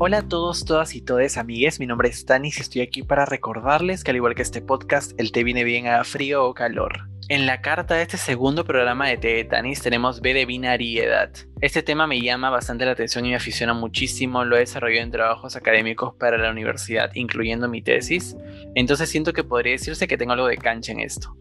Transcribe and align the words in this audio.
Hola 0.00 0.18
a 0.18 0.28
todos, 0.28 0.64
todas 0.64 0.94
y 0.94 1.00
todes, 1.00 1.36
amigues. 1.36 1.80
Mi 1.80 1.86
nombre 1.86 2.08
es 2.08 2.24
Tanis 2.24 2.58
y 2.58 2.60
estoy 2.60 2.82
aquí 2.82 3.02
para 3.02 3.26
recordarles 3.26 4.04
que 4.04 4.12
al 4.12 4.16
igual 4.16 4.36
que 4.36 4.42
este 4.42 4.62
podcast, 4.62 5.10
el 5.18 5.32
té 5.32 5.42
viene 5.42 5.64
bien 5.64 5.88
a 5.88 6.04
frío 6.04 6.44
o 6.44 6.54
calor. 6.54 7.08
En 7.28 7.46
la 7.46 7.62
carta 7.62 7.96
de 7.96 8.02
este 8.02 8.16
segundo 8.16 8.64
programa 8.64 9.08
de 9.08 9.16
té 9.16 9.28
de 9.34 9.44
Tanis 9.44 9.82
tenemos 9.82 10.20
B 10.20 10.34
de 10.34 10.46
binariedad. 10.46 11.32
Este 11.60 11.82
tema 11.82 12.06
me 12.06 12.20
llama 12.20 12.48
bastante 12.48 12.84
la 12.84 12.92
atención 12.92 13.26
y 13.26 13.30
me 13.30 13.34
aficiona 13.34 13.74
muchísimo. 13.74 14.44
Lo 14.44 14.54
he 14.54 14.60
desarrollado 14.60 15.02
en 15.02 15.10
trabajos 15.10 15.56
académicos 15.56 16.14
para 16.14 16.38
la 16.38 16.52
universidad, 16.52 17.10
incluyendo 17.14 17.68
mi 17.68 17.82
tesis. 17.82 18.36
Entonces 18.76 19.08
siento 19.08 19.32
que 19.32 19.42
podría 19.42 19.72
decirse 19.72 20.06
que 20.06 20.16
tengo 20.16 20.32
algo 20.32 20.46
de 20.46 20.58
cancha 20.58 20.92
en 20.92 21.00
esto. 21.00 21.36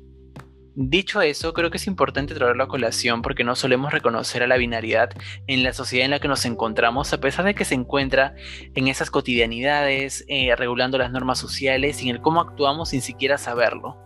Dicho 0.79 1.23
eso, 1.23 1.55
creo 1.55 1.71
que 1.71 1.77
es 1.77 1.87
importante 1.87 2.35
traerlo 2.35 2.63
a 2.63 2.67
colación 2.67 3.23
porque 3.23 3.43
no 3.43 3.55
solemos 3.55 3.91
reconocer 3.91 4.43
a 4.43 4.47
la 4.47 4.57
binaridad 4.57 5.09
en 5.47 5.63
la 5.63 5.73
sociedad 5.73 6.05
en 6.05 6.11
la 6.11 6.19
que 6.19 6.27
nos 6.27 6.45
encontramos, 6.45 7.11
a 7.13 7.19
pesar 7.19 7.45
de 7.45 7.55
que 7.55 7.65
se 7.65 7.73
encuentra 7.73 8.35
en 8.75 8.87
esas 8.87 9.09
cotidianidades, 9.09 10.23
eh, 10.27 10.55
regulando 10.55 10.99
las 10.99 11.11
normas 11.11 11.39
sociales 11.39 12.04
y 12.04 12.09
en 12.09 12.18
el 12.18 12.21
cómo 12.21 12.41
actuamos 12.41 12.89
sin 12.89 13.01
siquiera 13.01 13.39
saberlo. 13.39 13.97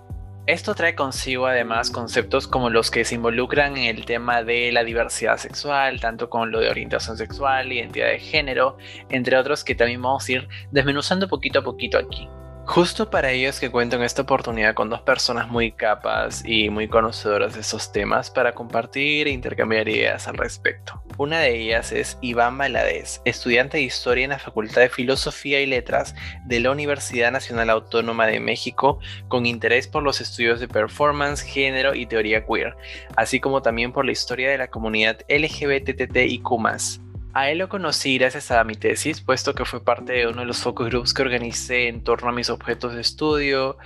Esto 0.47 0.73
trae 0.73 0.95
consigo 0.95 1.45
además 1.45 1.91
conceptos 1.91 2.47
como 2.47 2.69
los 2.69 2.89
que 2.89 3.03
se 3.03 3.15
involucran 3.15 3.75
en 3.75 3.93
el 3.93 4.05
tema 4.05 4.41
de 4.41 4.71
la 4.71 4.85
diversidad 4.85 5.35
sexual, 5.35 5.99
tanto 5.99 6.29
con 6.29 6.51
lo 6.51 6.61
de 6.61 6.69
orientación 6.69 7.17
sexual, 7.17 7.73
identidad 7.73 8.07
de 8.07 8.19
género, 8.19 8.77
entre 9.09 9.35
otros 9.35 9.65
que 9.65 9.75
también 9.75 10.01
vamos 10.01 10.25
a 10.29 10.31
ir 10.31 10.47
desmenuzando 10.71 11.27
poquito 11.27 11.59
a 11.59 11.63
poquito 11.63 11.97
aquí. 11.97 12.29
Justo 12.65 13.09
para 13.09 13.31
ellos 13.31 13.59
que 13.59 13.69
cuento 13.69 13.97
en 13.97 14.03
esta 14.03 14.21
oportunidad 14.21 14.75
con 14.75 14.89
dos 14.89 15.01
personas 15.01 15.49
muy 15.49 15.73
capas 15.73 16.43
y 16.45 16.69
muy 16.69 16.87
conocedoras 16.87 17.55
de 17.55 17.61
esos 17.61 17.91
temas 17.91 18.29
para 18.31 18.53
compartir 18.53 19.27
e 19.27 19.31
intercambiar 19.31 19.89
ideas 19.89 20.27
al 20.27 20.37
respecto. 20.37 21.03
Una 21.17 21.39
de 21.39 21.59
ellas 21.59 21.91
es 21.91 22.17
Iván 22.21 22.57
Valadez, 22.57 23.21
estudiante 23.25 23.77
de 23.77 23.83
Historia 23.83 24.23
en 24.23 24.29
la 24.29 24.39
Facultad 24.39 24.81
de 24.81 24.89
Filosofía 24.89 25.59
y 25.59 25.65
Letras 25.65 26.15
de 26.45 26.59
la 26.61 26.71
Universidad 26.71 27.31
Nacional 27.31 27.69
Autónoma 27.69 28.27
de 28.27 28.39
México, 28.39 28.99
con 29.27 29.45
interés 29.45 29.87
por 29.87 30.03
los 30.03 30.21
estudios 30.21 30.59
de 30.61 30.69
performance, 30.69 31.41
género 31.41 31.93
y 31.93 32.05
teoría 32.05 32.45
queer, 32.45 32.77
así 33.17 33.41
como 33.41 33.61
también 33.61 33.91
por 33.91 34.05
la 34.05 34.13
historia 34.13 34.49
de 34.49 34.57
la 34.57 34.69
comunidad 34.69 35.19
LGBTTIQ+. 35.27 37.10
A 37.33 37.49
él 37.49 37.59
lo 37.59 37.69
conocí 37.69 38.17
gracias 38.17 38.51
a 38.51 38.61
mi 38.65 38.75
tesis, 38.75 39.21
puesto 39.21 39.55
que 39.55 39.63
fue 39.63 39.81
parte 39.81 40.11
de 40.11 40.27
uno 40.27 40.41
de 40.41 40.47
los 40.47 40.61
focus 40.61 40.89
groups 40.89 41.13
que 41.13 41.21
organicé 41.21 41.87
en 41.87 42.03
torno 42.03 42.29
a 42.29 42.33
mis 42.33 42.49
objetos 42.49 42.93
de 42.93 42.99
estudio. 42.99 43.77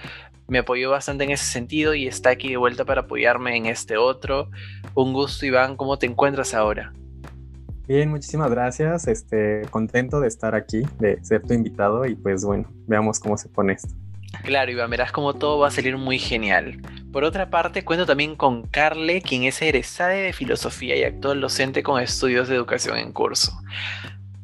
Me 0.47 0.59
apoyó 0.59 0.89
bastante 0.89 1.25
en 1.25 1.31
ese 1.31 1.45
sentido 1.45 1.93
y 1.93 2.07
está 2.07 2.31
aquí 2.31 2.49
de 2.49 2.57
vuelta 2.57 2.85
para 2.85 3.01
apoyarme 3.01 3.55
en 3.55 3.67
este 3.67 3.97
otro. 3.97 4.49
Un 4.95 5.13
gusto, 5.13 5.45
Iván. 5.45 5.75
¿Cómo 5.75 5.99
te 5.99 6.07
encuentras 6.07 6.55
ahora? 6.55 6.91
Bien, 7.87 8.09
muchísimas 8.09 8.49
gracias. 8.49 9.07
Este, 9.07 9.61
contento 9.69 10.19
de 10.19 10.27
estar 10.27 10.55
aquí, 10.55 10.81
de 10.99 11.23
ser 11.23 11.43
tu 11.43 11.53
invitado 11.53 12.05
y 12.07 12.15
pues 12.15 12.43
bueno, 12.43 12.67
veamos 12.87 13.19
cómo 13.19 13.37
se 13.37 13.47
pone 13.49 13.73
esto. 13.73 13.93
Claro, 14.43 14.71
Iván, 14.71 14.89
verás 14.89 15.11
cómo 15.11 15.33
todo 15.33 15.59
va 15.59 15.67
a 15.67 15.71
salir 15.71 15.97
muy 15.97 16.19
genial. 16.19 16.79
Por 17.11 17.23
otra 17.23 17.49
parte, 17.49 17.83
cuento 17.83 18.05
también 18.05 18.35
con 18.35 18.63
Carle, 18.63 19.21
quien 19.21 19.43
es 19.43 19.61
egresada 19.61 20.09
de 20.09 20.33
filosofía 20.33 20.95
y 20.95 21.03
actual 21.03 21.41
docente 21.41 21.81
con 21.81 22.01
estudios 22.01 22.47
de 22.47 22.55
educación 22.55 22.97
en 22.97 23.11
curso. 23.11 23.51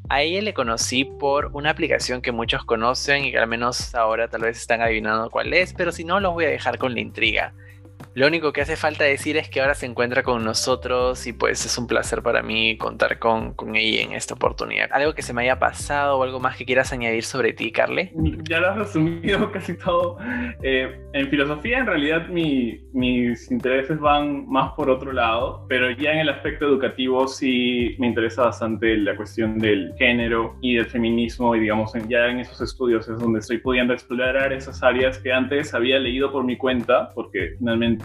A 0.09 0.21
ella 0.21 0.41
le 0.41 0.53
conocí 0.53 1.05
por 1.05 1.51
una 1.53 1.69
aplicación 1.69 2.21
que 2.21 2.31
muchos 2.31 2.65
conocen 2.65 3.25
y 3.25 3.31
que 3.31 3.37
al 3.37 3.47
menos 3.47 3.95
ahora 3.95 4.27
tal 4.27 4.41
vez 4.41 4.57
están 4.57 4.81
adivinando 4.81 5.29
cuál 5.29 5.53
es, 5.53 5.73
pero 5.73 5.91
si 5.91 6.03
no, 6.03 6.19
los 6.19 6.33
voy 6.33 6.45
a 6.45 6.49
dejar 6.49 6.77
con 6.77 6.93
la 6.93 6.99
intriga. 6.99 7.53
Lo 8.13 8.27
único 8.27 8.51
que 8.51 8.59
hace 8.59 8.75
falta 8.75 9.05
decir 9.05 9.37
es 9.37 9.49
que 9.49 9.61
ahora 9.61 9.73
se 9.73 9.85
encuentra 9.85 10.21
con 10.21 10.43
nosotros 10.43 11.25
y 11.27 11.33
pues 11.33 11.65
es 11.65 11.77
un 11.77 11.87
placer 11.87 12.21
para 12.21 12.41
mí 12.41 12.77
contar 12.77 13.19
con, 13.19 13.53
con 13.53 13.77
ella 13.77 14.01
en 14.01 14.11
esta 14.11 14.33
oportunidad. 14.33 14.89
¿Algo 14.91 15.13
que 15.13 15.21
se 15.21 15.33
me 15.33 15.43
haya 15.43 15.59
pasado 15.59 16.17
o 16.17 16.23
algo 16.23 16.41
más 16.41 16.57
que 16.57 16.65
quieras 16.65 16.91
añadir 16.91 17.23
sobre 17.23 17.53
ti, 17.53 17.71
Carle? 17.71 18.11
Ya 18.49 18.59
lo 18.59 18.69
has 18.69 18.77
resumido 18.79 19.49
casi 19.53 19.77
todo. 19.77 20.17
Eh, 20.61 20.99
en 21.13 21.29
filosofía 21.29 21.79
en 21.79 21.85
realidad 21.85 22.27
mi, 22.27 22.81
mis 22.91 23.49
intereses 23.49 23.97
van 23.97 24.45
más 24.49 24.73
por 24.73 24.89
otro 24.89 25.13
lado, 25.13 25.65
pero 25.69 25.89
ya 25.91 26.11
en 26.11 26.19
el 26.19 26.29
aspecto 26.29 26.65
educativo 26.65 27.27
sí 27.29 27.95
me 27.97 28.07
interesa 28.07 28.43
bastante 28.43 28.97
la 28.97 29.15
cuestión 29.15 29.57
del 29.57 29.93
género 29.97 30.57
y 30.61 30.75
del 30.75 30.87
feminismo 30.87 31.55
y 31.55 31.61
digamos 31.61 31.93
ya 32.09 32.27
en 32.27 32.39
esos 32.39 32.59
estudios 32.59 33.07
es 33.07 33.17
donde 33.19 33.39
estoy 33.39 33.59
pudiendo 33.59 33.93
explorar 33.93 34.51
esas 34.51 34.83
áreas 34.83 35.17
que 35.17 35.31
antes 35.31 35.73
había 35.73 35.97
leído 35.97 36.31
por 36.31 36.43
mi 36.43 36.57
cuenta 36.57 37.09
porque 37.15 37.55
finalmente 37.57 38.00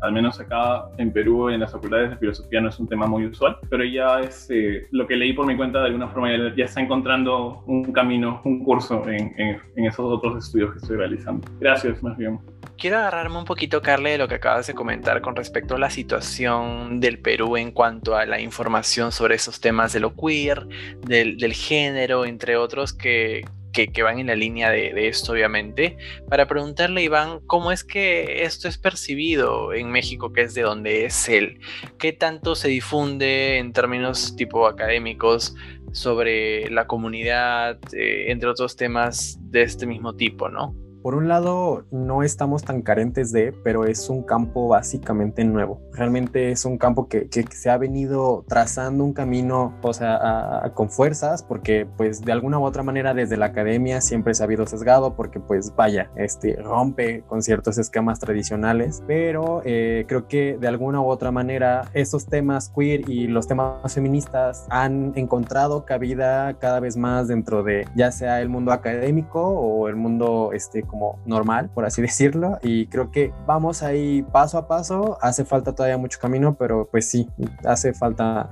al 0.00 0.12
menos 0.12 0.40
acá 0.40 0.86
en 0.98 1.12
Perú, 1.12 1.48
en 1.48 1.60
las 1.60 1.72
facultades 1.72 2.10
de 2.10 2.16
filosofía 2.16 2.60
no 2.60 2.68
es 2.68 2.78
un 2.78 2.88
tema 2.88 3.06
muy 3.06 3.26
usual, 3.26 3.58
pero 3.68 3.84
ya 3.84 4.20
es 4.20 4.48
eh, 4.50 4.86
lo 4.90 5.06
que 5.06 5.16
leí 5.16 5.32
por 5.32 5.46
mi 5.46 5.56
cuenta 5.56 5.80
de 5.80 5.86
alguna 5.86 6.08
forma 6.08 6.28
ya, 6.56 6.64
está 6.64 6.80
encontrando 6.80 7.62
un 7.66 7.92
camino, 7.92 8.40
un 8.44 8.64
curso 8.64 9.06
en, 9.08 9.34
en, 9.38 9.84
esos 9.84 10.06
otros 10.06 10.44
estudios 10.44 10.72
que 10.72 10.78
estoy 10.78 10.96
realizando. 10.96 11.46
Gracias, 11.60 12.02
más 12.02 12.16
bien. 12.16 12.38
Quiero 12.78 12.98
agarrarme 12.98 13.38
un 13.38 13.44
poquito, 13.44 13.80
Carle, 13.82 14.12
de 14.12 14.18
lo 14.18 14.28
que 14.28 14.34
acabas 14.36 14.66
de 14.66 14.74
comentar 14.74 15.20
con 15.20 15.36
respecto 15.36 15.76
a 15.76 15.78
la 15.78 15.90
situación 15.90 17.00
del 17.00 17.18
Perú 17.18 17.56
en 17.56 17.70
cuanto 17.70 18.16
a 18.16 18.26
la 18.26 18.40
información 18.40 19.12
sobre 19.12 19.36
esos 19.36 19.60
temas 19.60 19.92
de 19.92 20.00
lo 20.00 20.14
queer, 20.14 20.66
del, 21.06 21.36
del 21.36 21.52
género, 21.52 22.24
entre 22.24 22.56
otros, 22.56 22.92
que, 22.92 23.42
que, 23.74 24.02
van 24.02 24.20
en 24.20 24.28
la 24.28 24.36
línea 24.36 24.70
de, 24.70 25.08
esto, 25.08 25.32
obviamente, 25.32 25.96
para 26.28 26.46
preguntarle, 26.46 27.02
Iván, 27.02 27.40
¿cómo 27.46 27.72
es 27.72 27.84
que 27.84 28.44
esto 28.44 28.68
es 28.68 28.78
percibido 28.78 29.72
en 29.72 29.90
México, 29.90 30.32
que 30.32 30.42
es 30.42 30.54
de 30.54 30.62
donde 30.62 31.04
es 31.06 31.28
él? 31.28 31.58
¿Qué 31.98 32.12
tanto 32.12 32.54
se 32.54 32.68
difunde 32.68 33.58
en 33.58 33.72
términos 33.72 34.36
tipo 34.36 34.66
académicos 34.66 35.54
sobre 35.92 36.70
la 36.70 36.86
comunidad, 36.86 37.78
eh, 37.92 38.26
entre 38.28 38.48
otros 38.48 38.76
temas 38.76 39.38
de 39.50 39.62
este 39.62 39.86
mismo 39.86 40.14
tipo, 40.14 40.48
¿no? 40.48 40.74
Por 41.04 41.16
un 41.16 41.28
lado, 41.28 41.84
no 41.90 42.22
estamos 42.22 42.62
tan 42.62 42.80
carentes 42.80 43.30
de, 43.30 43.52
pero 43.62 43.84
es 43.84 44.08
un 44.08 44.22
campo 44.22 44.68
básicamente 44.68 45.44
nuevo. 45.44 45.82
Realmente 45.92 46.50
es 46.50 46.64
un 46.64 46.78
campo 46.78 47.08
que, 47.08 47.28
se 47.50 47.68
ha 47.68 47.76
venido 47.76 48.46
trazando 48.48 49.04
un 49.04 49.12
camino, 49.12 49.74
o 49.82 49.92
sea, 49.92 50.72
con 50.72 50.88
fuerzas, 50.88 51.42
porque 51.42 51.86
pues 51.98 52.22
de 52.22 52.32
alguna 52.32 52.58
u 52.58 52.64
otra 52.64 52.82
manera 52.82 53.12
desde 53.12 53.36
la 53.36 53.44
academia 53.44 54.00
siempre 54.00 54.32
se 54.32 54.42
ha 54.42 54.46
habido 54.46 54.66
sesgado, 54.66 55.14
porque 55.14 55.40
pues 55.40 55.76
vaya, 55.76 56.10
este 56.16 56.56
rompe 56.56 57.22
con 57.26 57.42
ciertos 57.42 57.76
esquemas 57.76 58.18
tradicionales, 58.18 59.02
pero 59.06 59.60
eh, 59.66 60.06
creo 60.08 60.26
que 60.26 60.56
de 60.58 60.68
alguna 60.68 61.02
u 61.02 61.08
otra 61.08 61.30
manera 61.30 61.82
estos 61.92 62.24
temas 62.24 62.72
queer 62.74 63.10
y 63.10 63.26
los 63.26 63.46
temas 63.46 63.92
feministas 63.92 64.66
han 64.70 65.12
encontrado 65.16 65.84
cabida 65.84 66.54
cada 66.58 66.80
vez 66.80 66.96
más 66.96 67.28
dentro 67.28 67.62
de 67.62 67.86
ya 67.94 68.10
sea 68.10 68.40
el 68.40 68.48
mundo 68.48 68.72
académico 68.72 69.42
o 69.46 69.86
el 69.88 69.96
mundo 69.96 70.52
este 70.54 70.82
como 70.94 71.20
normal, 71.26 71.70
por 71.74 71.84
así 71.84 72.00
decirlo, 72.10 72.58
y 72.62 72.86
creo 72.86 73.10
que 73.10 73.32
vamos 73.46 73.82
ahí 73.82 74.22
paso 74.32 74.58
a 74.58 74.68
paso, 74.68 75.18
hace 75.20 75.44
falta 75.44 75.74
todavía 75.74 75.98
mucho 75.98 76.20
camino, 76.20 76.54
pero 76.54 76.88
pues 76.88 77.10
sí, 77.10 77.28
hace 77.64 77.92
falta 77.92 78.42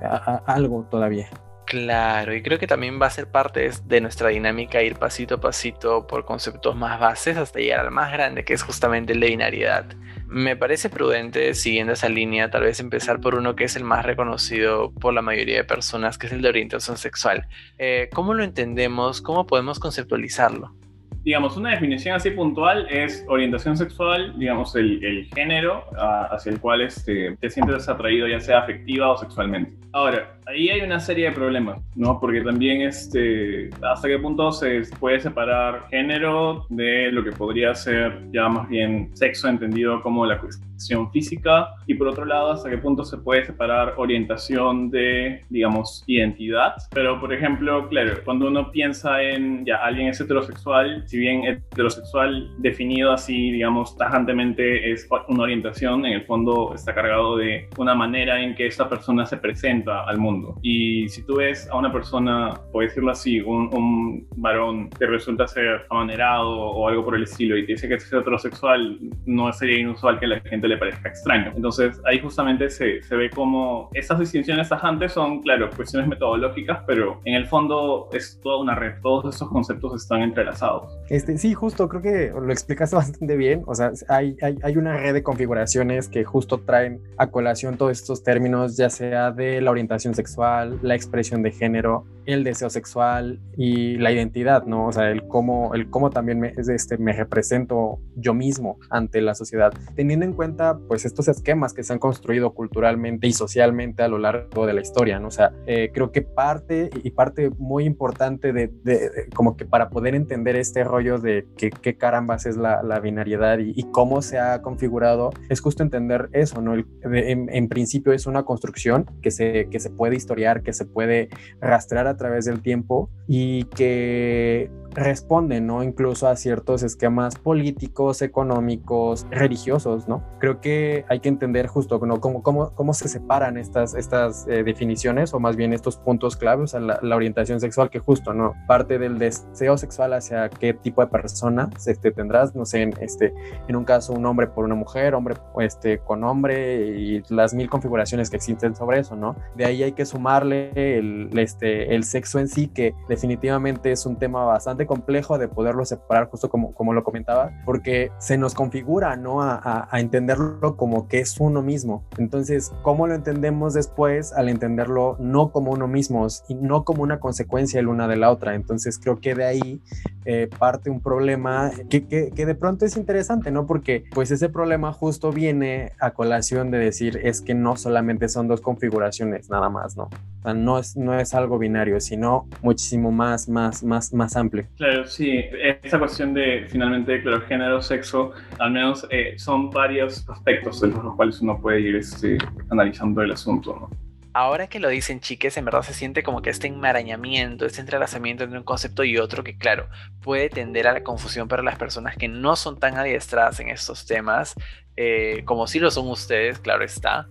algo 0.45 0.85
todavía. 0.91 1.29
Claro, 1.65 2.35
y 2.35 2.43
creo 2.43 2.59
que 2.59 2.67
también 2.67 3.01
va 3.01 3.07
a 3.07 3.09
ser 3.09 3.31
parte 3.31 3.71
de 3.85 4.01
nuestra 4.01 4.29
dinámica 4.29 4.83
ir 4.83 4.97
pasito 4.97 5.35
a 5.35 5.39
pasito 5.39 6.05
por 6.05 6.25
conceptos 6.25 6.75
más 6.75 6.99
bases 6.99 7.37
hasta 7.37 7.59
llegar 7.59 7.79
al 7.79 7.91
más 7.91 8.11
grande, 8.11 8.43
que 8.43 8.53
es 8.53 8.61
justamente 8.61 9.13
el 9.13 9.21
de 9.21 9.27
binariedad. 9.27 9.85
Me 10.27 10.57
parece 10.57 10.89
prudente, 10.89 11.53
siguiendo 11.55 11.93
esa 11.93 12.09
línea, 12.09 12.51
tal 12.51 12.63
vez 12.63 12.79
empezar 12.79 13.21
por 13.21 13.35
uno 13.35 13.55
que 13.55 13.63
es 13.63 13.75
el 13.77 13.85
más 13.85 14.05
reconocido 14.05 14.91
por 14.91 15.13
la 15.13 15.21
mayoría 15.21 15.57
de 15.57 15.63
personas, 15.63 16.17
que 16.17 16.27
es 16.27 16.33
el 16.33 16.41
de 16.41 16.49
orientación 16.49 16.97
sexual. 16.97 17.47
Eh, 17.77 18.09
¿Cómo 18.13 18.33
lo 18.33 18.43
entendemos? 18.43 19.21
¿Cómo 19.21 19.47
podemos 19.47 19.79
conceptualizarlo? 19.79 20.75
Digamos, 21.23 21.57
una 21.57 21.71
definición 21.71 22.15
así 22.15 22.31
puntual 22.31 22.87
es 22.89 23.25
orientación 23.27 23.77
sexual, 23.77 24.37
digamos, 24.37 24.75
el, 24.75 25.03
el 25.03 25.25
género 25.33 25.85
hacia 26.31 26.51
el 26.51 26.59
cual 26.59 26.81
este, 26.81 27.35
te 27.37 27.49
sientes 27.49 27.87
atraído, 27.87 28.27
ya 28.27 28.39
sea 28.39 28.59
afectiva 28.59 29.11
o 29.11 29.17
sexualmente. 29.17 29.71
Ahora, 29.93 30.35
ahí 30.47 30.69
hay 30.69 30.81
una 30.81 30.99
serie 30.99 31.25
de 31.25 31.31
problemas, 31.31 31.79
¿no? 31.95 32.19
Porque 32.19 32.41
también, 32.41 32.81
este, 32.81 33.69
hasta 33.83 34.07
qué 34.07 34.17
punto 34.17 34.51
se 34.51 34.81
puede 34.99 35.19
separar 35.19 35.87
género 35.89 36.65
de 36.69 37.11
lo 37.11 37.23
que 37.23 37.31
podría 37.31 37.75
ser 37.75 38.19
ya 38.31 38.49
más 38.49 38.67
bien 38.67 39.11
sexo 39.15 39.47
entendido 39.47 40.01
como 40.01 40.25
la 40.25 40.39
cuestión 40.39 41.11
física, 41.11 41.75
y 41.85 41.93
por 41.93 42.07
otro 42.07 42.25
lado, 42.25 42.53
hasta 42.53 42.71
qué 42.71 42.77
punto 42.79 43.05
se 43.05 43.17
puede 43.17 43.45
separar 43.45 43.93
orientación 43.97 44.89
de, 44.89 45.41
digamos, 45.49 46.03
identidad. 46.07 46.73
Pero, 46.91 47.19
por 47.19 47.31
ejemplo, 47.31 47.87
claro, 47.87 48.13
cuando 48.25 48.47
uno 48.47 48.71
piensa 48.71 49.21
en 49.21 49.63
ya 49.63 49.75
alguien 49.75 50.07
es 50.07 50.19
heterosexual, 50.19 51.05
si 51.13 51.19
bien 51.19 51.43
heterosexual 51.43 52.49
definido 52.57 53.11
así, 53.11 53.51
digamos, 53.51 53.95
tajantemente 53.95 54.91
es 54.91 55.07
una 55.27 55.43
orientación, 55.43 56.07
en 56.07 56.13
el 56.13 56.25
fondo 56.25 56.73
está 56.73 56.95
cargado 56.95 57.37
de 57.37 57.69
una 57.77 57.93
manera 57.93 58.41
en 58.41 58.55
que 58.55 58.65
esta 58.65 58.89
persona 58.89 59.23
se 59.27 59.37
presenta 59.37 60.05
al 60.05 60.17
mundo. 60.17 60.57
Y 60.63 61.07
si 61.09 61.23
tú 61.23 61.35
ves 61.35 61.69
a 61.69 61.77
una 61.77 61.91
persona, 61.93 62.59
por 62.71 62.83
decirlo 62.83 63.11
así, 63.11 63.39
un, 63.41 63.69
un 63.75 64.27
varón 64.37 64.89
que 64.89 65.05
resulta 65.05 65.47
ser 65.47 65.85
amanerado 65.91 66.49
o 66.49 66.87
algo 66.87 67.05
por 67.05 67.15
el 67.15 67.23
estilo 67.23 67.57
y 67.57 67.67
te 67.67 67.73
dice 67.73 67.87
que 67.87 67.93
es 67.93 68.11
heterosexual, 68.11 68.97
no 69.27 69.53
sería 69.53 69.81
inusual 69.81 70.17
que 70.17 70.25
a 70.25 70.29
la 70.29 70.39
gente 70.39 70.67
le 70.67 70.77
parezca 70.77 71.09
extraño. 71.09 71.51
Entonces 71.55 72.01
ahí 72.05 72.17
justamente 72.21 72.71
se, 72.71 73.03
se 73.03 73.15
ve 73.15 73.29
como 73.29 73.91
esas 73.93 74.17
distinciones 74.17 74.67
tajantes 74.67 75.11
son, 75.11 75.43
claro, 75.43 75.69
cuestiones 75.75 76.09
metodológicas, 76.09 76.81
pero 76.87 77.21
en 77.25 77.35
el 77.35 77.45
fondo 77.45 78.09
es 78.13 78.39
toda 78.41 78.57
una 78.57 78.73
red, 78.73 78.93
todos 79.03 79.35
esos 79.35 79.47
conceptos 79.49 80.01
están 80.01 80.23
entrelazados. 80.23 80.91
Este, 81.09 81.37
sí, 81.37 81.53
justo, 81.53 81.89
creo 81.89 82.01
que 82.01 82.31
lo 82.31 82.51
explicaste 82.51 82.95
bastante 83.03 83.35
bien, 83.35 83.63
o 83.67 83.75
sea, 83.75 83.91
hay, 84.07 84.35
hay, 84.41 84.57
hay 84.63 84.77
una 84.77 84.97
red 84.97 85.13
de 85.13 85.23
configuraciones 85.23 86.07
que 86.07 86.23
justo 86.23 86.59
traen 86.59 87.01
a 87.17 87.27
colación 87.27 87.77
todos 87.77 87.91
estos 87.91 88.23
términos, 88.23 88.77
ya 88.77 88.89
sea 88.89 89.31
de 89.31 89.61
la 89.61 89.71
orientación 89.71 90.13
sexual, 90.13 90.79
la 90.81 90.95
expresión 90.95 91.43
de 91.43 91.51
género, 91.51 92.05
el 92.25 92.43
deseo 92.43 92.69
sexual 92.69 93.39
y 93.57 93.97
la 93.97 94.11
identidad, 94.11 94.65
¿no? 94.65 94.87
O 94.87 94.91
sea, 94.91 95.11
el 95.11 95.27
cómo, 95.27 95.73
el 95.73 95.89
cómo 95.89 96.09
también 96.09 96.39
me, 96.39 96.53
este, 96.55 96.97
me 96.97 97.13
represento 97.13 97.99
yo 98.15 98.33
mismo 98.33 98.79
ante 98.89 99.21
la 99.21 99.35
sociedad, 99.35 99.73
teniendo 99.95 100.25
en 100.25 100.33
cuenta 100.33 100.77
pues 100.87 101.05
estos 101.05 101.27
esquemas 101.27 101.73
que 101.73 101.83
se 101.83 101.93
han 101.93 101.99
construido 101.99 102.53
culturalmente 102.53 103.27
y 103.27 103.33
socialmente 103.33 104.03
a 104.03 104.07
lo 104.07 104.17
largo 104.17 104.65
de 104.65 104.73
la 104.73 104.81
historia, 104.81 105.19
¿no? 105.19 105.27
O 105.27 105.31
sea, 105.31 105.51
eh, 105.65 105.91
creo 105.93 106.11
que 106.11 106.21
parte 106.21 106.89
y 107.03 107.11
parte 107.11 107.49
muy 107.57 107.85
importante 107.85 108.53
de, 108.53 108.71
de, 108.83 109.27
como 109.35 109.57
que 109.57 109.65
para 109.65 109.89
poder 109.89 110.15
entender 110.15 110.55
este 110.55 110.83
rollo 110.93 111.17
de 111.17 111.47
qué, 111.57 111.71
qué 111.71 111.97
carambas 111.97 112.45
es 112.45 112.55
la, 112.55 112.83
la 112.83 112.99
binariedad 112.99 113.57
y, 113.57 113.73
y, 113.75 113.83
cómo 113.91 114.21
se 114.21 114.37
ha 114.37 114.61
configurado, 114.61 115.31
es 115.49 115.59
justo 115.59 115.81
entender 115.81 116.29
eso, 116.33 116.61
¿no? 116.61 116.75
El, 116.75 116.85
en, 117.03 117.49
en, 117.51 117.67
principio 117.67 118.13
es 118.13 118.27
una 118.27 118.43
construcción 118.43 119.05
que 119.23 119.31
se, 119.31 119.67
que 119.71 119.79
se 119.79 119.89
puede 119.89 120.15
historiar, 120.15 120.61
que 120.61 120.73
se 120.73 120.85
puede 120.85 121.29
rastrear 121.59 122.05
a 122.05 122.15
través 122.15 122.45
del 122.45 122.61
tiempo 122.61 123.09
y 123.27 123.63
que 123.65 124.69
responden, 124.93 125.67
¿no? 125.67 125.83
Incluso 125.83 126.27
a 126.27 126.35
ciertos 126.35 126.83
esquemas 126.83 127.35
políticos, 127.35 128.21
económicos, 128.21 129.27
religiosos, 129.29 130.07
¿no? 130.07 130.23
Creo 130.39 130.61
que 130.61 131.05
hay 131.09 131.19
que 131.19 131.29
entender 131.29 131.67
justo 131.67 131.99
¿no? 132.05 132.19
cómo, 132.19 132.43
cómo, 132.43 132.73
cómo 132.73 132.93
se 132.93 133.07
separan 133.07 133.57
estas, 133.57 133.95
estas 133.95 134.47
eh, 134.47 134.63
definiciones 134.63 135.33
o 135.33 135.39
más 135.39 135.55
bien 135.55 135.73
estos 135.73 135.97
puntos 135.97 136.35
claves, 136.35 136.63
o 136.63 136.67
sea, 136.67 136.79
la, 136.79 136.99
la, 137.01 137.15
orientación 137.15 137.59
sexual 137.59 137.89
que 137.89 137.99
justo, 137.99 138.33
¿no? 138.33 138.53
Parte 138.67 138.99
del 138.99 139.17
deseo 139.17 139.77
sexual 139.77 140.13
hacia 140.13 140.49
qué 140.49 140.73
tipo 140.83 141.01
de 141.01 141.07
persona 141.07 141.69
este, 141.87 142.11
tendrás, 142.11 142.55
no 142.55 142.65
sé, 142.65 142.81
en, 142.81 142.93
este, 143.01 143.33
en 143.67 143.75
un 143.75 143.85
caso 143.85 144.13
un 144.13 144.25
hombre 144.25 144.47
por 144.47 144.65
una 144.65 144.75
mujer, 144.75 145.15
hombre 145.15 145.35
este, 145.59 145.99
con 145.99 146.23
hombre 146.23 146.97
y 146.97 147.23
las 147.29 147.53
mil 147.53 147.69
configuraciones 147.69 148.29
que 148.29 148.35
existen 148.35 148.75
sobre 148.75 148.99
eso, 148.99 149.15
¿no? 149.15 149.35
De 149.55 149.65
ahí 149.65 149.83
hay 149.83 149.93
que 149.93 150.05
sumarle 150.05 150.71
el, 150.75 151.29
este, 151.37 151.95
el 151.95 152.03
sexo 152.03 152.39
en 152.39 152.47
sí, 152.47 152.67
que 152.67 152.93
definitivamente 153.07 153.91
es 153.91 154.05
un 154.05 154.17
tema 154.17 154.43
bastante 154.45 154.85
complejo 154.85 155.37
de 155.37 155.47
poderlo 155.47 155.85
separar, 155.85 156.29
justo 156.29 156.49
como, 156.49 156.73
como 156.73 156.93
lo 156.93 157.03
comentaba, 157.03 157.51
porque 157.65 158.11
se 158.19 158.37
nos 158.37 158.53
configura, 158.53 159.15
¿no? 159.15 159.41
A, 159.41 159.55
a, 159.55 159.87
a, 159.89 159.99
entenderlo 159.99 160.75
como 160.75 161.07
que 161.07 161.19
es 161.19 161.39
uno 161.39 161.61
mismo. 161.61 162.03
Entonces, 162.17 162.71
¿cómo 162.81 163.07
lo 163.07 163.15
entendemos 163.15 163.73
después 163.73 164.33
al 164.33 164.49
entenderlo 164.49 165.15
no 165.19 165.51
como 165.51 165.71
uno 165.71 165.87
mismo 165.87 166.27
y 166.47 166.55
no 166.55 166.83
como 166.83 167.03
una 167.03 167.19
consecuencia 167.19 167.79
el 167.79 167.87
una 167.87 168.07
de 168.07 168.17
la 168.17 168.31
otra? 168.31 168.55
Entonces, 168.55 168.99
creo 168.99 169.19
que 169.19 169.35
de 169.35 169.45
ahí 169.45 169.81
eh, 170.25 170.49
parte 170.59 170.72
un 170.89 171.01
problema 171.01 171.71
que, 171.89 172.05
que, 172.05 172.31
que, 172.35 172.45
de 172.45 172.55
pronto 172.55 172.85
es 172.85 172.97
interesante, 172.97 173.51
¿no? 173.51 173.65
Porque 173.65 174.03
pues 174.13 174.31
ese 174.31 174.49
problema 174.49 174.91
justo 174.93 175.31
viene 175.31 175.91
a 175.99 176.11
colación 176.11 176.71
de 176.71 176.79
decir 176.79 177.19
es 177.23 177.41
que 177.41 177.53
no 177.53 177.75
solamente 177.75 178.29
son 178.29 178.47
dos 178.47 178.61
configuraciones 178.61 179.49
nada 179.49 179.69
más, 179.69 179.95
¿no? 179.95 180.03
O 180.03 180.43
sea, 180.43 180.53
no 180.53 180.79
es, 180.79 180.97
no 180.97 181.17
es 181.17 181.33
algo 181.33 181.57
binario, 181.57 181.99
sino 181.99 182.47
muchísimo 182.61 183.11
más, 183.11 183.47
más, 183.47 183.83
más, 183.83 184.13
más 184.13 184.35
amplio. 184.35 184.65
Claro, 184.77 185.05
sí. 185.05 185.43
Esa 185.83 185.99
cuestión 185.99 186.33
de 186.33 186.65
finalmente, 186.67 187.21
claro, 187.21 187.41
género, 187.41 187.81
sexo, 187.81 188.31
al 188.59 188.71
menos 188.71 189.07
eh, 189.09 189.35
son 189.37 189.69
varios 189.69 190.27
aspectos 190.29 190.81
de 190.81 190.87
los 190.87 191.15
cuales 191.15 191.39
uno 191.41 191.59
puede 191.59 191.81
ir 191.81 191.95
este, 191.95 192.37
analizando 192.69 193.21
el 193.21 193.31
asunto, 193.31 193.77
¿no? 193.79 194.02
Ahora 194.33 194.67
que 194.67 194.79
lo 194.79 194.89
dicen 194.89 195.19
chiques, 195.19 195.57
en 195.57 195.65
verdad 195.65 195.83
se 195.83 195.93
siente 195.93 196.23
como 196.23 196.41
que 196.41 196.49
este 196.49 196.67
enmarañamiento, 196.67 197.65
este 197.65 197.81
entrelazamiento 197.81 198.43
entre 198.43 198.57
un 198.57 198.65
concepto 198.65 199.03
y 199.03 199.17
otro 199.17 199.43
que 199.43 199.57
claro, 199.57 199.89
puede 200.21 200.49
tender 200.49 200.87
a 200.87 200.93
la 200.93 201.03
confusión 201.03 201.47
para 201.47 201.63
las 201.63 201.77
personas 201.77 202.17
que 202.17 202.27
no 202.27 202.55
son 202.55 202.79
tan 202.79 202.97
adiestradas 202.97 203.59
en 203.59 203.69
estos 203.69 204.05
temas, 204.05 204.55
eh, 204.97 205.43
como 205.45 205.67
si 205.67 205.79
lo 205.79 205.91
son 205.91 206.09
ustedes, 206.09 206.59
claro 206.59 206.83
está, 206.83 207.27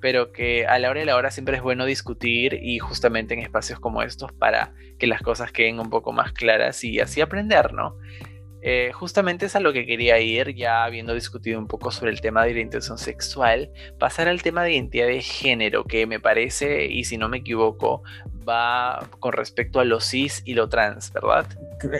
pero 0.00 0.32
que 0.32 0.66
a 0.66 0.78
la 0.78 0.90
hora 0.90 1.00
de 1.00 1.06
la 1.06 1.16
hora 1.16 1.30
siempre 1.30 1.56
es 1.56 1.62
bueno 1.62 1.84
discutir 1.84 2.54
y 2.54 2.80
justamente 2.80 3.34
en 3.34 3.40
espacios 3.40 3.78
como 3.78 4.02
estos 4.02 4.32
para 4.32 4.74
que 4.98 5.06
las 5.06 5.22
cosas 5.22 5.52
queden 5.52 5.78
un 5.78 5.90
poco 5.90 6.12
más 6.12 6.32
claras 6.32 6.82
y 6.84 7.00
así 7.00 7.20
aprender, 7.20 7.72
¿no? 7.72 7.96
Eh, 8.62 8.92
justamente 8.92 9.46
es 9.46 9.56
a 9.56 9.60
lo 9.60 9.72
que 9.72 9.84
quería 9.84 10.20
ir, 10.20 10.54
ya 10.54 10.84
habiendo 10.84 11.14
discutido 11.14 11.58
un 11.58 11.66
poco 11.66 11.90
sobre 11.90 12.12
el 12.12 12.20
tema 12.20 12.44
de 12.44 12.52
orientación 12.52 12.96
sexual, 12.96 13.70
pasar 13.98 14.28
al 14.28 14.40
tema 14.40 14.62
de 14.62 14.74
identidad 14.74 15.08
de 15.08 15.20
género, 15.20 15.84
que 15.84 16.06
me 16.06 16.20
parece, 16.20 16.86
y 16.86 17.04
si 17.04 17.18
no 17.18 17.28
me 17.28 17.38
equivoco, 17.38 18.02
va 18.48 19.08
con 19.18 19.32
respecto 19.32 19.80
a 19.80 19.84
lo 19.84 20.00
cis 20.00 20.42
y 20.44 20.54
lo 20.54 20.68
trans, 20.68 21.12
¿verdad? 21.12 21.46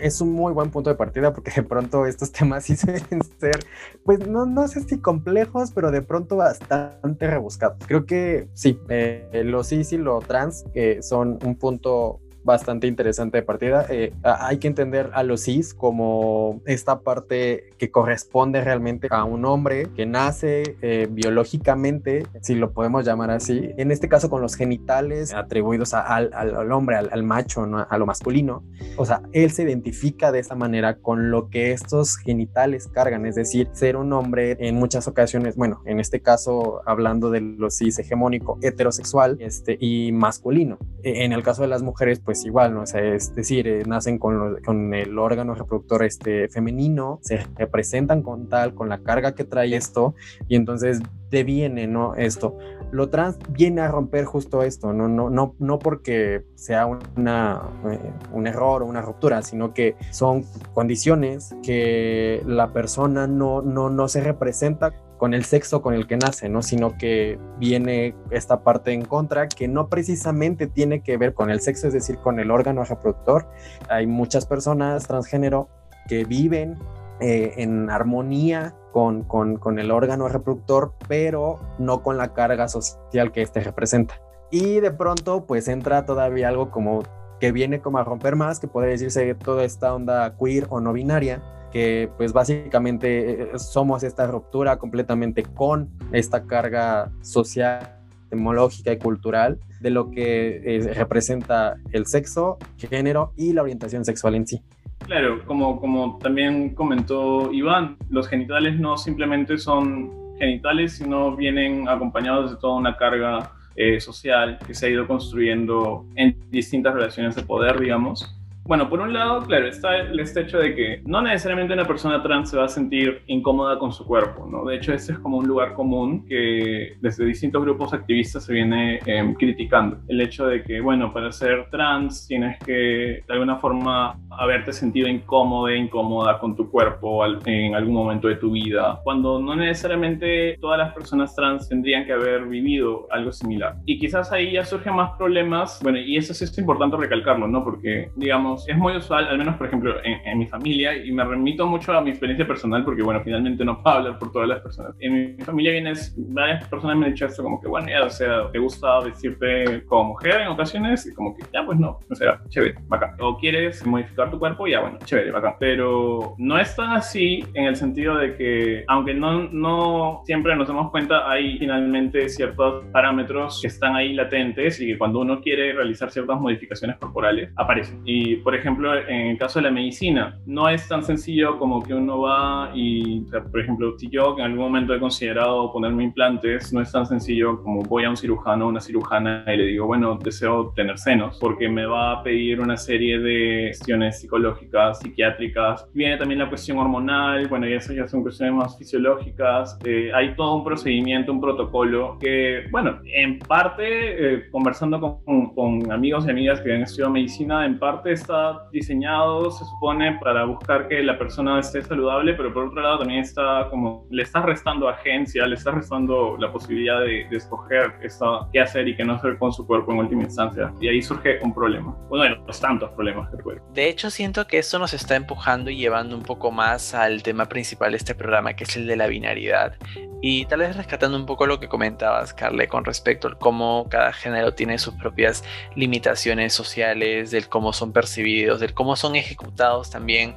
Es 0.01 0.21
un 0.21 0.33
muy 0.33 0.53
buen 0.53 0.71
punto 0.71 0.91
de 0.91 0.97
partida 0.97 1.33
porque 1.33 1.51
de 1.51 1.63
pronto 1.63 2.07
estos 2.07 2.31
temas 2.31 2.65
sí 2.67 2.77
suelen 2.77 3.23
ser, 3.41 3.59
pues 4.05 4.27
no, 4.27 4.47
no 4.47 4.69
sé 4.69 4.83
si 4.83 5.01
complejos, 5.01 5.73
pero 5.73 5.91
de 5.91 6.03
pronto 6.03 6.37
bastante 6.37 7.27
rebuscados. 7.27 7.79
Creo 7.87 8.07
que 8.07 8.49
sí, 8.55 8.79
eh, 8.89 9.43
lo 9.45 9.65
cis 9.65 9.93
y 9.93 9.99
lo 9.99 10.21
trans 10.21 10.65
eh, 10.75 10.99
son 11.03 11.39
un 11.45 11.57
punto 11.57 12.21
bastante 12.45 12.87
interesante 12.87 13.39
de 13.39 13.43
partida. 13.43 13.87
Eh, 13.89 14.13
hay 14.23 14.59
que 14.59 14.69
entender 14.69 15.11
a 15.15 15.23
los 15.23 15.43
cis 15.43 15.75
como 15.75 16.61
esta 16.67 17.01
parte 17.01 17.71
que 17.79 17.91
corresponde 17.91 18.61
realmente 18.61 19.09
a 19.11 19.25
un 19.25 19.45
hombre 19.45 19.89
que 19.95 20.07
nace 20.07 20.77
eh, 20.83 21.09
biológicamente, 21.11 22.27
si 22.41 22.55
lo 22.55 22.73
podemos 22.73 23.05
llamar 23.05 23.31
así, 23.31 23.71
en 23.77 23.91
este 23.91 24.09
caso 24.09 24.31
con 24.31 24.41
los 24.41 24.55
genitales 24.55 25.35
atribuidos 25.35 25.95
a, 25.95 26.01
al, 26.01 26.31
al, 26.35 26.73
hombre, 26.73 26.97
al, 26.97 27.09
al 27.13 27.23
macho, 27.23 27.67
¿no? 27.67 27.87
a 27.89 27.99
lo 27.99 28.07
masculino. 28.07 28.65
O 28.97 29.05
sea, 29.05 29.23
él 29.33 29.51
se 29.51 29.63
identifica 29.63 30.33
de 30.33 30.39
esa 30.39 30.55
manera 30.55 30.97
con 30.97 31.31
lo 31.31 31.49
que 31.49 31.73
estos 31.73 32.17
genitales 32.17 32.89
cargan, 32.89 33.27
es 33.27 33.35
decir, 33.35 33.69
ser 33.73 33.97
un 33.97 34.13
hombre 34.13 34.57
en 34.61 34.77
muchas 34.77 35.09
ocasiones, 35.09 35.57
bueno, 35.57 35.83
en 35.87 36.01
este 36.01 36.21
caso 36.21 36.83
hablando 36.87 37.31
de 37.31 37.41
los 37.41 37.77
cis 37.77 37.99
hegemónico, 37.99 38.59
heterosexual 38.63 39.37
este, 39.41 39.77
y 39.81 40.13
masculino. 40.13 40.79
E, 41.03 41.25
en 41.25 41.33
el 41.33 41.43
caso 41.43 41.63
de 41.63 41.69
las 41.69 41.83
mujeres, 41.83 42.21
pues 42.21 42.32
pues 42.33 42.47
igual, 42.47 42.73
¿no? 42.73 42.81
O 42.81 42.85
es 42.85 43.35
decir, 43.35 43.69
eh, 43.69 43.83
nacen 43.87 44.19
con, 44.19 44.57
con, 44.65 44.95
el 44.95 45.19
órgano 45.19 45.55
reproductor 45.55 46.03
este, 46.03 46.49
femenino, 46.49 47.19
se 47.21 47.47
representan 47.57 48.23
con 48.23 48.49
tal, 48.49 48.75
con 48.75 48.89
la 48.89 49.03
carga 49.03 49.35
que 49.35 49.45
trae 49.45 49.77
esto, 49.77 50.15
y 50.49 50.57
entonces 50.57 51.01
deviene, 51.31 51.87
¿no? 51.87 52.15
Esto. 52.15 52.57
Lo 52.91 53.11
trans 53.11 53.39
viene 53.51 53.83
a 53.83 53.89
romper 53.89 54.25
justo 54.25 54.63
esto, 54.63 54.95
no, 54.95 55.09
no, 55.09 55.29
no, 55.29 55.55
no 55.59 55.79
porque 55.79 56.47
sea 56.55 56.87
una, 56.87 57.61
eh, 57.91 57.99
un 58.33 58.47
error 58.47 58.83
o 58.83 58.87
una 58.87 59.03
ruptura, 59.03 59.43
sino 59.43 59.75
que 59.75 59.95
son 60.11 60.47
condiciones 60.73 61.55
que 61.63 62.43
la 62.47 62.73
persona 62.73 63.27
no, 63.27 63.61
no, 63.61 63.91
no 63.91 64.09
se 64.09 64.23
representa 64.23 64.95
con 65.23 65.35
el 65.35 65.45
sexo 65.45 65.83
con 65.83 65.95
el 65.95 66.09
que 66.09 66.17
nace, 66.17 66.49
¿no? 66.49 66.63
Sino 66.63 66.99
que 66.99 67.39
viene 67.57 68.17
esta 68.33 68.65
parte 68.65 68.91
en 68.91 69.05
contra 69.05 69.47
que 69.47 69.69
no 69.69 69.89
precisamente 69.89 70.67
tiene 70.67 71.05
que 71.05 71.17
ver 71.17 71.33
con 71.33 71.49
el 71.49 71.61
sexo, 71.61 71.87
es 71.87 71.93
decir, 71.93 72.19
con 72.19 72.41
el 72.41 72.51
órgano 72.51 72.83
reproductor. 72.83 73.47
Hay 73.89 74.09
muchas 74.09 74.47
personas 74.47 75.07
transgénero 75.07 75.69
que 76.09 76.25
viven 76.25 76.77
eh, 77.21 77.53
en 77.59 77.89
armonía 77.89 78.75
con, 78.91 79.23
con, 79.23 79.59
con, 79.59 79.79
el 79.79 79.93
órgano 79.93 80.27
reproductor, 80.27 80.95
pero 81.07 81.61
no 81.79 82.03
con 82.03 82.17
la 82.17 82.35
carga 82.35 82.67
social 82.67 83.31
que 83.31 83.43
este 83.43 83.61
representa. 83.61 84.21
Y 84.51 84.81
de 84.81 84.91
pronto, 84.91 85.47
pues 85.47 85.69
entra 85.69 86.05
todavía 86.05 86.49
algo 86.49 86.73
como 86.73 87.05
que 87.39 87.53
viene 87.53 87.81
como 87.81 87.99
a 87.99 88.03
romper 88.03 88.35
más, 88.35 88.59
que 88.59 88.67
podría 88.67 88.91
decirse 88.91 89.37
toda 89.37 89.63
esta 89.63 89.95
onda 89.95 90.35
queer 90.37 90.67
o 90.69 90.81
no 90.81 90.93
binaria, 90.93 91.41
que 91.73 92.11
pues 92.17 92.33
básicamente 92.33 93.43
eh, 93.43 93.59
somos 93.59 94.03
esta 94.03 94.27
ruptura 94.27 94.77
completamente 94.79 95.43
con 95.43 95.89
esta 96.13 96.45
carga 96.47 97.11
social, 97.23 97.99
demológica 98.31 98.93
y 98.93 98.99
cultural 98.99 99.59
de 99.81 99.91
lo 99.91 100.11
que 100.11 100.63
eh, 100.65 100.95
representa 100.95 101.77
el 101.91 102.07
sexo, 102.07 102.59
género 102.77 103.33
y 103.37 103.53
la 103.53 103.63
orientación 103.63 104.05
sexual 104.05 104.35
en 104.35 104.47
sí. 104.47 104.63
Claro, 105.07 105.45
como, 105.47 105.81
como 105.81 106.19
también 106.19 106.75
comentó 106.75 107.53
Iván, 107.53 107.97
los 108.09 108.29
genitales 108.29 108.79
no 108.79 108.97
simplemente 108.97 109.59
son 109.59 110.37
genitales, 110.39 110.97
sino 110.97 111.37
vienen 111.37 111.89
acompañados 111.89 112.53
de 112.53 112.57
toda 112.57 112.77
una 112.77 112.97
carga 112.97 113.53
eh, 113.75 114.01
social 114.01 114.59
que 114.67 114.75
se 114.75 114.87
ha 114.87 114.91
ido 114.91 115.07
construyendo 115.07 116.07
en 116.15 116.39
distintas 116.51 116.95
relaciones 116.95 117.35
de 117.35 117.43
poder, 117.43 117.81
digamos, 117.81 118.39
Bueno, 118.65 118.89
por 118.89 119.01
un 119.01 119.13
lado, 119.13 119.43
claro, 119.43 119.67
está 119.67 119.99
este 119.99 120.43
hecho 120.43 120.59
de 120.59 120.75
que 120.75 121.03
no 121.05 121.21
necesariamente 121.21 121.75
una 121.75 121.85
persona 121.85 122.23
trans 122.23 122.51
se 122.51 122.57
va 122.57 122.67
a 122.67 122.69
sentir 122.69 123.23
incómoda 123.27 123.77
con 123.77 123.93
su 123.93 124.05
cuerpo, 124.07 124.47
¿no? 124.49 124.65
De 124.65 124.77
hecho, 124.77 124.93
este 124.93 125.13
es 125.13 125.19
como 125.19 125.39
un 125.39 125.49
lugar 125.49 125.75
común 125.75 126.25
que 126.27 126.97
desde 127.01 127.25
distintos 127.25 127.61
grupos 127.61 127.93
activistas 127.93 128.45
se 128.45 128.53
viene 128.53 129.01
em, 129.05 129.35
criticando. 129.35 129.99
El 130.07 130.21
hecho 130.21 130.47
de 130.47 130.63
que, 130.63 130.81
bueno, 130.81 131.13
para 131.13 131.33
ser 131.33 131.69
trans 131.71 132.29
tienes 132.29 132.57
que 132.61 133.25
de 133.27 133.33
alguna 133.33 133.57
forma 133.57 134.17
haberte 134.31 134.73
sentido 134.73 135.09
incómodo, 135.09 135.69
incómoda 135.75 136.39
con 136.39 136.55
tu 136.55 136.71
cuerpo 136.71 137.27
en 137.45 137.75
algún 137.75 137.95
momento 137.95 138.29
de 138.29 138.37
tu 138.37 138.53
vida, 138.53 139.01
cuando 139.03 139.41
no 139.41 139.57
necesariamente 139.57 140.57
todas 140.61 140.79
las 140.79 140.95
personas 140.95 141.35
trans 141.35 141.69
tendrían 141.69 142.07
que 142.07 142.13
haber 142.13 142.47
vivido 142.47 143.09
algo 143.11 143.33
similar. 143.33 143.75
Y 143.87 143.99
quizás 143.99 144.31
ahí 144.31 144.53
ya 144.53 144.65
surgen 144.65 144.95
más 144.95 145.11
problemas, 145.19 145.81
bueno, 145.83 145.99
y 145.99 146.17
eso 146.17 146.33
sí 146.33 146.45
es 146.45 146.57
importante 146.59 146.97
recalcarlo, 146.97 147.49
¿no? 147.49 147.65
Porque, 147.65 148.11
digamos, 148.15 148.52
es 148.67 148.77
muy 148.77 148.97
usual, 148.97 149.29
al 149.29 149.39
menos, 149.39 149.57
por 149.57 149.67
ejemplo, 149.67 149.95
en, 150.05 150.21
en 150.27 150.39
mi 150.39 150.47
familia, 150.47 150.97
y 150.97 151.13
me 151.13 151.25
remito 151.25 151.67
mucho 151.67 151.93
a 151.93 152.01
mi 152.01 152.11
experiencia 152.11 152.47
personal, 152.47 152.85
porque, 152.85 153.03
bueno, 153.03 153.21
finalmente 153.23 153.65
no 153.65 153.83
puedo 153.83 153.97
hablar 153.97 154.19
por 154.19 154.33
todas 154.33 154.49
las 154.49 154.61
personas. 154.61 154.95
En 155.01 155.37
mi 155.37 155.45
familia 155.45 155.73
vienes, 155.73 156.15
varias 156.17 156.67
personas 156.69 156.97
me 156.97 157.07
han 157.07 157.13
dicho 157.13 157.27
esto, 157.27 157.43
como 157.43 157.61
que, 157.61 157.69
bueno, 157.69 157.89
ya, 157.89 158.05
o 158.05 158.11
sea, 158.11 158.51
te 158.51 158.59
gusta 158.59 159.01
vestirte 159.01 159.85
como 159.87 160.11
mujer 160.11 160.41
en 160.41 160.49
ocasiones, 160.49 161.07
y 161.07 161.15
como 161.15 161.35
que, 161.35 161.45
ya, 161.53 161.65
pues 161.65 161.79
no, 161.79 161.99
o 162.11 162.15
sea, 162.15 162.41
chévere, 162.49 162.75
bacán. 162.89 163.17
O 163.21 163.37
quieres 163.39 163.85
modificar 163.87 164.31
tu 164.31 164.39
cuerpo, 164.39 164.67
ya, 164.67 164.81
bueno, 164.81 164.99
chévere, 165.05 165.31
bacán. 165.31 165.55
Pero 165.59 166.35
no 166.39 166.59
es 166.59 166.75
tan 166.77 166.93
así 166.93 167.45
en 167.55 167.67
el 167.67 167.77
sentido 167.77 168.17
de 168.17 168.37
que, 168.37 168.85
aunque 168.89 169.15
no, 169.15 169.49
no 169.51 170.23
siempre 170.25 170.55
nos 170.57 170.69
damos 170.69 170.91
cuenta, 170.91 171.31
hay 171.31 171.59
finalmente 171.59 172.29
ciertos 172.29 172.85
parámetros 172.93 173.61
que 173.61 173.69
están 173.69 173.97
ahí 173.97 174.13
latentes 174.15 174.81
y 174.81 174.87
que 174.87 174.99
cuando 174.99 175.21
uno 175.21 175.41
quiere 175.41 175.73
realizar 175.73 176.11
ciertas 176.11 176.41
modificaciones 176.41 176.97
corporales, 176.97 177.51
aparecen. 177.57 178.03
Y, 178.05 178.37
por 178.43 178.55
ejemplo, 178.55 178.95
en 178.97 179.29
el 179.29 179.39
caso 179.39 179.59
de 179.59 179.65
la 179.65 179.71
medicina, 179.71 180.39
no 180.47 180.69
es 180.69 180.89
tan 180.89 181.03
sencillo 181.03 181.59
como 181.59 181.83
que 181.83 181.95
uno 181.95 182.21
va 182.21 182.71
y, 182.75 183.21
por 183.51 183.61
ejemplo, 183.61 183.99
si 183.99 184.09
yo 184.09 184.37
en 184.39 184.45
algún 184.45 184.65
momento 184.65 184.95
he 184.95 185.01
considerado 185.01 185.73
ponerme 185.73 186.05
implantes, 186.05 186.73
no 186.73 186.81
es 186.81 186.91
tan 186.93 187.07
sencillo 187.07 187.63
como 187.63 187.83
voy 187.83 188.05
a 188.05 188.11
un 188.11 188.17
cirujano 188.17 188.67
o 188.67 188.69
una 188.69 188.81
cirujana 188.81 189.45
y 189.47 189.57
le 189.57 189.67
digo, 189.67 189.87
bueno, 189.87 190.19
deseo 190.23 190.73
tener 190.75 190.99
senos, 190.99 191.39
porque 191.41 191.69
me 191.69 191.87
va 191.87 192.13
a 192.13 192.23
pedir 192.23 192.61
una 192.61 192.77
serie 192.77 193.19
de 193.19 193.69
cuestiones 193.69 194.21
psicológicas, 194.21 195.01
psiquiátricas. 195.01 195.89
Viene 195.93 196.17
también 196.17 196.39
la 196.41 196.49
cuestión 196.49 196.79
hormonal, 196.79 197.49
bueno, 197.49 197.69
y 197.69 197.75
eso 197.75 197.93
ya 197.93 198.07
son 198.09 198.23
cuestiones 198.23 198.55
más 198.55 198.79
fisiológicas. 198.79 199.79
Eh, 199.85 200.11
hay 200.15 200.35
todo 200.35 200.57
un 200.57 200.65
procedimiento, 200.65 201.33
un 201.33 201.41
protocolo 201.41 202.19
que, 202.21 202.65
bueno, 202.71 203.01
en 203.05 203.39
parte, 203.39 204.35
eh, 204.35 204.51
conversando 204.51 205.01
con, 205.01 205.55
con, 205.55 205.93
amigos 205.93 206.27
y 206.27 206.31
amigas 206.31 206.61
que 206.61 206.75
han 206.75 206.83
estudiado 206.83 207.13
medicina, 207.13 207.67
en 207.67 207.79
parte 207.79 208.13
está 208.13 208.32
diseñado, 208.71 209.51
se 209.51 209.65
supone, 209.65 210.19
para 210.23 210.45
buscar 210.45 210.89
que 210.89 211.03
la 211.03 211.19
persona 211.19 211.61
esté 211.61 211.83
saludable, 211.83 212.35
pero 212.35 212.53
por 212.53 212.67
otro 212.67 212.83
lado 212.83 212.99
también 213.01 213.21
está 213.21 213.69
como, 213.71 214.07
le 214.11 214.23
está 214.23 214.43
restando 214.43 214.89
agencia, 214.89 215.47
le 215.47 215.55
está 215.55 215.71
restando 215.73 216.37
la 216.39 216.51
posibilidad 216.53 217.01
de, 217.01 217.27
de 217.31 217.37
escoger 217.37 217.95
esta, 218.03 218.49
qué 218.53 218.61
hacer 218.61 218.89
y 218.89 218.97
qué 218.97 219.05
no 219.05 219.15
hacer 219.15 219.39
con 219.39 219.53
su 219.53 219.67
cuerpo 219.67 219.93
en 219.93 219.99
última 219.99 220.23
instancia. 220.23 220.73
Y 220.81 220.89
ahí 220.89 221.03
surge 221.03 221.39
un 221.43 221.55
problema. 221.55 221.97
Uno 222.11 222.23
de 222.23 222.31
los 222.31 222.61
tantos 222.61 222.91
problemas 222.91 223.31
que 223.31 223.37
tuve. 223.43 223.61
De 223.73 223.89
hecho, 223.89 224.11
siento 224.11 224.47
que 224.47 224.59
esto 224.59 224.79
nos 224.79 224.95
está 224.95 225.17
empujando 225.17 225.71
y 225.71 225.77
llevando 225.77 226.17
un 226.17 226.23
poco 226.23 226.51
más 226.51 226.95
al 226.95 227.23
tema 227.23 227.47
principal 227.47 227.93
de 227.93 227.99
este 227.99 228.15
programa, 228.15 228.55
que 228.55 228.65
es 228.65 228.77
el 228.77 228.87
de 228.87 228.97
la 228.97 229.07
binaridad. 229.07 229.77
Y 230.25 230.47
tal 230.47 230.61
vez 230.61 230.77
rescatando 230.77 231.17
un 231.17 231.27
poco 231.27 231.47
lo 231.47 231.59
que 231.59 231.69
comentabas, 231.69 232.33
Carle, 232.33 232.69
con 232.69 232.85
respecto 232.85 233.27
a 233.27 233.37
cómo 233.37 233.89
cada 233.91 234.13
género 234.13 234.55
tiene 234.55 234.79
sus 234.79 234.95
propias 234.95 235.43
limitaciones 235.75 236.53
sociales, 236.53 237.33
del 237.33 237.49
cómo 237.49 237.73
son 237.73 237.93
percibidos, 237.93 238.22
del 238.23 238.75
cómo 238.75 238.97
son 238.97 239.17
ejecutados 239.17 239.91
también, 239.91 240.37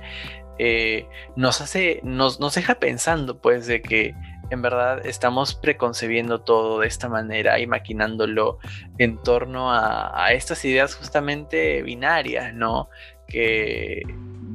eh, 0.57 1.07
nos 1.35 1.61
hace, 1.61 1.99
nos, 2.03 2.39
nos 2.39 2.55
deja 2.55 2.75
pensando, 2.75 3.39
pues, 3.39 3.67
de 3.67 3.81
que 3.81 4.15
en 4.51 4.61
verdad 4.61 5.05
estamos 5.05 5.55
preconcebiendo 5.55 6.41
todo 6.41 6.79
de 6.79 6.87
esta 6.87 7.09
manera 7.09 7.59
y 7.59 7.67
maquinándolo 7.67 8.59
en 8.97 9.17
torno 9.17 9.71
a, 9.71 10.25
a 10.25 10.33
estas 10.33 10.63
ideas 10.65 10.95
justamente 10.95 11.81
binarias, 11.81 12.53
¿no? 12.53 12.89
Que 13.27 14.03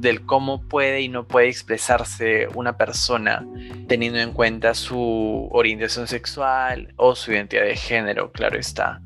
del 0.01 0.25
cómo 0.25 0.67
puede 0.67 1.01
y 1.01 1.09
no 1.09 1.27
puede 1.27 1.49
expresarse 1.49 2.47
una 2.55 2.77
persona 2.77 3.45
teniendo 3.87 4.19
en 4.19 4.31
cuenta 4.31 4.73
su 4.73 5.47
orientación 5.51 6.07
sexual 6.07 6.93
o 6.95 7.13
su 7.15 7.31
identidad 7.31 7.65
de 7.65 7.75
género, 7.75 8.31
claro 8.31 8.57
está 8.57 9.01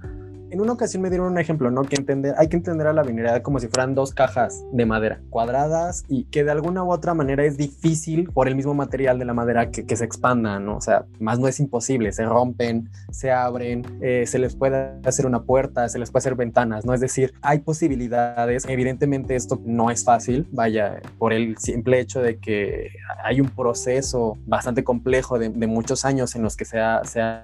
en 0.56 0.62
una 0.62 0.72
ocasión 0.72 1.04
me 1.04 1.10
dieron 1.10 1.34
un 1.34 1.38
ejemplo, 1.38 1.70
¿no? 1.70 1.82
Que 1.84 1.98
entender, 1.98 2.34
hay 2.38 2.48
que 2.48 2.56
entender 2.56 2.88
a 2.88 2.94
la 2.94 3.04
binariedad 3.04 3.42
como 3.42 3.60
si 3.60 3.68
fueran 3.68 3.94
dos 3.94 4.14
cajas 4.14 4.64
de 4.72 4.86
madera 4.86 5.20
cuadradas 5.30 6.06
y 6.08 6.24
que 6.26 6.46
de 6.46 6.52
alguna 6.52 6.82
u 6.82 6.94
otra 6.94 7.14
manera 7.14 7.44
es 7.44 7.58
difícil 7.58 8.30
por 8.32 8.48
el 8.48 8.56
mismo 8.56 8.74
material 8.74 9.20
de 9.20 9.26
la 9.26 9.34
madera 9.34 9.70
que, 9.70 9.96
se 9.96 10.06
expandan, 10.06 10.66
¿no? 10.66 10.78
O 10.78 10.82
sea, 10.82 11.08
más 11.20 11.40
no 11.40 11.50
es 11.50 11.60
imposible, 11.60 12.14
se 12.14 12.24
rompen, 12.24 12.90
se 13.12 13.34
abren, 13.34 13.86
eh, 14.02 14.24
se 14.28 14.40
les 14.40 14.56
puede 14.56 14.94
hacer 15.04 15.26
una 15.26 15.44
puerta, 15.44 15.90
se 15.90 16.00
les 16.00 16.10
puede 16.10 16.22
hacer 16.22 16.36
ventanas, 16.36 16.86
¿no? 16.86 16.94
Es 16.94 17.02
decir, 17.02 17.34
hay 17.42 17.60
posibilidades. 17.60 18.66
Evidentemente 18.70 19.36
esto 19.36 19.62
no 19.66 19.92
es 19.92 20.06
fácil, 20.06 20.48
vaya, 20.54 21.02
por 21.18 21.34
el 21.34 21.58
simple 21.58 22.00
hecho 22.00 22.22
de 22.22 22.38
que 22.38 22.92
hay 23.26 23.42
un 23.42 23.50
proceso 23.50 24.38
bastante 24.46 24.86
complejo 24.86 25.38
de, 25.38 25.50
muchos 25.68 26.06
años 26.06 26.34
en 26.36 26.44
los 26.44 26.56
que 26.56 26.64
se 26.64 26.80
ha, 26.80 27.02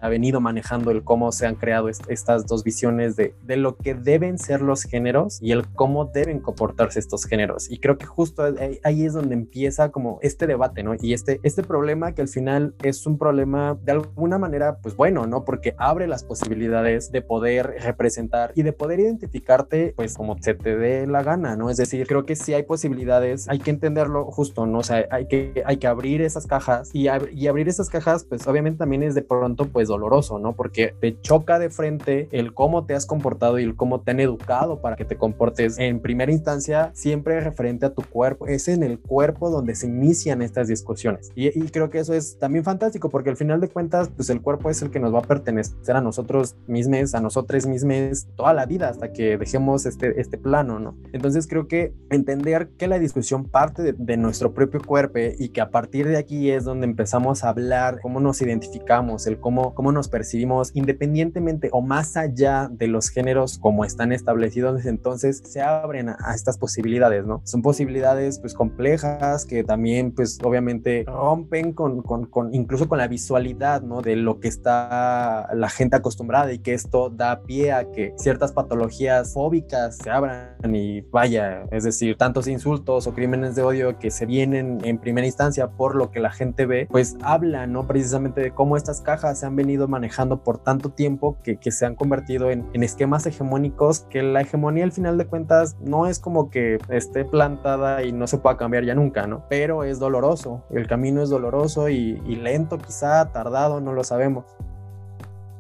venido 0.10 0.40
manejando 0.40 0.92
el 0.92 1.04
cómo 1.04 1.34
se 1.34 1.46
han 1.46 1.56
creado 1.56 1.90
est 1.90 2.10
estas 2.10 2.46
dos 2.46 2.64
visiones 2.64 3.01
de, 3.10 3.34
de, 3.44 3.58
lo 3.58 3.76
que 3.78 3.94
deben 3.94 4.38
ser 4.38 4.62
los 4.62 4.84
géneros 4.84 5.40
y 5.42 5.52
el 5.52 5.68
cómo 5.68 6.06
deben 6.06 6.40
comportarse 6.40 7.00
estos 7.00 7.26
géneros. 7.26 7.70
Y 7.70 7.80
creo 7.80 7.98
que 7.98 8.06
justo 8.06 8.44
ahí, 8.84 9.06
es 9.06 9.14
donde 9.14 9.34
empieza 9.36 9.92
como 9.92 10.20
este 10.22 10.48
debate, 10.48 10.84
¿no? 10.84 10.94
Y 11.00 11.14
este, 11.14 11.40
este 11.44 11.64
problema 11.64 12.14
que 12.14 12.22
al 12.22 12.28
final 12.28 12.76
es 12.84 13.06
un 13.06 13.18
problema 13.18 13.78
de 13.84 13.94
alguna 13.94 14.38
manera, 14.38 14.78
pues 14.78 14.96
bueno, 14.96 15.26
¿no? 15.28 15.44
Porque 15.44 15.76
abre 15.78 16.08
las 16.08 16.24
posibilidades 16.24 17.12
de 17.12 17.22
poder 17.22 17.76
representar 17.82 18.52
y 18.56 18.64
de 18.64 18.74
poder 18.74 19.00
identificarte, 19.00 19.94
pues 19.96 20.16
como 20.16 20.38
se 20.42 20.54
te 20.54 20.76
dé 20.76 21.08
la 21.08 21.24
gana, 21.24 21.56
¿no? 21.56 21.70
Es 21.70 21.78
decir, 21.78 22.08
creo 22.08 22.26
que 22.26 22.36
si 22.36 22.54
hay 22.54 22.64
posibilidades, 22.64 23.50
hay 23.50 23.60
que 23.60 23.72
entenderlo 23.72 24.26
justo, 24.26 24.66
¿no? 24.66 24.80
O 24.80 24.84
sea, 24.84 25.06
hay 25.12 25.28
que, 25.28 25.64
hay 25.66 25.78
que 25.78 25.88
abrir 25.88 26.22
esas 26.22 26.48
cajas 26.48 26.90
y, 26.94 27.08
ab 27.08 27.28
y 27.34 27.48
abrir 27.48 27.70
esas 27.70 27.90
cajas, 27.90 28.24
pues 28.24 28.48
obviamente 28.48 28.80
también 28.80 29.04
es 29.04 29.16
de 29.16 29.22
pronto, 29.22 29.66
pues 29.66 29.88
doloroso, 29.88 30.40
¿no? 30.40 30.54
Porque 30.54 30.94
te 31.00 31.20
choca 31.22 31.60
de 31.60 31.70
frente 31.70 32.28
el 32.32 32.54
cómo 32.54 32.81
te 32.86 32.96
has 32.96 33.06
comportado 33.06 33.60
y 33.60 33.64
el 33.64 33.76
cómo 33.76 34.02
te 34.02 34.12
han 34.12 34.20
educado 34.20 34.82
para 34.82 34.96
que 34.96 35.06
te 35.06 35.18
comportes 35.18 35.78
en 35.78 36.00
primera 36.00 36.32
instancia 36.32 36.92
siempre 36.94 37.40
referente 37.40 37.86
a 37.86 37.94
tu 37.94 38.04
cuerpo. 38.04 38.48
Es 38.48 38.68
en 38.68 38.84
el 38.84 39.00
cuerpo 39.00 39.50
donde 39.50 39.76
se 39.76 39.88
inician 39.88 40.42
estas 40.42 40.68
discusiones. 40.68 41.32
Y, 41.36 41.48
y, 41.48 41.70
creo 41.70 41.90
que 41.90 42.00
eso 42.00 42.14
es 42.14 42.38
también 42.40 42.64
fantástico 42.64 43.10
porque 43.10 43.30
al 43.30 43.38
final 43.38 43.62
de 43.62 43.68
cuentas, 43.68 44.10
pues 44.10 44.30
el 44.30 44.42
cuerpo 44.42 44.70
es 44.70 44.82
el 44.82 44.92
que 44.92 45.00
nos 45.00 45.14
va 45.14 45.20
a 45.20 45.24
pertenecer 45.24 45.96
a 45.96 46.02
nosotros 46.02 46.56
mismos, 46.68 47.14
a 47.16 47.22
nosotros 47.22 47.66
mismos 47.66 48.28
toda 48.36 48.54
la 48.54 48.66
vida 48.66 48.90
hasta 48.90 49.12
que 49.12 49.38
dejemos 49.38 49.86
este, 49.86 50.20
este 50.20 50.38
plano, 50.38 50.80
¿no? 50.80 50.96
Entonces 51.14 51.48
creo 51.48 51.68
que 51.68 51.94
entender 52.10 52.70
que 52.78 52.88
la 52.88 53.00
discusión 53.00 53.46
parte 53.46 53.82
de, 53.82 53.94
de 53.94 54.18
nuestro 54.18 54.54
propio 54.54 54.82
cuerpo 54.86 55.12
y 55.38 55.50
que 55.50 55.62
a 55.62 55.70
partir 55.70 56.08
de 56.08 56.18
aquí 56.18 56.52
es 56.52 56.64
donde 56.64 56.86
empezamos 56.86 57.44
a 57.44 57.50
hablar 57.50 58.00
cómo 58.02 58.20
nos 58.20 58.42
identificamos, 58.42 59.28
el 59.28 59.40
cómo, 59.40 59.74
cómo 59.74 59.92
nos 59.92 60.08
percibimos 60.08 60.72
independientemente 60.74 61.70
o 61.72 61.82
más 61.82 62.16
allá 62.18 62.70
de 62.78 62.88
los 62.88 63.10
géneros 63.10 63.58
como 63.60 63.86
están 63.86 64.12
establecidos 64.12 64.86
entonces 64.86 65.42
se 65.46 65.62
abren 65.62 66.10
a, 66.10 66.18
a, 66.24 66.36
estas 66.36 66.58
posibilidades, 66.58 67.26
¿no? 67.26 67.42
Son 67.46 67.62
posibilidades 67.62 68.40
pues 68.40 68.54
complejas 68.54 69.46
que 69.46 69.64
también 69.64 70.12
pues 70.12 70.40
obviamente 70.44 71.04
rompen 71.08 71.74
con, 71.74 72.02
con, 72.02 72.26
con, 72.26 72.54
incluso 72.54 72.88
con 72.88 72.98
la 72.98 73.08
visualidad, 73.08 73.82
¿no? 73.82 74.02
De 74.02 74.16
lo 74.16 74.40
que 74.40 74.48
está 74.48 75.50
la 75.54 75.70
gente 75.70 75.96
acostumbrada 75.96 76.52
y 76.52 76.60
que 76.60 76.74
esto 76.74 77.10
da 77.10 77.44
pie 77.44 77.72
a 77.72 77.92
que 77.92 78.14
ciertas 78.18 78.52
patologías 78.52 79.34
fóbicas 79.34 79.98
se 79.98 80.10
abran 80.10 80.56
y 80.74 81.02
vaya, 81.02 81.64
es 81.72 81.84
decir, 81.84 82.18
tantos 82.18 82.48
insultos 82.48 83.08
o 83.08 83.14
crímenes 83.14 83.56
de 83.56 83.64
odio 83.64 84.00
que 84.00 84.12
se 84.12 84.26
vienen 84.26 84.80
en 84.84 84.98
primera 84.98 85.28
instancia 85.28 85.72
por 85.72 85.96
lo 85.96 86.12
que 86.12 86.20
la 86.20 86.32
gente 86.32 86.66
ve, 86.66 86.88
pues 86.90 87.16
habla, 87.22 87.68
¿no? 87.68 87.88
Precisamente 87.88 88.42
de 88.42 88.52
cómo 88.52 88.78
estas 88.78 89.02
cajas 89.02 89.40
se 89.40 89.46
han 89.46 89.56
venido 89.56 89.88
manejando 89.88 90.44
por 90.44 90.58
tanto 90.58 90.90
tiempo 90.90 91.38
que, 91.44 91.58
que 91.58 91.72
se 91.72 91.86
han 91.86 91.96
convertido 91.96 92.52
en, 92.52 92.61
en 92.74 92.84
esquemas 92.84 93.26
hegemónicos 93.26 94.02
que 94.02 94.22
la 94.24 94.42
hegemonía 94.42 94.84
al 94.84 94.92
final 94.92 95.18
de 95.18 95.26
cuentas 95.26 95.78
no 95.80 96.08
es 96.08 96.20
como 96.20 96.50
que 96.50 96.78
esté 96.90 97.26
plantada 97.26 98.04
y 98.04 98.12
no 98.12 98.28
se 98.28 98.38
pueda 98.38 98.58
cambiar 98.58 98.84
ya 98.86 98.96
nunca, 98.96 99.28
¿no? 99.28 99.46
Pero 99.50 99.84
es 99.84 100.00
doloroso, 100.00 100.64
el 100.70 100.88
camino 100.88 101.22
es 101.22 101.30
doloroso 101.30 101.90
y, 101.90 102.22
y 102.26 102.36
lento 102.36 102.78
quizá, 102.78 103.32
tardado, 103.32 103.82
no 103.82 103.94
lo 103.94 104.04
sabemos. 104.04 104.46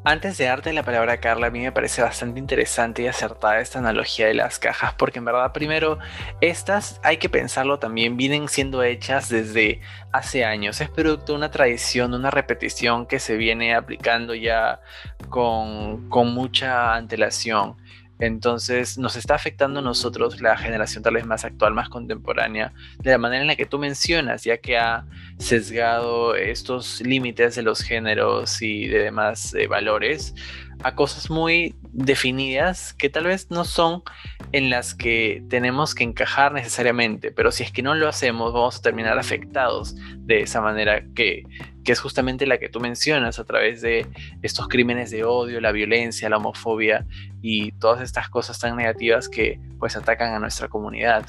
Antes 0.03 0.35
de 0.39 0.45
darte 0.45 0.73
la 0.73 0.81
palabra, 0.81 1.19
Carla, 1.19 1.47
a 1.47 1.49
mí 1.51 1.59
me 1.59 1.71
parece 1.71 2.01
bastante 2.01 2.39
interesante 2.39 3.03
y 3.03 3.07
acertada 3.07 3.59
esta 3.59 3.77
analogía 3.77 4.25
de 4.25 4.33
las 4.33 4.57
cajas, 4.57 4.95
porque 4.95 5.19
en 5.19 5.25
verdad, 5.25 5.51
primero, 5.53 5.99
estas, 6.41 6.99
hay 7.03 7.17
que 7.17 7.29
pensarlo 7.29 7.77
también, 7.77 8.17
vienen 8.17 8.47
siendo 8.47 8.81
hechas 8.81 9.29
desde 9.29 9.79
hace 10.11 10.43
años. 10.43 10.81
Es 10.81 10.89
producto 10.89 11.33
de 11.33 11.37
una 11.37 11.51
tradición, 11.51 12.15
una 12.15 12.31
repetición 12.31 13.05
que 13.05 13.19
se 13.19 13.37
viene 13.37 13.75
aplicando 13.75 14.33
ya 14.33 14.81
con, 15.29 16.09
con 16.09 16.33
mucha 16.33 16.95
antelación. 16.95 17.77
Entonces 18.21 18.99
nos 18.99 19.15
está 19.15 19.33
afectando 19.33 19.79
a 19.79 19.81
nosotros, 19.81 20.41
la 20.41 20.55
generación 20.55 21.03
tal 21.03 21.15
vez 21.15 21.25
más 21.25 21.43
actual, 21.43 21.73
más 21.73 21.89
contemporánea, 21.89 22.71
de 22.99 23.09
la 23.09 23.17
manera 23.17 23.41
en 23.41 23.47
la 23.47 23.55
que 23.55 23.65
tú 23.65 23.79
mencionas, 23.79 24.43
ya 24.43 24.57
que 24.57 24.77
ha 24.77 25.05
sesgado 25.39 26.35
estos 26.35 27.01
límites 27.01 27.55
de 27.55 27.63
los 27.63 27.81
géneros 27.81 28.61
y 28.61 28.87
de 28.87 28.99
demás 28.99 29.55
eh, 29.55 29.65
valores 29.65 30.35
a 30.83 30.95
cosas 30.95 31.29
muy 31.29 31.75
definidas 31.91 32.93
que 32.93 33.09
tal 33.09 33.25
vez 33.25 33.51
no 33.51 33.65
son 33.65 34.03
en 34.51 34.69
las 34.69 34.95
que 34.95 35.43
tenemos 35.49 35.95
que 35.95 36.03
encajar 36.03 36.53
necesariamente, 36.53 37.31
pero 37.31 37.51
si 37.51 37.63
es 37.63 37.71
que 37.71 37.81
no 37.81 37.95
lo 37.95 38.07
hacemos 38.07 38.53
vamos 38.53 38.77
a 38.77 38.81
terminar 38.81 39.17
afectados 39.17 39.95
de 40.17 40.41
esa 40.41 40.61
manera 40.61 41.03
que, 41.15 41.43
que 41.83 41.91
es 41.91 41.99
justamente 41.99 42.45
la 42.45 42.57
que 42.57 42.69
tú 42.69 42.79
mencionas 42.79 43.39
a 43.39 43.43
través 43.43 43.81
de 43.81 44.07
estos 44.41 44.67
crímenes 44.67 45.11
de 45.11 45.23
odio, 45.23 45.61
la 45.61 45.71
violencia, 45.71 46.29
la 46.29 46.37
homofobia 46.37 47.05
y 47.41 47.71
todas 47.73 48.01
estas 48.01 48.29
cosas 48.29 48.59
tan 48.59 48.75
negativas 48.75 49.29
que 49.29 49.59
pues 49.79 49.95
atacan 49.95 50.33
a 50.33 50.39
nuestra 50.39 50.67
comunidad 50.67 51.25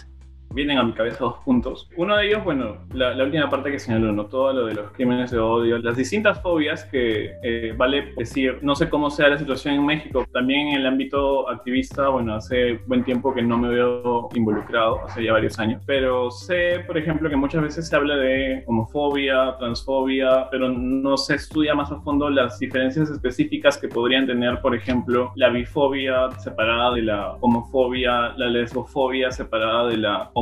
vienen 0.53 0.79
a 0.79 0.83
mi 0.83 0.93
cabeza 0.93 1.19
dos 1.21 1.37
puntos. 1.45 1.89
Uno 1.97 2.17
de 2.17 2.29
ellos, 2.29 2.45
bueno, 2.45 2.79
la, 2.93 3.23
última 3.23 3.49
parte 3.49 3.71
que 3.71 3.79
señaló, 3.79 4.13
¿no? 4.13 4.27
Todo 4.27 4.53
lo 4.53 4.67
de 4.67 4.75
los 4.75 4.93
crímenes 4.93 5.31
de 5.31 5.39
odio, 5.39 5.79
las 5.79 5.97
distintas 5.97 6.41
fobias 6.43 6.85
que 6.85 7.33
eh, 7.43 7.75
vale 7.77 8.13
decir, 8.17 8.59
no 8.63 8.75
sé 8.75 8.89
cómo 8.89 9.11
sea 9.11 9.29
la 9.29 9.39
situación 9.39 9.75
en 9.75 9.87
México, 9.87 10.27
también 10.33 10.69
en 10.69 10.75
el 10.81 10.87
ámbito 10.87 11.49
activista, 11.49 12.09
bueno, 12.09 12.35
hace 12.35 12.81
buen 12.87 13.05
tiempo 13.05 13.33
que 13.35 13.43
no 13.43 13.59
me 13.59 13.69
veo 13.69 14.29
involucrado, 14.35 15.05
hace 15.05 15.25
ya 15.25 15.33
varios 15.33 15.59
años, 15.59 15.83
pero 15.87 16.31
sé, 16.31 16.85
por 16.87 16.99
ejemplo, 16.99 17.29
que 17.31 17.37
muchas 17.37 17.63
veces 17.63 17.89
se 17.89 17.97
habla 17.97 18.17
de 18.17 18.65
homofobia, 18.67 19.57
transfobia, 19.59 20.49
pero 20.51 20.69
no 20.69 21.17
se 21.17 21.35
estudia 21.37 21.75
más 21.75 21.91
a 21.93 22.01
fondo 22.01 22.29
las 22.31 22.59
diferencias 22.59 23.11
específicas 23.11 23.79
que 23.79 23.89
podrían 23.89 24.27
tener, 24.27 24.61
por 24.61 24.75
ejemplo, 24.75 25.33
la 25.37 25.49
bifobia 25.49 26.31
separada 26.39 26.95
de 26.95 27.03
la 27.03 27.33
homofobia, 27.41 28.35
la 28.37 28.47
lesbofobia 28.47 29.31
separada 29.31 29.89
de 29.89 29.97
la 29.97 30.31
homofobia, 30.35 30.42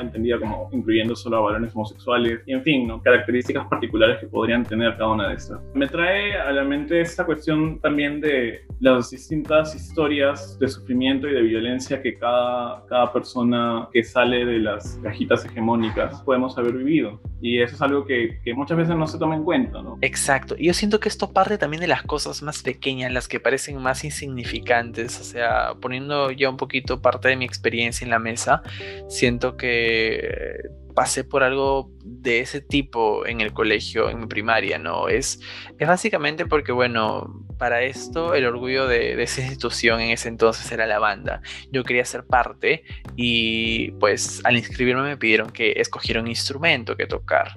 entendida 0.00 0.38
como 0.38 0.68
incluyendo 0.72 1.14
solo 1.14 1.38
a 1.38 1.40
varones 1.40 1.74
homosexuales, 1.74 2.40
y 2.46 2.52
en 2.52 2.62
fin, 2.62 2.86
¿no? 2.86 3.02
características 3.02 3.66
particulares 3.66 4.18
que 4.20 4.26
podrían 4.26 4.64
tener 4.64 4.96
cada 4.96 5.10
una 5.10 5.28
de 5.28 5.34
estas. 5.34 5.60
Me 5.74 5.86
trae 5.86 6.34
a 6.34 6.50
la 6.52 6.64
mente 6.64 7.00
esta 7.00 7.24
cuestión 7.24 7.80
también 7.80 8.20
de 8.20 8.60
las 8.80 9.10
distintas 9.10 9.74
historias 9.74 10.58
de 10.58 10.68
sufrimiento 10.68 11.28
y 11.28 11.34
de 11.34 11.42
violencia 11.42 12.02
que 12.02 12.18
cada, 12.18 12.84
cada 12.86 13.12
persona 13.12 13.88
que 13.92 14.02
sale 14.02 14.44
de 14.44 14.58
las 14.58 14.98
cajitas 15.02 15.44
hegemónicas 15.44 16.22
podemos 16.22 16.56
haber 16.58 16.74
vivido. 16.74 17.20
Y 17.40 17.60
eso 17.60 17.74
es 17.74 17.82
algo 17.82 18.04
que, 18.06 18.40
que 18.42 18.54
muchas 18.54 18.78
veces 18.78 18.96
no 18.96 19.06
se 19.06 19.18
toma 19.18 19.36
en 19.36 19.44
cuenta, 19.44 19.82
¿no? 19.82 19.98
Exacto. 20.00 20.56
Y 20.58 20.66
yo 20.66 20.74
siento 20.74 21.00
que 21.00 21.08
esto 21.08 21.32
parte 21.32 21.58
también 21.58 21.80
de 21.80 21.86
las 21.86 22.02
cosas 22.02 22.42
más 22.42 22.62
pequeñas, 22.62 23.12
las 23.12 23.28
que 23.28 23.40
parecen 23.40 23.76
más 23.80 24.04
insignificantes. 24.04 25.20
O 25.20 25.24
sea, 25.24 25.74
poniendo 25.80 26.30
ya 26.30 26.48
un 26.48 26.56
poquito 26.56 27.00
parte 27.00 27.28
de 27.28 27.36
mi 27.36 27.44
experiencia 27.44 28.04
en 28.04 28.10
la 28.10 28.18
mesa, 28.18 28.62
siento 29.08 29.56
que 29.56 30.70
pasé 30.96 31.24
por 31.24 31.42
algo 31.42 31.90
de 32.02 32.40
ese 32.40 32.62
tipo 32.62 33.26
en 33.26 33.42
el 33.42 33.52
colegio, 33.52 34.08
en 34.08 34.20
mi 34.20 34.26
primaria, 34.26 34.78
¿no? 34.78 35.08
Es, 35.08 35.38
es 35.78 35.86
básicamente 35.86 36.46
porque, 36.46 36.72
bueno, 36.72 37.44
para 37.58 37.82
esto 37.82 38.34
el 38.34 38.46
orgullo 38.46 38.86
de, 38.86 39.22
esa 39.22 39.40
institución 39.40 40.00
en 40.00 40.10
ese 40.10 40.28
entonces 40.28 40.70
era 40.72 40.86
la 40.86 40.98
banda. 40.98 41.40
Yo 41.70 41.84
quería 41.84 42.04
ser 42.04 42.24
parte 42.24 42.84
y 43.16 43.90
pues 43.92 44.40
al 44.44 44.56
inscribirme 44.56 45.02
me 45.02 45.16
pidieron 45.16 45.50
que 45.50 45.72
escogiera 45.76 46.20
un 46.20 46.28
instrumento 46.28 46.96
que 46.96 47.06
tocar. 47.06 47.52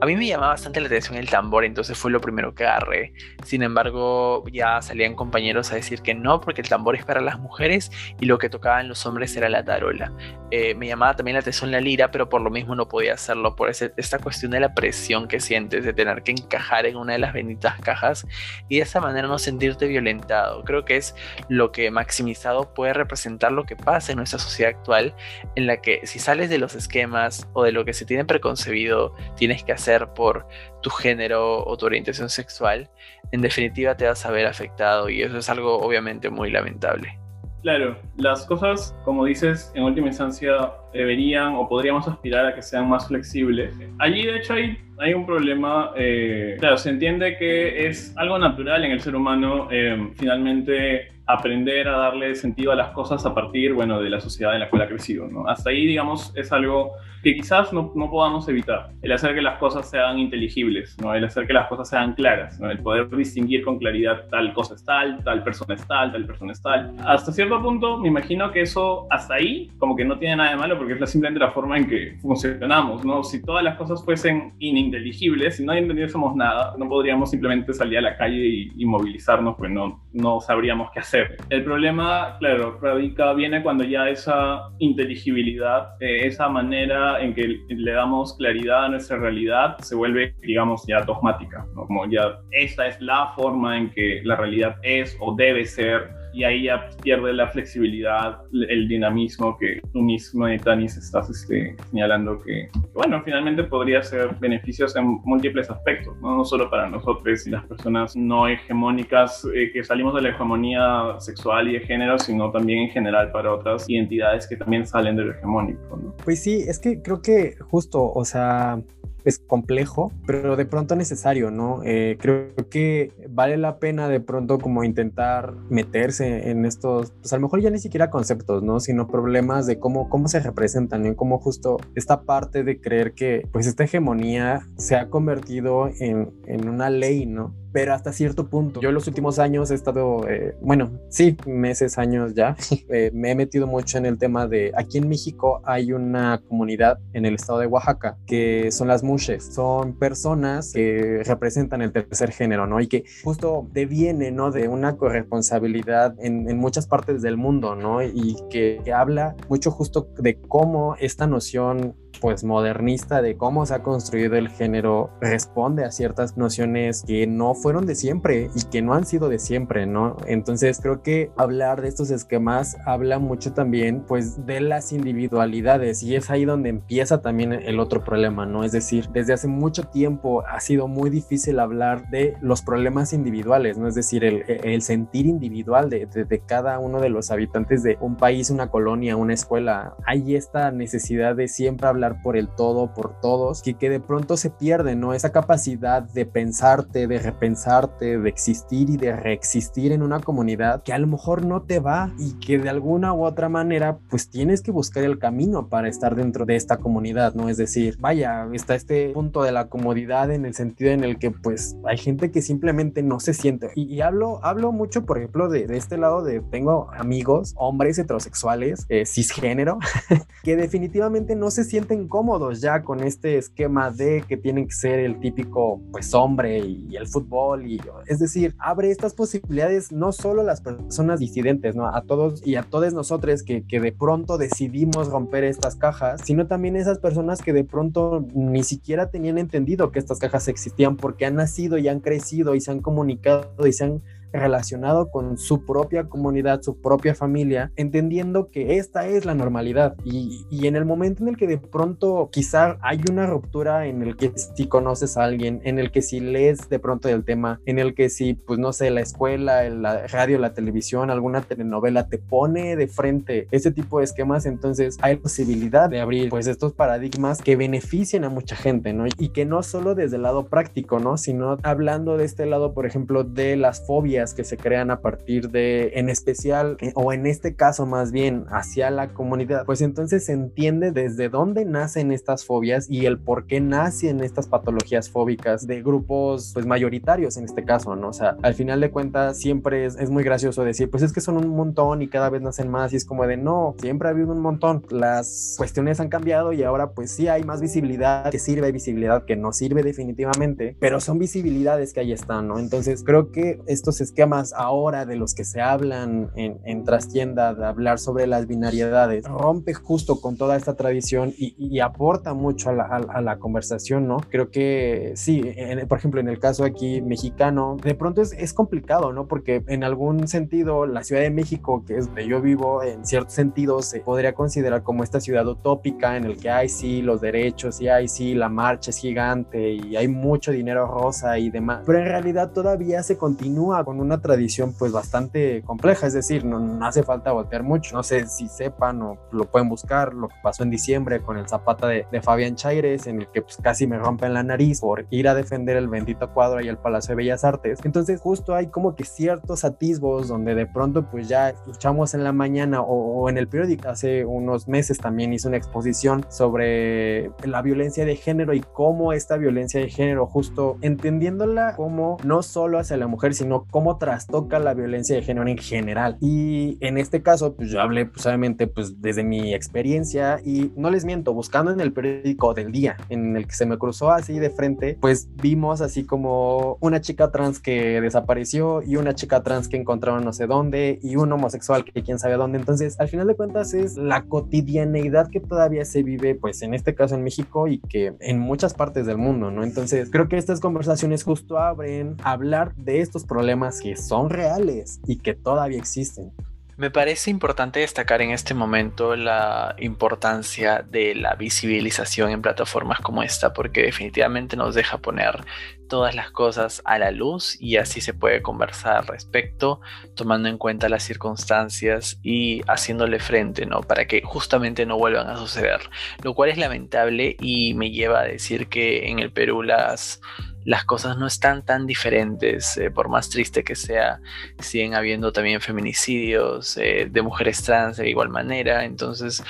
A 0.00 0.06
mí 0.06 0.16
me 0.16 0.26
llamaba 0.26 0.52
bastante 0.52 0.80
la 0.80 0.86
atención 0.86 1.16
el 1.16 1.28
tambor, 1.28 1.64
entonces 1.64 1.96
fue 1.96 2.10
lo 2.10 2.20
primero 2.20 2.54
que 2.54 2.64
agarré. 2.64 3.12
Sin 3.44 3.62
embargo, 3.62 4.44
ya 4.52 4.80
salían 4.82 5.14
compañeros 5.14 5.72
a 5.72 5.76
decir 5.76 6.02
que 6.02 6.14
no, 6.14 6.40
porque 6.40 6.60
el 6.60 6.68
tambor 6.68 6.96
es 6.96 7.04
para 7.04 7.20
las 7.20 7.38
mujeres 7.38 7.90
y 8.20 8.26
lo 8.26 8.38
que 8.38 8.48
tocaban 8.48 8.88
los 8.88 9.04
hombres 9.06 9.36
era 9.36 9.48
la 9.48 9.64
tarola. 9.64 10.12
Eh, 10.50 10.74
me 10.74 10.86
llamaba 10.88 11.14
también 11.14 11.34
la 11.34 11.40
atención 11.40 11.70
la 11.70 11.80
lira, 11.80 12.10
pero 12.10 12.28
por 12.28 12.40
lo 12.40 12.50
mismo 12.50 12.74
no 12.74 12.79
podía 12.88 13.14
hacerlo 13.14 13.56
por 13.56 13.70
esta 13.70 14.18
cuestión 14.18 14.52
de 14.52 14.60
la 14.60 14.74
presión 14.74 15.28
que 15.28 15.40
sientes 15.40 15.84
de 15.84 15.92
tener 15.92 16.22
que 16.22 16.32
encajar 16.32 16.86
en 16.86 16.96
una 16.96 17.14
de 17.14 17.18
las 17.18 17.32
benditas 17.32 17.80
cajas 17.80 18.26
y 18.68 18.76
de 18.76 18.82
esa 18.82 19.00
manera 19.00 19.28
no 19.28 19.38
sentirte 19.38 19.86
violentado. 19.86 20.64
Creo 20.64 20.84
que 20.84 20.96
es 20.96 21.14
lo 21.48 21.72
que 21.72 21.90
maximizado 21.90 22.74
puede 22.74 22.92
representar 22.92 23.52
lo 23.52 23.64
que 23.64 23.76
pasa 23.76 24.12
en 24.12 24.18
nuestra 24.18 24.38
sociedad 24.38 24.72
actual, 24.76 25.14
en 25.56 25.66
la 25.66 25.78
que 25.78 26.06
si 26.06 26.18
sales 26.18 26.50
de 26.50 26.58
los 26.58 26.74
esquemas 26.74 27.48
o 27.52 27.64
de 27.64 27.72
lo 27.72 27.84
que 27.84 27.92
se 27.92 28.04
tiene 28.04 28.24
preconcebido, 28.24 29.14
tienes 29.36 29.64
que 29.64 29.72
hacer 29.72 30.08
por 30.14 30.46
tu 30.82 30.90
género 30.90 31.64
o 31.64 31.76
tu 31.76 31.86
orientación 31.86 32.28
sexual, 32.30 32.90
en 33.32 33.40
definitiva 33.40 33.96
te 33.96 34.06
vas 34.06 34.24
a 34.26 34.30
ver 34.30 34.46
afectado 34.46 35.08
y 35.08 35.22
eso 35.22 35.38
es 35.38 35.48
algo 35.48 35.78
obviamente 35.78 36.30
muy 36.30 36.50
lamentable. 36.50 37.18
Claro, 37.62 37.98
las 38.16 38.46
cosas, 38.46 38.94
como 39.04 39.26
dices, 39.26 39.70
en 39.74 39.82
última 39.82 40.06
instancia 40.06 40.72
deberían 40.92 41.54
o 41.54 41.68
podríamos 41.68 42.06
aspirar 42.08 42.46
a 42.46 42.54
que 42.54 42.62
sean 42.62 42.88
más 42.88 43.08
flexibles. 43.08 43.74
Allí, 43.98 44.24
de 44.24 44.36
hecho, 44.36 44.54
hay, 44.54 44.78
hay 44.98 45.14
un 45.14 45.26
problema. 45.26 45.92
Eh, 45.96 46.56
claro, 46.58 46.76
se 46.76 46.90
entiende 46.90 47.36
que 47.36 47.86
es 47.86 48.14
algo 48.16 48.38
natural 48.38 48.84
en 48.84 48.92
el 48.92 49.00
ser 49.00 49.14
humano 49.14 49.68
eh, 49.70 50.12
finalmente 50.16 51.08
aprender 51.32 51.88
a 51.88 51.96
darle 51.96 52.34
sentido 52.34 52.72
a 52.72 52.76
las 52.76 52.90
cosas 52.90 53.24
a 53.24 53.34
partir, 53.34 53.72
bueno, 53.72 54.00
de 54.00 54.10
la 54.10 54.20
sociedad 54.20 54.54
en 54.54 54.60
la 54.60 54.70
cual 54.70 54.82
ha 54.82 54.88
crecido, 54.88 55.28
¿no? 55.28 55.46
Hasta 55.46 55.70
ahí, 55.70 55.86
digamos, 55.86 56.32
es 56.36 56.52
algo 56.52 56.92
que 57.22 57.34
quizás 57.34 57.72
no, 57.72 57.92
no, 57.94 58.10
podamos 58.10 58.48
evitar. 58.48 58.90
El 59.02 59.12
hacer 59.12 59.34
que 59.34 59.42
las 59.42 59.58
cosas 59.58 59.88
sean 59.88 60.18
inteligibles, 60.18 60.96
¿no? 61.00 61.14
El 61.14 61.24
hacer 61.24 61.46
que 61.46 61.52
las 61.52 61.68
cosas 61.68 61.88
sean 61.88 62.14
claras, 62.14 62.58
¿no? 62.58 62.70
El 62.70 62.78
poder 62.78 63.08
distinguir 63.10 63.62
con 63.62 63.78
claridad 63.78 64.26
tal 64.30 64.52
cosa 64.54 64.74
es 64.74 64.84
tal, 64.84 65.22
tal 65.22 65.44
persona 65.44 65.74
es 65.74 65.86
tal, 65.86 66.12
tal 66.12 66.26
persona 66.26 66.52
es 66.52 66.62
tal. 66.62 66.94
Hasta 67.04 67.32
cierto 67.32 67.62
punto, 67.62 67.98
me 67.98 68.08
imagino 68.08 68.50
que 68.50 68.62
eso, 68.62 69.06
hasta 69.10 69.34
ahí, 69.34 69.70
como 69.78 69.96
que 69.96 70.04
no 70.04 70.18
tiene 70.18 70.36
nada 70.36 70.50
de 70.50 70.56
malo 70.56 70.78
porque 70.80 70.94
es 70.94 71.10
simplemente 71.10 71.44
la 71.44 71.50
forma 71.50 71.76
en 71.76 71.86
que 71.86 72.16
funcionamos, 72.22 73.04
¿no? 73.04 73.22
Si 73.22 73.42
todas 73.42 73.62
las 73.62 73.76
cosas 73.76 74.02
fuesen 74.02 74.54
ininteligibles, 74.58 75.56
si 75.56 75.64
no 75.64 75.74
entendiésemos 75.74 76.34
nada, 76.34 76.74
no 76.78 76.88
podríamos 76.88 77.30
simplemente 77.30 77.74
salir 77.74 77.98
a 77.98 78.00
la 78.00 78.16
calle 78.16 78.70
y, 78.74 78.84
movilizarnos, 78.86 79.56
pues 79.58 79.70
no, 79.70 80.02
no 80.14 80.40
sabríamos 80.40 80.90
qué 80.92 81.00
hacer. 81.00 81.36
El 81.50 81.64
problema, 81.64 82.36
claro, 82.38 82.78
radica, 82.80 83.34
viene 83.34 83.62
cuando 83.62 83.84
ya 83.84 84.08
esa 84.08 84.70
inteligibilidad, 84.78 85.90
eh, 86.00 86.26
esa 86.26 86.48
manera 86.48 87.20
en 87.20 87.34
que 87.34 87.60
le 87.68 87.92
damos 87.92 88.34
claridad 88.38 88.86
a 88.86 88.88
nuestra 88.88 89.18
realidad, 89.18 89.76
se 89.80 89.94
vuelve, 89.94 90.34
digamos, 90.40 90.86
ya 90.86 91.02
dogmática, 91.02 91.66
¿no? 91.76 91.86
Como 91.86 92.10
ya 92.10 92.40
esta 92.52 92.86
es 92.86 92.98
la 93.02 93.32
forma 93.36 93.76
en 93.76 93.90
que 93.90 94.22
la 94.24 94.36
realidad 94.36 94.76
es 94.82 95.14
o 95.20 95.34
debe 95.36 95.66
ser 95.66 96.19
y 96.32 96.44
ahí 96.44 96.64
ya 96.64 96.88
pierde 97.02 97.32
la 97.32 97.48
flexibilidad, 97.48 98.38
el 98.52 98.88
dinamismo 98.88 99.56
que 99.58 99.80
tú 99.92 100.00
mismo, 100.00 100.46
Tanis, 100.62 100.96
estás 100.96 101.30
este, 101.30 101.76
señalando 101.90 102.40
que, 102.40 102.68
bueno, 102.94 103.22
finalmente 103.24 103.64
podría 103.64 104.02
ser 104.02 104.34
beneficios 104.40 104.94
en 104.96 105.20
múltiples 105.24 105.70
aspectos, 105.70 106.16
no, 106.20 106.44
solo 106.44 106.70
para 106.70 106.88
nosotros 106.88 107.46
y 107.46 107.50
las 107.50 107.64
personas 107.66 108.16
no 108.16 108.48
hegemónicas 108.48 109.46
eh, 109.54 109.70
que 109.72 109.84
salimos 109.84 110.14
de 110.14 110.22
la 110.22 110.28
hegemonía 110.30 111.18
sexual 111.18 111.68
y 111.68 111.74
de 111.74 111.80
género, 111.80 112.18
sino 112.18 112.50
también 112.50 112.84
en 112.84 112.90
general 112.90 113.30
para 113.32 113.52
otras 113.52 113.88
identidades 113.88 114.46
que 114.48 114.56
también 114.56 114.86
salen 114.86 115.16
de 115.16 115.24
lo 115.24 115.32
hegemónico. 115.32 115.96
¿no? 115.96 116.14
Pues 116.24 116.42
sí, 116.42 116.64
es 116.66 116.78
que 116.78 117.02
creo 117.02 117.22
que 117.22 117.56
justo, 117.68 118.02
o 118.12 118.24
sea, 118.24 118.80
es 119.24 119.38
complejo, 119.38 120.12
pero 120.26 120.56
de 120.56 120.66
pronto 120.66 120.96
necesario, 120.96 121.50
¿no? 121.50 121.80
Eh, 121.84 122.16
creo 122.20 122.54
que 122.70 123.12
vale 123.30 123.56
la 123.56 123.78
pena 123.78 124.08
de 124.08 124.20
pronto 124.20 124.58
como 124.58 124.84
intentar 124.84 125.54
meterse 125.68 126.50
en 126.50 126.64
estos, 126.64 127.12
pues 127.12 127.32
a 127.32 127.36
lo 127.36 127.42
mejor 127.42 127.60
ya 127.60 127.70
ni 127.70 127.78
siquiera 127.78 128.10
conceptos, 128.10 128.62
¿no? 128.62 128.80
Sino 128.80 129.08
problemas 129.08 129.66
de 129.66 129.78
cómo, 129.78 130.08
cómo 130.08 130.28
se 130.28 130.40
representan, 130.40 131.06
en 131.06 131.14
cómo 131.14 131.38
justo 131.38 131.78
esta 131.94 132.22
parte 132.22 132.64
de 132.64 132.80
creer 132.80 133.12
que 133.12 133.46
pues 133.52 133.66
esta 133.66 133.84
hegemonía 133.84 134.66
se 134.76 134.96
ha 134.96 135.08
convertido 135.08 135.88
en, 136.00 136.32
en 136.46 136.68
una 136.68 136.90
ley, 136.90 137.26
¿no? 137.26 137.54
Pero 137.72 137.94
hasta 137.94 138.12
cierto 138.12 138.48
punto. 138.48 138.80
Yo 138.80 138.88
en 138.88 138.94
los 138.94 139.06
últimos 139.06 139.38
años 139.38 139.70
he 139.70 139.74
estado, 139.74 140.28
eh, 140.28 140.56
bueno, 140.60 140.90
sí, 141.08 141.36
meses, 141.46 141.98
años 141.98 142.34
ya, 142.34 142.56
eh, 142.88 143.10
me 143.14 143.30
he 143.30 143.34
metido 143.34 143.66
mucho 143.66 143.98
en 143.98 144.06
el 144.06 144.18
tema 144.18 144.46
de, 144.46 144.72
aquí 144.76 144.98
en 144.98 145.08
México 145.08 145.60
hay 145.64 145.92
una 145.92 146.40
comunidad 146.48 146.98
en 147.12 147.26
el 147.26 147.34
estado 147.34 147.58
de 147.58 147.66
Oaxaca 147.66 148.16
que 148.26 148.70
son 148.72 148.88
las 148.88 149.02
mushes, 149.02 149.54
son 149.54 149.98
personas 149.98 150.72
que 150.72 151.22
representan 151.24 151.82
el 151.82 151.92
tercer 151.92 152.32
género, 152.32 152.66
¿no? 152.66 152.80
Y 152.80 152.88
que 152.88 153.04
justo 153.22 153.68
deviene, 153.72 154.30
¿no? 154.30 154.50
De 154.50 154.68
una 154.68 154.96
corresponsabilidad 154.96 156.14
en, 156.18 156.48
en 156.48 156.58
muchas 156.58 156.86
partes 156.86 157.22
del 157.22 157.36
mundo, 157.36 157.74
¿no? 157.74 158.02
Y 158.02 158.36
que, 158.50 158.80
que 158.84 158.92
habla 158.92 159.36
mucho 159.48 159.70
justo 159.70 160.08
de 160.18 160.40
cómo 160.40 160.96
esta 160.96 161.26
noción 161.26 161.94
pues 162.20 162.44
modernista 162.44 163.22
de 163.22 163.36
cómo 163.36 163.66
se 163.66 163.74
ha 163.74 163.82
construido 163.82 164.36
el 164.36 164.48
género 164.48 165.10
responde 165.20 165.84
a 165.84 165.90
ciertas 165.90 166.36
nociones 166.36 167.04
que 167.06 167.26
no 167.26 167.54
fueron 167.54 167.86
de 167.86 167.94
siempre 167.94 168.50
y 168.54 168.64
que 168.70 168.82
no 168.82 168.94
han 168.94 169.06
sido 169.06 169.28
de 169.28 169.38
siempre, 169.38 169.86
¿no? 169.86 170.16
Entonces 170.26 170.80
creo 170.82 171.02
que 171.02 171.30
hablar 171.36 171.80
de 171.80 171.88
estos 171.88 172.10
esquemas 172.10 172.76
habla 172.86 173.18
mucho 173.18 173.52
también 173.52 174.04
pues 174.06 174.46
de 174.46 174.60
las 174.60 174.92
individualidades 174.92 176.02
y 176.02 176.16
es 176.16 176.30
ahí 176.30 176.44
donde 176.44 176.68
empieza 176.68 177.22
también 177.22 177.52
el 177.52 177.80
otro 177.80 178.04
problema, 178.04 178.46
¿no? 178.46 178.64
Es 178.64 178.72
decir, 178.72 179.08
desde 179.10 179.32
hace 179.32 179.48
mucho 179.48 179.84
tiempo 179.84 180.42
ha 180.46 180.60
sido 180.60 180.88
muy 180.88 181.10
difícil 181.10 181.58
hablar 181.58 182.08
de 182.10 182.34
los 182.40 182.62
problemas 182.62 183.12
individuales, 183.12 183.78
¿no? 183.78 183.88
Es 183.88 183.94
decir, 183.94 184.24
el, 184.24 184.44
el 184.46 184.82
sentir 184.82 185.26
individual 185.26 185.90
de, 185.90 186.06
de, 186.06 186.24
de 186.24 186.40
cada 186.40 186.78
uno 186.78 187.00
de 187.00 187.08
los 187.08 187.30
habitantes 187.30 187.82
de 187.82 187.96
un 188.00 188.16
país, 188.16 188.50
una 188.50 188.70
colonia, 188.70 189.16
una 189.16 189.34
escuela. 189.34 189.94
Hay 190.06 190.34
esta 190.34 190.70
necesidad 190.70 191.36
de 191.36 191.48
siempre 191.48 191.88
hablar 191.88 191.99
por 192.22 192.36
el 192.36 192.48
todo, 192.48 192.92
por 192.94 193.20
todos, 193.20 193.62
que, 193.62 193.74
que 193.74 193.90
de 193.90 194.00
pronto 194.00 194.36
se 194.36 194.50
pierde, 194.50 194.96
¿no? 194.96 195.12
Esa 195.12 195.32
capacidad 195.32 196.02
de 196.02 196.26
pensarte, 196.26 197.06
de 197.06 197.18
repensarte, 197.18 198.18
de 198.18 198.28
existir 198.28 198.90
y 198.90 198.96
de 198.96 199.14
reexistir 199.14 199.92
en 199.92 200.02
una 200.02 200.20
comunidad 200.20 200.82
que 200.82 200.92
a 200.92 200.98
lo 200.98 201.06
mejor 201.06 201.44
no 201.44 201.62
te 201.62 201.80
va 201.80 202.12
y 202.18 202.38
que 202.38 202.58
de 202.58 202.68
alguna 202.68 203.12
u 203.12 203.24
otra 203.24 203.48
manera 203.48 203.98
pues 204.08 204.30
tienes 204.30 204.62
que 204.62 204.70
buscar 204.70 205.04
el 205.04 205.18
camino 205.18 205.68
para 205.68 205.88
estar 205.88 206.14
dentro 206.14 206.46
de 206.46 206.56
esta 206.56 206.78
comunidad, 206.78 207.34
¿no? 207.34 207.48
Es 207.48 207.56
decir, 207.56 207.96
vaya, 208.00 208.48
está 208.52 208.74
este 208.74 209.10
punto 209.10 209.42
de 209.42 209.52
la 209.52 209.68
comodidad 209.68 210.30
en 210.30 210.46
el 210.46 210.54
sentido 210.54 210.90
en 210.90 211.04
el 211.04 211.18
que 211.18 211.30
pues 211.30 211.76
hay 211.84 211.98
gente 211.98 212.30
que 212.30 212.42
simplemente 212.42 213.02
no 213.02 213.20
se 213.20 213.34
siente. 213.34 213.70
Y, 213.74 213.84
y 213.84 214.00
hablo, 214.00 214.40
hablo 214.42 214.72
mucho, 214.72 215.04
por 215.04 215.18
ejemplo, 215.18 215.48
de, 215.48 215.66
de, 215.66 215.76
este 215.76 215.98
lado 215.98 216.22
de 216.22 216.40
tengo 216.40 216.88
amigos, 216.96 217.54
hombres 217.56 217.98
heterosexuales, 217.98 218.86
eh, 218.88 219.04
cisgénero, 219.06 219.78
que 220.42 220.56
definitivamente 220.56 221.34
no 221.34 221.50
se 221.50 221.64
sienten 221.64 221.89
cómodos 222.08 222.60
ya 222.60 222.82
con 222.82 223.02
este 223.02 223.36
esquema 223.36 223.90
de 223.90 224.24
que 224.26 224.36
tienen 224.36 224.66
que 224.66 224.74
ser 224.74 225.00
el 225.00 225.18
típico 225.20 225.80
pues 225.92 226.14
hombre 226.14 226.58
y, 226.58 226.96
el 226.96 227.06
fútbol 227.06 227.66
y 227.66 227.80
es 228.06 228.18
decir, 228.18 228.54
abre 228.58 228.90
estas 228.90 229.14
posibilidades 229.14 229.90
no 229.90 230.12
solo 230.12 230.42
a 230.42 230.44
las 230.44 230.60
personas 230.60 231.18
disidentes, 231.18 231.74
¿no? 231.74 231.86
A 231.86 232.02
todos 232.02 232.46
y 232.46 232.56
a 232.56 232.62
todos 232.62 232.92
nosotros 232.92 233.42
que, 233.42 233.64
que 233.66 233.80
de 233.80 233.92
pronto 233.92 234.38
decidimos 234.38 235.08
romper 235.08 235.44
estas 235.44 235.76
cajas, 235.76 236.20
sino 236.24 236.46
también 236.46 236.76
esas 236.76 236.98
personas 236.98 237.42
que 237.42 237.52
de 237.52 237.64
pronto 237.64 238.26
ni 238.34 238.62
siquiera 238.62 239.10
tenían 239.10 239.38
entendido 239.38 239.90
que 239.92 239.98
estas 239.98 240.18
cajas 240.18 240.48
existían 240.48 240.96
porque 240.96 241.26
han 241.26 241.36
nacido 241.36 241.78
y 241.78 241.88
han 241.88 242.00
crecido 242.00 242.54
y 242.54 242.60
se 242.60 242.70
han 242.70 242.80
comunicado 242.80 243.66
y 243.66 243.72
se 243.72 243.84
han 243.84 244.02
relacionado 244.32 245.10
con 245.10 245.38
su 245.38 245.64
propia 245.64 246.04
comunidad, 246.04 246.62
su 246.62 246.80
propia 246.80 247.14
familia, 247.14 247.72
entendiendo 247.76 248.50
que 248.50 248.76
esta 248.76 249.06
es 249.06 249.24
la 249.24 249.34
normalidad. 249.34 249.96
Y, 250.04 250.46
y, 250.50 250.66
en 250.66 250.76
el 250.76 250.84
momento 250.84 251.22
en 251.22 251.30
el 251.30 251.36
que 251.36 251.46
de 251.46 251.58
pronto 251.58 252.28
quizá 252.30 252.78
hay 252.80 253.00
una 253.10 253.26
ruptura 253.26 253.86
en 253.86 254.02
el 254.02 254.16
que 254.16 254.32
si 254.34 254.66
conoces 254.66 255.16
a 255.16 255.24
alguien, 255.24 255.60
en 255.64 255.78
el 255.78 255.90
que 255.90 256.02
si 256.02 256.20
lees 256.20 256.68
de 256.68 256.78
pronto 256.78 257.08
del 257.08 257.24
tema, 257.24 257.60
en 257.66 257.78
el 257.78 257.94
que 257.94 258.08
si, 258.08 258.34
pues 258.34 258.58
no 258.58 258.72
sé, 258.72 258.90
la 258.90 259.00
escuela, 259.00 259.68
la 259.68 260.06
radio, 260.06 260.38
la 260.38 260.54
televisión, 260.54 261.10
alguna 261.10 261.42
telenovela 261.42 262.08
te 262.08 262.18
pone 262.18 262.76
de 262.76 262.88
frente 262.88 263.48
ese 263.50 263.70
tipo 263.70 263.98
de 263.98 264.04
esquemas, 264.04 264.46
entonces 264.46 264.96
hay 265.02 265.16
posibilidad 265.16 265.88
de 265.88 266.00
abrir 266.00 266.30
pues 266.30 266.46
estos 266.46 266.72
paradigmas 266.72 267.42
que 267.42 267.56
beneficien 267.56 268.24
a 268.24 268.28
mucha 268.28 268.56
gente, 268.56 268.92
¿no? 268.92 269.06
Y 269.18 269.30
que 269.30 269.44
no 269.44 269.62
solo 269.62 269.94
desde 269.94 270.16
el 270.16 270.22
lado 270.22 270.46
práctico, 270.46 270.98
¿no? 270.98 271.16
Sino 271.16 271.58
hablando 271.62 272.16
de 272.16 272.24
este 272.24 272.46
lado, 272.46 272.74
por 272.74 272.86
ejemplo, 272.86 273.24
de 273.24 273.56
las 273.56 273.86
fobias 273.86 274.19
que 274.34 274.44
se 274.44 274.56
crean 274.56 274.90
a 274.90 275.00
partir 275.00 275.50
de, 275.50 275.92
en 275.94 276.08
especial, 276.08 276.76
o 276.94 277.12
en 277.12 277.26
este 277.26 277.54
caso 277.54 277.86
más 277.86 278.12
bien, 278.12 278.44
hacia 278.50 278.90
la 278.90 279.12
comunidad, 279.12 279.64
pues 279.66 279.80
entonces 279.80 280.26
se 280.26 280.32
entiende 280.32 280.92
desde 280.92 281.28
dónde 281.28 281.64
nacen 281.64 282.12
estas 282.12 282.44
fobias 282.44 282.88
y 282.88 283.06
el 283.06 283.18
por 283.18 283.46
qué 283.46 283.60
nacen 283.60 284.22
estas 284.22 284.46
patologías 284.46 285.10
fóbicas 285.10 285.66
de 285.66 285.82
grupos, 285.82 286.50
pues 286.54 286.66
mayoritarios 286.66 287.36
en 287.36 287.44
este 287.44 287.64
caso, 287.64 287.96
¿no? 287.96 288.08
O 288.08 288.12
sea, 288.12 288.36
al 288.42 288.54
final 288.54 288.80
de 288.80 288.90
cuentas 288.90 289.38
siempre 289.38 289.86
es, 289.86 289.96
es 289.96 290.10
muy 290.10 290.22
gracioso 290.22 290.64
decir, 290.64 290.90
pues 290.90 291.02
es 291.02 291.12
que 291.12 291.20
son 291.20 291.36
un 291.36 291.48
montón 291.48 292.02
y 292.02 292.08
cada 292.08 292.30
vez 292.30 292.42
nacen 292.42 292.68
más 292.68 292.92
y 292.92 292.96
es 292.96 293.04
como 293.04 293.26
de, 293.26 293.36
no, 293.36 293.74
siempre 293.80 294.08
ha 294.08 294.12
habido 294.12 294.32
un 294.32 294.40
montón, 294.40 294.84
las 294.90 295.54
cuestiones 295.56 296.00
han 296.00 296.08
cambiado 296.08 296.52
y 296.52 296.62
ahora 296.62 296.90
pues 296.92 297.10
sí 297.10 297.28
hay 297.28 297.42
más 297.42 297.60
visibilidad 297.60 298.30
que 298.30 298.38
sirve, 298.38 298.66
hay 298.66 298.72
visibilidad 298.72 299.24
que 299.24 299.36
no 299.36 299.52
sirve 299.52 299.82
definitivamente, 299.82 300.76
pero 300.78 301.00
son 301.00 301.18
visibilidades 301.18 301.92
que 301.92 302.00
ahí 302.00 302.12
están, 302.12 302.48
¿no? 302.48 302.58
Entonces 302.58 303.02
creo 303.04 303.30
que 303.30 303.60
estos 303.66 304.00
esquemas 304.10 304.52
ahora 304.52 305.06
de 305.06 305.16
los 305.16 305.34
que 305.34 305.44
se 305.44 305.60
hablan 305.60 306.30
en, 306.36 306.58
en 306.64 306.84
trastienda, 306.84 307.54
de 307.54 307.64
hablar 307.64 307.98
sobre 307.98 308.26
las 308.26 308.46
binariedades, 308.46 309.24
rompe 309.24 309.74
justo 309.74 310.20
con 310.20 310.36
toda 310.36 310.56
esta 310.56 310.74
tradición 310.74 311.32
y, 311.36 311.54
y 311.58 311.80
aporta 311.80 312.34
mucho 312.34 312.70
a 312.70 312.72
la, 312.72 312.84
a, 312.84 312.96
a 312.96 313.20
la, 313.20 313.38
conversación, 313.38 314.06
¿no? 314.06 314.18
Creo 314.28 314.50
que 314.50 315.12
sí, 315.14 315.42
en, 315.44 315.86
por 315.88 315.98
ejemplo, 315.98 316.20
en 316.20 316.28
el 316.28 316.38
caso 316.38 316.64
aquí 316.64 317.00
mexicano, 317.00 317.76
de 317.82 317.94
pronto 317.94 318.20
es, 318.20 318.32
es 318.32 318.52
complicado, 318.52 319.12
¿no? 319.12 319.26
Porque 319.26 319.62
en 319.68 319.84
algún 319.84 320.28
sentido 320.28 320.86
la 320.86 321.04
Ciudad 321.04 321.22
de 321.22 321.30
México, 321.30 321.84
que 321.86 321.96
es 321.96 322.06
donde 322.06 322.26
yo 322.26 322.40
vivo, 322.40 322.82
en 322.82 323.06
cierto 323.06 323.30
sentido 323.30 323.82
se 323.82 324.00
podría 324.00 324.34
considerar 324.34 324.82
como 324.82 325.04
esta 325.04 325.20
ciudad 325.20 325.46
utópica 325.46 326.16
en 326.16 326.24
el 326.24 326.36
que 326.36 326.50
hay 326.50 326.68
sí 326.68 327.02
los 327.02 327.20
derechos 327.20 327.80
y 327.80 327.88
hay 327.88 328.08
sí 328.08 328.34
la 328.34 328.48
marcha 328.48 328.90
es 328.90 328.98
gigante 328.98 329.72
y 329.74 329.96
hay 329.96 330.08
mucho 330.08 330.50
dinero 330.52 330.86
rosa 330.86 331.38
y 331.38 331.50
demás, 331.50 331.82
pero 331.86 331.98
en 331.98 332.06
realidad 332.06 332.52
todavía 332.52 333.02
se 333.02 333.16
continúa 333.16 333.84
con 333.84 333.99
una 334.00 334.20
tradición 334.20 334.74
pues 334.78 334.92
bastante 334.92 335.62
compleja, 335.62 336.06
es 336.06 336.14
decir, 336.14 336.44
no, 336.44 336.84
hace 336.84 337.02
falta 337.02 337.32
voltear 337.32 337.62
mucho, 337.62 337.94
no 337.94 338.02
sé 338.02 338.26
si 338.26 338.48
sepan 338.48 339.02
o 339.02 339.18
lo 339.32 339.44
pueden 339.50 339.68
buscar, 339.68 340.14
lo 340.14 340.28
que 340.28 340.34
pasó 340.42 340.62
en 340.62 340.70
diciembre 340.70 341.20
con 341.20 341.38
el 341.38 341.48
zapata 341.48 341.86
de, 341.86 342.06
Fabián 342.22 342.54
Chaires, 342.54 343.06
en 343.06 343.22
el 343.22 343.28
que 343.28 343.40
pues 343.42 343.56
casi 343.56 343.86
me 343.86 343.98
rompen 343.98 344.34
la 344.34 344.42
nariz 344.42 344.80
por 344.80 345.06
ir 345.10 345.26
a 345.28 345.34
defender 345.34 345.76
el 345.76 345.88
bendito 345.88 346.32
cuadro 346.32 346.60
y 346.60 346.68
el 346.68 346.76
Palacio 346.76 347.12
de 347.12 347.16
Bellas 347.16 347.44
Artes, 347.44 347.80
entonces 347.84 348.20
justo 348.20 348.54
hay 348.54 348.66
como 348.66 348.94
que 348.94 349.04
ciertos 349.04 349.64
atisbos 349.64 350.28
donde 350.28 350.54
de 350.54 350.66
pronto 350.66 351.10
pues 351.10 351.28
ya 351.28 351.50
escuchamos 351.50 352.14
en 352.14 352.24
la 352.24 352.32
mañana 352.32 352.82
o, 352.82 353.22
o 353.22 353.28
en 353.28 353.38
el 353.38 353.48
periódico. 353.48 353.88
Hace 353.88 354.24
unos 354.24 354.68
meses 354.68 354.98
también 354.98 355.32
hizo 355.32 355.48
una 355.48 355.56
exposición 355.56 356.24
sobre 356.28 357.30
la 357.44 357.62
violencia 357.62 358.04
de 358.04 358.16
género 358.16 358.54
y 358.54 358.60
cómo 358.60 359.12
esta 359.12 359.36
violencia 359.36 359.80
de 359.80 359.88
género 359.88 360.26
justo 360.26 360.76
entendiéndola 360.80 361.74
como 361.76 362.16
no 362.24 362.42
solo 362.42 362.78
hacia 362.78 362.96
la 362.96 363.06
mujer, 363.06 363.34
sino 363.34 363.64
cómo 363.90 363.98
trastoca 363.98 364.58
la 364.58 364.74
violencia 364.74 365.16
de 365.16 365.22
género 365.22 365.48
en 365.48 365.58
general. 365.58 366.16
Y 366.20 366.76
en 366.80 366.98
este 366.98 367.22
caso, 367.22 367.54
pues 367.54 367.70
yo 367.70 367.80
hablé 367.80 368.06
pues 368.06 368.26
obviamente 368.26 368.66
pues 368.66 369.00
desde 369.00 369.24
mi 369.24 369.54
experiencia 369.54 370.40
y 370.44 370.72
no 370.76 370.90
les 370.90 371.04
miento, 371.04 371.32
buscando 371.32 371.72
en 371.72 371.80
el 371.80 371.92
periódico 371.92 372.54
del 372.54 372.72
día 372.72 372.96
en 373.08 373.36
el 373.36 373.46
que 373.46 373.54
se 373.54 373.66
me 373.66 373.78
cruzó 373.78 374.10
así 374.10 374.38
de 374.38 374.50
frente, 374.50 374.98
pues 375.00 375.28
vimos 375.36 375.80
así 375.80 376.04
como 376.04 376.76
una 376.80 377.00
chica 377.00 377.30
trans 377.30 377.58
que 377.58 378.00
desapareció 378.00 378.82
y 378.82 378.96
una 378.96 379.14
chica 379.14 379.42
trans 379.42 379.68
que 379.68 379.76
encontraron 379.76 380.24
no 380.24 380.32
sé 380.32 380.46
dónde 380.46 380.98
y 381.02 381.16
un 381.16 381.32
homosexual 381.32 381.84
que 381.84 382.02
quién 382.02 382.18
sabe 382.18 382.34
dónde. 382.34 382.58
Entonces, 382.58 382.98
al 383.00 383.08
final 383.08 383.26
de 383.26 383.34
cuentas 383.34 383.74
es 383.74 383.96
la 383.96 384.22
cotidianeidad 384.22 385.28
que 385.30 385.40
todavía 385.40 385.84
se 385.84 386.02
vive, 386.02 386.34
pues 386.34 386.62
en 386.62 386.74
este 386.74 386.94
caso 386.94 387.14
en 387.14 387.22
México 387.22 387.68
y 387.68 387.78
que 387.78 388.14
en 388.20 388.38
muchas 388.38 388.74
partes 388.74 389.06
del 389.06 389.18
mundo, 389.18 389.50
¿no? 389.50 389.64
Entonces, 389.64 390.10
creo 390.10 390.28
que 390.28 390.36
estas 390.36 390.60
conversaciones 390.60 391.24
justo 391.24 391.58
abren 391.58 392.16
hablar 392.22 392.74
de 392.76 393.00
estos 393.00 393.24
problemas 393.24 393.79
que 393.82 393.96
son 393.96 394.30
reales 394.30 395.00
y 395.06 395.18
que 395.18 395.34
todavía 395.34 395.78
existen. 395.78 396.32
Me 396.80 396.90
parece 396.90 397.30
importante 397.30 397.80
destacar 397.80 398.22
en 398.22 398.30
este 398.30 398.54
momento 398.54 399.14
la 399.14 399.74
importancia 399.80 400.82
de 400.82 401.14
la 401.14 401.34
visibilización 401.34 402.30
en 402.30 402.40
plataformas 402.40 403.00
como 403.00 403.22
esta, 403.22 403.52
porque 403.52 403.82
definitivamente 403.82 404.56
nos 404.56 404.74
deja 404.74 404.96
poner 404.96 405.44
todas 405.90 406.14
las 406.14 406.30
cosas 406.30 406.80
a 406.86 406.98
la 406.98 407.10
luz 407.10 407.60
y 407.60 407.76
así 407.76 408.00
se 408.00 408.14
puede 408.14 408.40
conversar 408.40 408.96
al 408.96 409.06
respecto, 409.08 409.82
tomando 410.14 410.48
en 410.48 410.56
cuenta 410.56 410.88
las 410.88 411.02
circunstancias 411.02 412.18
y 412.22 412.62
haciéndole 412.66 413.18
frente, 413.18 413.66
¿no? 413.66 413.82
Para 413.82 414.06
que 414.06 414.22
justamente 414.22 414.86
no 414.86 414.96
vuelvan 414.96 415.28
a 415.28 415.36
suceder. 415.36 415.80
Lo 416.22 416.32
cual 416.32 416.48
es 416.48 416.56
lamentable 416.56 417.36
y 417.40 417.74
me 417.74 417.90
lleva 417.90 418.20
a 418.20 418.24
decir 418.24 418.68
que 418.68 419.10
en 419.10 419.18
el 419.18 419.32
Perú 419.32 419.62
las 419.62 420.22
las 420.64 420.84
cosas 420.84 421.16
no 421.16 421.26
están 421.26 421.64
tan 421.64 421.86
diferentes, 421.86 422.76
eh, 422.76 422.90
por 422.90 423.08
más 423.08 423.30
triste 423.30 423.64
que 423.64 423.74
sea, 423.74 424.20
siguen 424.58 424.94
habiendo 424.94 425.32
también 425.32 425.60
feminicidios 425.60 426.76
eh, 426.76 427.08
de 427.10 427.22
mujeres 427.22 427.62
trans 427.62 427.96
de 427.96 428.08
igual 428.08 428.28
manera, 428.28 428.84
entonces 428.84 429.42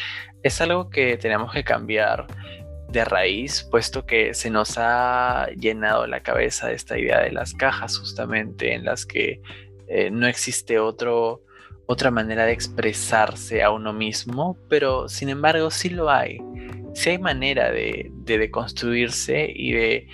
es 0.42 0.60
algo 0.60 0.88
que 0.88 1.16
tenemos 1.16 1.52
que 1.52 1.64
cambiar 1.64 2.26
de 2.88 3.04
raíz, 3.04 3.66
puesto 3.70 4.04
que 4.04 4.34
se 4.34 4.50
nos 4.50 4.74
ha 4.76 5.48
llenado 5.56 6.06
la 6.06 6.22
cabeza 6.22 6.72
esta 6.72 6.98
idea 6.98 7.20
de 7.20 7.32
las 7.32 7.54
cajas 7.54 7.98
justamente 7.98 8.74
en 8.74 8.84
las 8.84 9.06
que 9.06 9.40
eh, 9.88 10.10
no 10.10 10.26
existe 10.26 10.78
otro, 10.78 11.42
otra 11.86 12.10
manera 12.10 12.46
de 12.46 12.52
expresarse 12.52 13.62
a 13.62 13.70
uno 13.70 13.92
mismo, 13.92 14.56
pero 14.68 15.08
sin 15.08 15.28
embargo 15.28 15.70
sí 15.70 15.90
lo 15.90 16.10
hay, 16.10 16.38
sí 16.94 17.10
hay 17.10 17.18
manera 17.18 17.70
de, 17.70 18.10
de 18.12 18.38
deconstruirse 18.38 19.52
y 19.54 19.72
de 19.72 20.08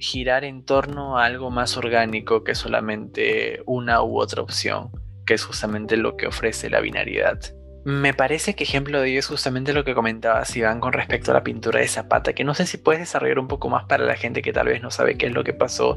girar 0.00 0.44
en 0.44 0.64
torno 0.64 1.18
a 1.18 1.26
algo 1.26 1.50
más 1.50 1.76
orgánico 1.76 2.42
que 2.42 2.54
solamente 2.54 3.62
una 3.66 4.02
u 4.02 4.18
otra 4.18 4.42
opción, 4.42 4.90
que 5.26 5.34
es 5.34 5.44
justamente 5.44 5.96
lo 5.96 6.16
que 6.16 6.26
ofrece 6.26 6.70
la 6.70 6.80
binariedad. 6.80 7.38
Me 7.84 8.12
parece 8.12 8.54
que 8.54 8.64
ejemplo 8.64 9.00
de 9.00 9.10
ello 9.10 9.20
es 9.20 9.26
justamente 9.26 9.72
lo 9.72 9.84
que 9.84 9.94
comentabas, 9.94 10.54
Iván, 10.54 10.80
con 10.80 10.92
respecto 10.92 11.30
a 11.30 11.34
la 11.34 11.44
pintura 11.44 11.80
de 11.80 11.88
Zapata, 11.88 12.34
que 12.34 12.44
no 12.44 12.54
sé 12.54 12.66
si 12.66 12.76
puedes 12.76 13.00
desarrollar 13.00 13.38
un 13.38 13.48
poco 13.48 13.70
más 13.70 13.84
para 13.84 14.04
la 14.04 14.16
gente 14.16 14.42
que 14.42 14.52
tal 14.52 14.66
vez 14.66 14.82
no 14.82 14.90
sabe 14.90 15.16
qué 15.16 15.26
es 15.26 15.32
lo 15.32 15.44
que 15.44 15.54
pasó 15.54 15.96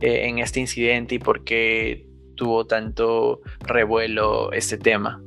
eh, 0.00 0.26
en 0.28 0.38
este 0.38 0.60
incidente 0.60 1.14
y 1.14 1.18
por 1.18 1.44
qué 1.44 2.06
tuvo 2.36 2.66
tanto 2.66 3.40
revuelo 3.60 4.52
este 4.52 4.76
tema. 4.76 5.22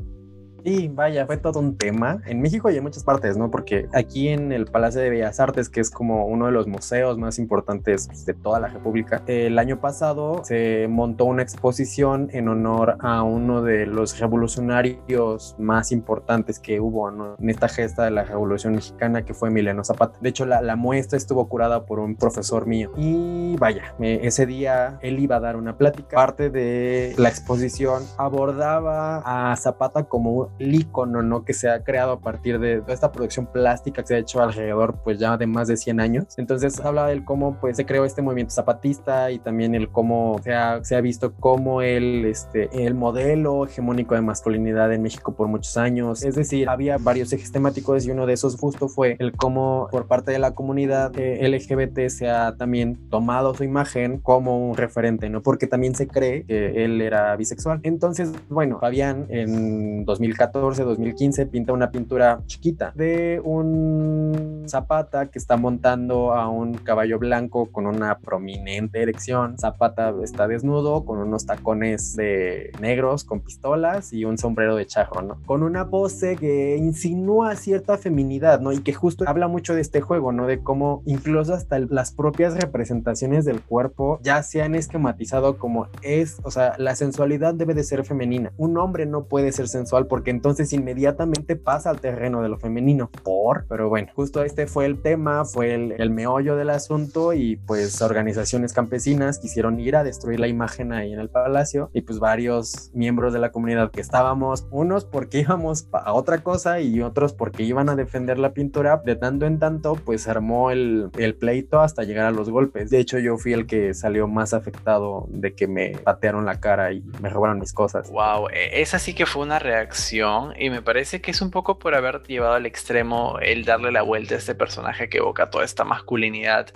Sí, 0.65 0.89
vaya, 0.91 1.28
fue 1.28 1.38
todo 1.38 1.60
un 1.60 1.78
tema. 1.78 2.21
En 2.25 2.41
México 2.41 2.71
y 2.71 2.78
en 2.78 2.82
muchas 2.82 3.04
partes, 3.04 3.38
¿no? 3.38 3.51
Porque 3.51 3.88
aquí 3.93 4.30
en 4.30 4.51
el 4.51 4.65
Palacio 4.65 4.99
de 4.99 5.12
Bellas 5.12 5.39
Artes, 5.39 5.69
que 5.69 5.80
es 5.80 5.91
como 5.91 6.25
uno 6.25 6.47
de 6.47 6.51
los 6.51 6.65
museos 6.65 7.19
más 7.19 7.38
importantes 7.38 8.25
de 8.25 8.34
toda 8.34 8.60
la 8.60 8.69
República, 8.69 9.21
el 9.28 9.60
año 9.60 9.80
pasado 9.80 10.43
se 10.43 10.88
montó 10.89 11.25
una 11.25 11.43
exposición 11.43 12.30
en 12.34 12.47
honor 12.47 12.97
a 13.01 13.21
uno 13.21 13.62
de 13.62 13.86
los 13.86 14.19
revolucionarios 14.19 15.56
más 15.60 15.91
importantes 15.91 16.58
que 16.58 16.80
hubo 16.80 17.36
en 17.38 17.47
esta 17.47 17.69
gesta 17.69 18.06
de 18.06 18.10
la 18.10 18.23
Revolución 18.23 18.73
Mexicana, 18.73 19.23
que 19.23 19.36
fue 19.36 19.49
Emiliano 19.49 19.84
Zapata. 19.84 20.17
De 20.19 20.30
hecho, 20.30 20.47
la, 20.47 20.75
muestra 20.75 21.15
estuvo 21.15 21.47
curada 21.47 21.86
por 21.86 21.99
un 21.99 22.15
profesor 22.15 22.65
mío. 22.65 22.91
Y 22.97 23.56
vaya, 23.58 23.93
ese 23.99 24.47
día 24.47 24.97
él 25.04 25.19
iba 25.19 25.36
a 25.36 25.39
dar 25.39 25.58
una 25.58 25.78
plática. 25.78 26.15
Parte 26.15 26.49
de 26.49 27.13
la 27.19 27.30
exposición 27.30 28.01
abordaba 28.17 29.51
a 29.51 29.56
Zapata 29.58 30.06
como 30.06 30.55
el 30.60 30.76
icono, 30.76 31.22
¿no? 31.22 31.44
Que 31.44 31.54
se 31.54 31.70
ha 31.70 31.84
creado 31.84 32.13
a 32.13 32.20
partir 32.20 32.60
de 32.60 32.82
toda 32.82 32.94
esta 32.94 33.12
producción 33.12 33.46
plástica 33.46 34.02
que 34.02 34.08
se 34.08 34.15
ha 34.15 34.18
hecho 34.20 34.41
alrededor, 34.41 34.96
pues 35.04 35.20
ya 35.20 35.38
de 35.38 35.48
más 35.48 35.68
de 35.68 35.78
100 35.78 36.00
años. 36.00 36.26
Entonces 36.38 36.80
habla 36.80 37.08
del 37.08 37.24
cómo, 37.26 37.58
pues, 37.60 37.78
se 37.78 37.86
creó 37.86 38.06
este 38.06 38.22
movimiento 38.22 38.54
zapatista 38.54 39.32
y 39.32 39.39
también 39.39 39.76
el 39.76 39.89
cómo 39.89 40.39
se 40.44 40.54
ha, 40.54 40.84
se 40.84 40.96
ha 40.96 41.02
visto 41.02 41.34
como 41.34 41.82
el, 41.82 42.26
este, 42.26 42.70
el 42.86 42.94
modelo 42.94 43.65
hegemónico 43.65 44.15
de 44.15 44.22
masculinidad 44.22 44.91
en 44.94 45.02
México 45.02 45.36
por 45.36 45.48
muchos 45.48 45.78
años. 45.78 46.24
Es 46.24 46.36
decir, 46.36 46.70
había 46.70 46.98
varios 46.98 47.32
ejes 47.34 47.52
temáticos 47.52 48.06
y 48.06 48.12
uno 48.12 48.26
de 48.26 48.34
esos 48.34 48.56
justo 48.58 48.88
fue 48.88 49.15
el 49.20 49.34
cómo 49.34 49.88
por 49.91 50.08
parte 50.08 50.32
de 50.32 50.39
la 50.39 50.52
comunidad 50.52 51.12
eh, 51.18 51.48
LGBT 51.48 52.10
se 52.10 52.30
ha 52.30 52.56
también 52.56 53.10
tomado 53.10 53.54
su 53.54 53.63
imagen 53.63 54.20
como 54.20 54.70
un 54.70 54.78
referente, 54.78 55.30
¿no? 55.30 55.41
Porque 55.41 55.68
también 55.68 55.96
se 55.96 56.08
cree 56.08 56.46
que 56.46 56.86
él 56.86 57.02
era 57.02 57.36
bisexual. 57.36 57.80
Entonces, 57.84 58.32
bueno, 58.50 58.80
Fabián 58.80 59.26
en 59.30 60.06
2014 60.06 60.45
2015 60.52 61.46
pinta 61.48 61.74
una 61.74 61.92
pintura 61.92 62.42
chiquita 62.46 62.92
de 62.96 63.42
un 63.44 64.64
Zapata 64.68 65.28
que 65.28 65.40
está 65.40 65.58
montando 65.58 66.34
a 66.34 66.50
un 66.50 66.74
caballo 66.74 67.20
blanco 67.20 67.68
con 67.72 67.86
una 67.86 68.18
prominente 68.18 69.02
erección. 69.02 69.58
Zapata 69.58 70.14
está 70.24 70.48
desnudo 70.48 71.06
con 71.06 71.20
unos 71.20 71.46
tacones 71.46 72.16
de 72.16 72.72
negros 72.80 73.24
con 73.24 73.42
pistolas 73.42 74.14
y 74.14 74.26
un 74.26 74.38
sombrero 74.38 74.76
de 74.76 74.86
charro, 74.86 75.22
¿no? 75.22 75.38
Con 75.46 75.64
una 75.64 75.90
pose 75.90 76.36
que 76.36 76.78
insinúa 76.78 77.56
cierta 77.56 77.98
feminidad, 77.98 78.60
¿no? 78.60 78.72
Y 78.72 78.80
que 78.80 78.94
justo 78.94 79.26
habla 79.28 79.48
mucho 79.48 79.76
de 79.76 79.82
este 79.82 80.02
juego, 80.02 80.32
¿no? 80.32 80.48
De 80.48 80.60
cómo 80.60 81.04
incluso 81.06 81.54
hasta 81.54 81.80
las 81.80 82.12
propias 82.12 82.56
representaciones 82.56 83.46
del 83.46 83.62
cuerpo 83.62 84.20
ya 84.24 84.42
se 84.44 84.62
han 84.62 84.76
esquematizado 84.76 85.58
como 85.58 85.88
es, 86.02 86.40
o 86.44 86.52
sea, 86.52 86.76
la 86.78 86.96
sensualidad 86.96 87.54
debe 87.54 87.74
de 87.74 87.84
ser 87.84 88.04
femenina. 88.04 88.52
Un 88.58 88.78
hombre 88.78 89.06
no 89.06 89.26
puede 89.26 89.52
ser 89.52 89.68
sensual 89.68 90.08
porque 90.08 90.25
entonces 90.32 90.74
inmediatamente 90.74 91.56
pasa 91.56 91.90
al 91.90 92.00
terreno 92.00 92.42
de 92.42 92.50
lo 92.50 92.58
femenino. 92.58 93.10
Por, 93.24 93.66
pero 93.68 93.90
bueno, 93.90 94.12
justo 94.16 94.44
este 94.44 94.68
fue 94.68 94.86
el 94.86 95.02
tema, 95.02 95.46
fue 95.46 95.74
el, 95.74 96.10
meollo 96.10 96.56
del 96.56 96.70
asunto 96.70 97.34
y 97.34 97.58
pues 97.58 98.02
organizaciones 98.02 98.72
campesinas 98.72 99.40
quisieron 99.40 99.80
ir 99.80 99.96
a 99.96 100.04
destruir 100.04 100.40
la 100.40 100.48
imagen 100.48 100.94
ahí 100.94 101.12
en 101.12 101.20
el 101.20 101.30
palacio 101.30 101.90
y 101.94 102.02
pues 102.02 102.20
varios 102.20 102.92
miembros 102.94 103.34
de 103.34 103.40
la 103.40 103.52
comunidad 103.52 103.92
que 103.92 104.02
estábamos, 104.02 104.68
unos 104.72 105.04
porque 105.04 105.40
íbamos 105.40 105.88
a 105.92 106.14
otra 106.14 106.44
cosa 106.44 106.80
y 106.80 107.02
otros 107.02 107.34
porque 107.34 107.64
iban 107.64 107.90
a 107.90 107.96
defender 107.96 108.40
la 108.40 108.54
pintura, 108.54 109.02
de 109.04 109.16
tanto 109.16 109.46
en 109.46 109.60
tanto 109.60 109.96
pues 109.96 110.28
armó 110.28 110.72
el, 110.72 111.10
el 111.18 111.36
pleito 111.36 111.82
hasta 111.82 112.04
llegar 112.04 112.26
a 112.28 112.32
los 112.32 112.50
golpes. 112.50 112.90
De 112.90 113.00
hecho 113.00 113.20
yo 113.20 113.38
fui 113.38 113.54
el 113.54 113.68
que 113.68 113.94
salió 113.94 114.28
más 114.28 114.54
afectado 114.54 115.28
de 115.30 115.54
que 115.54 115.68
me 115.68 115.98
patearon 115.98 116.46
la 116.46 116.60
cara 116.60 116.94
y 116.94 117.02
me 117.22 117.30
robaron 117.30 117.60
mis 117.60 117.74
cosas. 117.74 118.10
Wow, 118.10 118.48
e, 118.50 118.82
esa 118.82 119.00
sí 119.00 119.14
que 119.14 119.26
fue 119.26 119.44
una 119.44 119.60
reacción 119.60 120.14
y 120.58 120.69
me 120.69 120.82
parece 120.82 121.21
que 121.21 121.32
es 121.32 121.41
un 121.41 121.51
poco 121.51 121.78
por 121.78 121.93
haber 121.93 122.23
llevado 122.23 122.54
al 122.54 122.65
extremo 122.65 123.38
el 123.41 123.65
darle 123.65 123.91
la 123.91 124.01
vuelta 124.01 124.36
a 124.36 124.38
este 124.38 124.56
personaje 124.56 125.10
que 125.10 125.17
evoca 125.17 125.49
toda 125.49 125.65
esta 125.65 125.84
masculinidad 125.84 126.67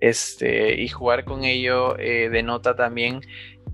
este, 0.00 0.80
y 0.80 0.88
jugar 0.88 1.24
con 1.24 1.44
ello 1.44 1.98
eh, 1.98 2.30
denota 2.30 2.74
también 2.76 3.20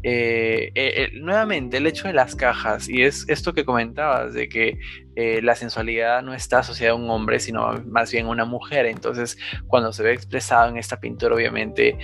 eh, 0.03 0.73
eh, 0.75 1.11
nuevamente 1.15 1.77
el 1.77 1.87
hecho 1.87 2.09
de 2.09 2.15
las 2.15 2.35
cajas 2.35 2.89
y 2.89 3.03
es 3.03 3.25
esto 3.29 3.55
que 3.55 3.65
comentabas 3.65 4.35
de 4.35 4.49
que 4.49 4.79
eh, 5.17 5.41
la 5.43 5.55
sensualidad 5.55 6.23
no 6.23 6.35
está 6.35 6.59
asociada 6.59 6.93
a 6.93 6.97
un 6.97 7.09
hombre 7.11 7.41
sino 7.41 7.73
más 7.87 8.13
bien 8.13 8.27
a 8.27 8.31
una 8.31 8.45
mujer. 8.45 8.87
Entonces 8.87 9.39
cuando 9.67 9.93
se 9.93 10.03
ve 10.03 10.13
expresado 10.13 10.69
en 10.69 10.77
esta 10.77 11.01
pintura 11.01 11.35
obviamente 11.35 11.99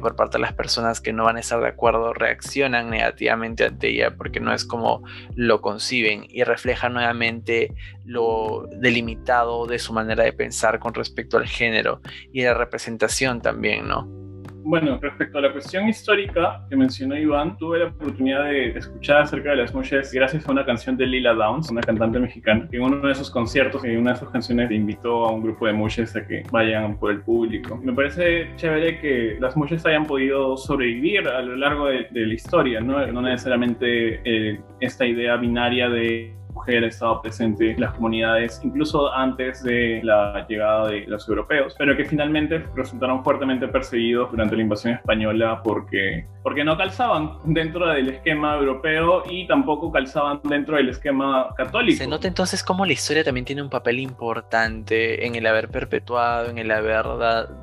por 0.00 0.16
parte 0.16 0.38
de 0.38 0.42
las 0.42 0.52
personas 0.52 1.00
que 1.00 1.12
no 1.12 1.24
van 1.24 1.36
a 1.36 1.40
estar 1.40 1.60
de 1.60 1.68
acuerdo 1.68 2.12
reaccionan 2.12 2.90
negativamente 2.90 3.64
ante 3.64 3.88
ella 3.88 4.16
porque 4.16 4.40
no 4.40 4.52
es 4.52 4.64
como 4.64 5.02
lo 5.34 5.60
conciben 5.60 6.26
y 6.28 6.42
refleja 6.44 6.88
nuevamente 6.88 7.72
lo 8.04 8.68
delimitado 8.72 9.66
de 9.66 9.78
su 9.78 9.92
manera 9.92 10.24
de 10.24 10.32
pensar 10.32 10.78
con 10.78 10.94
respecto 10.94 11.36
al 11.36 11.46
género 11.46 12.00
y 12.32 12.42
la 12.42 12.54
representación 12.54 13.40
también 13.40 13.88
no 13.88 14.25
bueno, 14.66 14.98
respecto 15.00 15.38
a 15.38 15.40
la 15.40 15.52
cuestión 15.52 15.88
histórica 15.88 16.66
que 16.68 16.76
mencionó 16.76 17.16
Iván, 17.16 17.56
tuve 17.56 17.78
la 17.78 17.86
oportunidad 17.86 18.44
de 18.46 18.70
escuchar 18.70 19.22
acerca 19.22 19.50
de 19.50 19.56
las 19.58 19.72
mushes 19.72 20.12
gracias 20.12 20.46
a 20.48 20.50
una 20.50 20.66
canción 20.66 20.96
de 20.96 21.06
Lila 21.06 21.34
Downs, 21.34 21.70
una 21.70 21.82
cantante 21.82 22.18
mexicana, 22.18 22.66
que 22.68 22.76
en 22.76 22.82
uno 22.82 23.06
de 23.06 23.14
sus 23.14 23.30
conciertos, 23.30 23.84
en 23.84 23.98
una 23.98 24.14
de 24.14 24.18
sus 24.18 24.30
canciones, 24.30 24.72
invitó 24.72 25.26
a 25.26 25.32
un 25.32 25.44
grupo 25.44 25.68
de 25.68 25.72
mushes 25.72 26.16
a 26.16 26.26
que 26.26 26.42
vayan 26.50 26.98
por 26.98 27.12
el 27.12 27.20
público. 27.20 27.76
Me 27.76 27.92
parece 27.92 28.50
chévere 28.56 28.98
que 28.98 29.36
las 29.38 29.56
mushes 29.56 29.86
hayan 29.86 30.04
podido 30.04 30.56
sobrevivir 30.56 31.28
a 31.28 31.42
lo 31.42 31.54
largo 31.54 31.86
de, 31.86 32.08
la 32.12 32.34
historia, 32.34 32.80
¿no? 32.80 33.06
No 33.06 33.22
necesariamente 33.22 34.20
eh, 34.24 34.60
esta 34.80 35.06
idea 35.06 35.36
binaria 35.36 35.88
de 35.88 36.34
mujer 36.56 36.84
ha 36.84 36.88
estado 36.88 37.20
presente 37.20 37.72
en 37.72 37.80
las 37.80 37.92
comunidades 37.92 38.60
incluso 38.64 39.12
antes 39.12 39.62
de 39.62 40.00
la 40.02 40.46
llegada 40.48 40.88
de 40.88 41.06
los 41.06 41.28
europeos, 41.28 41.74
pero 41.78 41.96
que 41.96 42.04
finalmente 42.04 42.64
resultaron 42.74 43.22
fuertemente 43.22 43.68
perseguidos 43.68 44.30
durante 44.30 44.56
la 44.56 44.62
invasión 44.62 44.94
española 44.94 45.60
porque, 45.62 46.26
porque 46.42 46.64
no 46.64 46.76
calzaban 46.76 47.32
dentro 47.44 47.86
del 47.88 48.08
esquema 48.08 48.56
europeo 48.56 49.22
y 49.30 49.46
tampoco 49.46 49.92
calzaban 49.92 50.40
dentro 50.44 50.76
del 50.76 50.88
esquema 50.88 51.54
católico. 51.56 51.98
Se 51.98 52.06
nota 52.06 52.26
entonces 52.26 52.62
cómo 52.62 52.86
la 52.86 52.92
historia 52.92 53.22
también 53.22 53.44
tiene 53.44 53.62
un 53.62 53.70
papel 53.70 53.98
importante 54.00 55.26
en 55.26 55.34
el 55.34 55.46
haber 55.46 55.68
perpetuado, 55.68 56.48
en 56.48 56.58
el 56.58 56.70
haber 56.70 57.04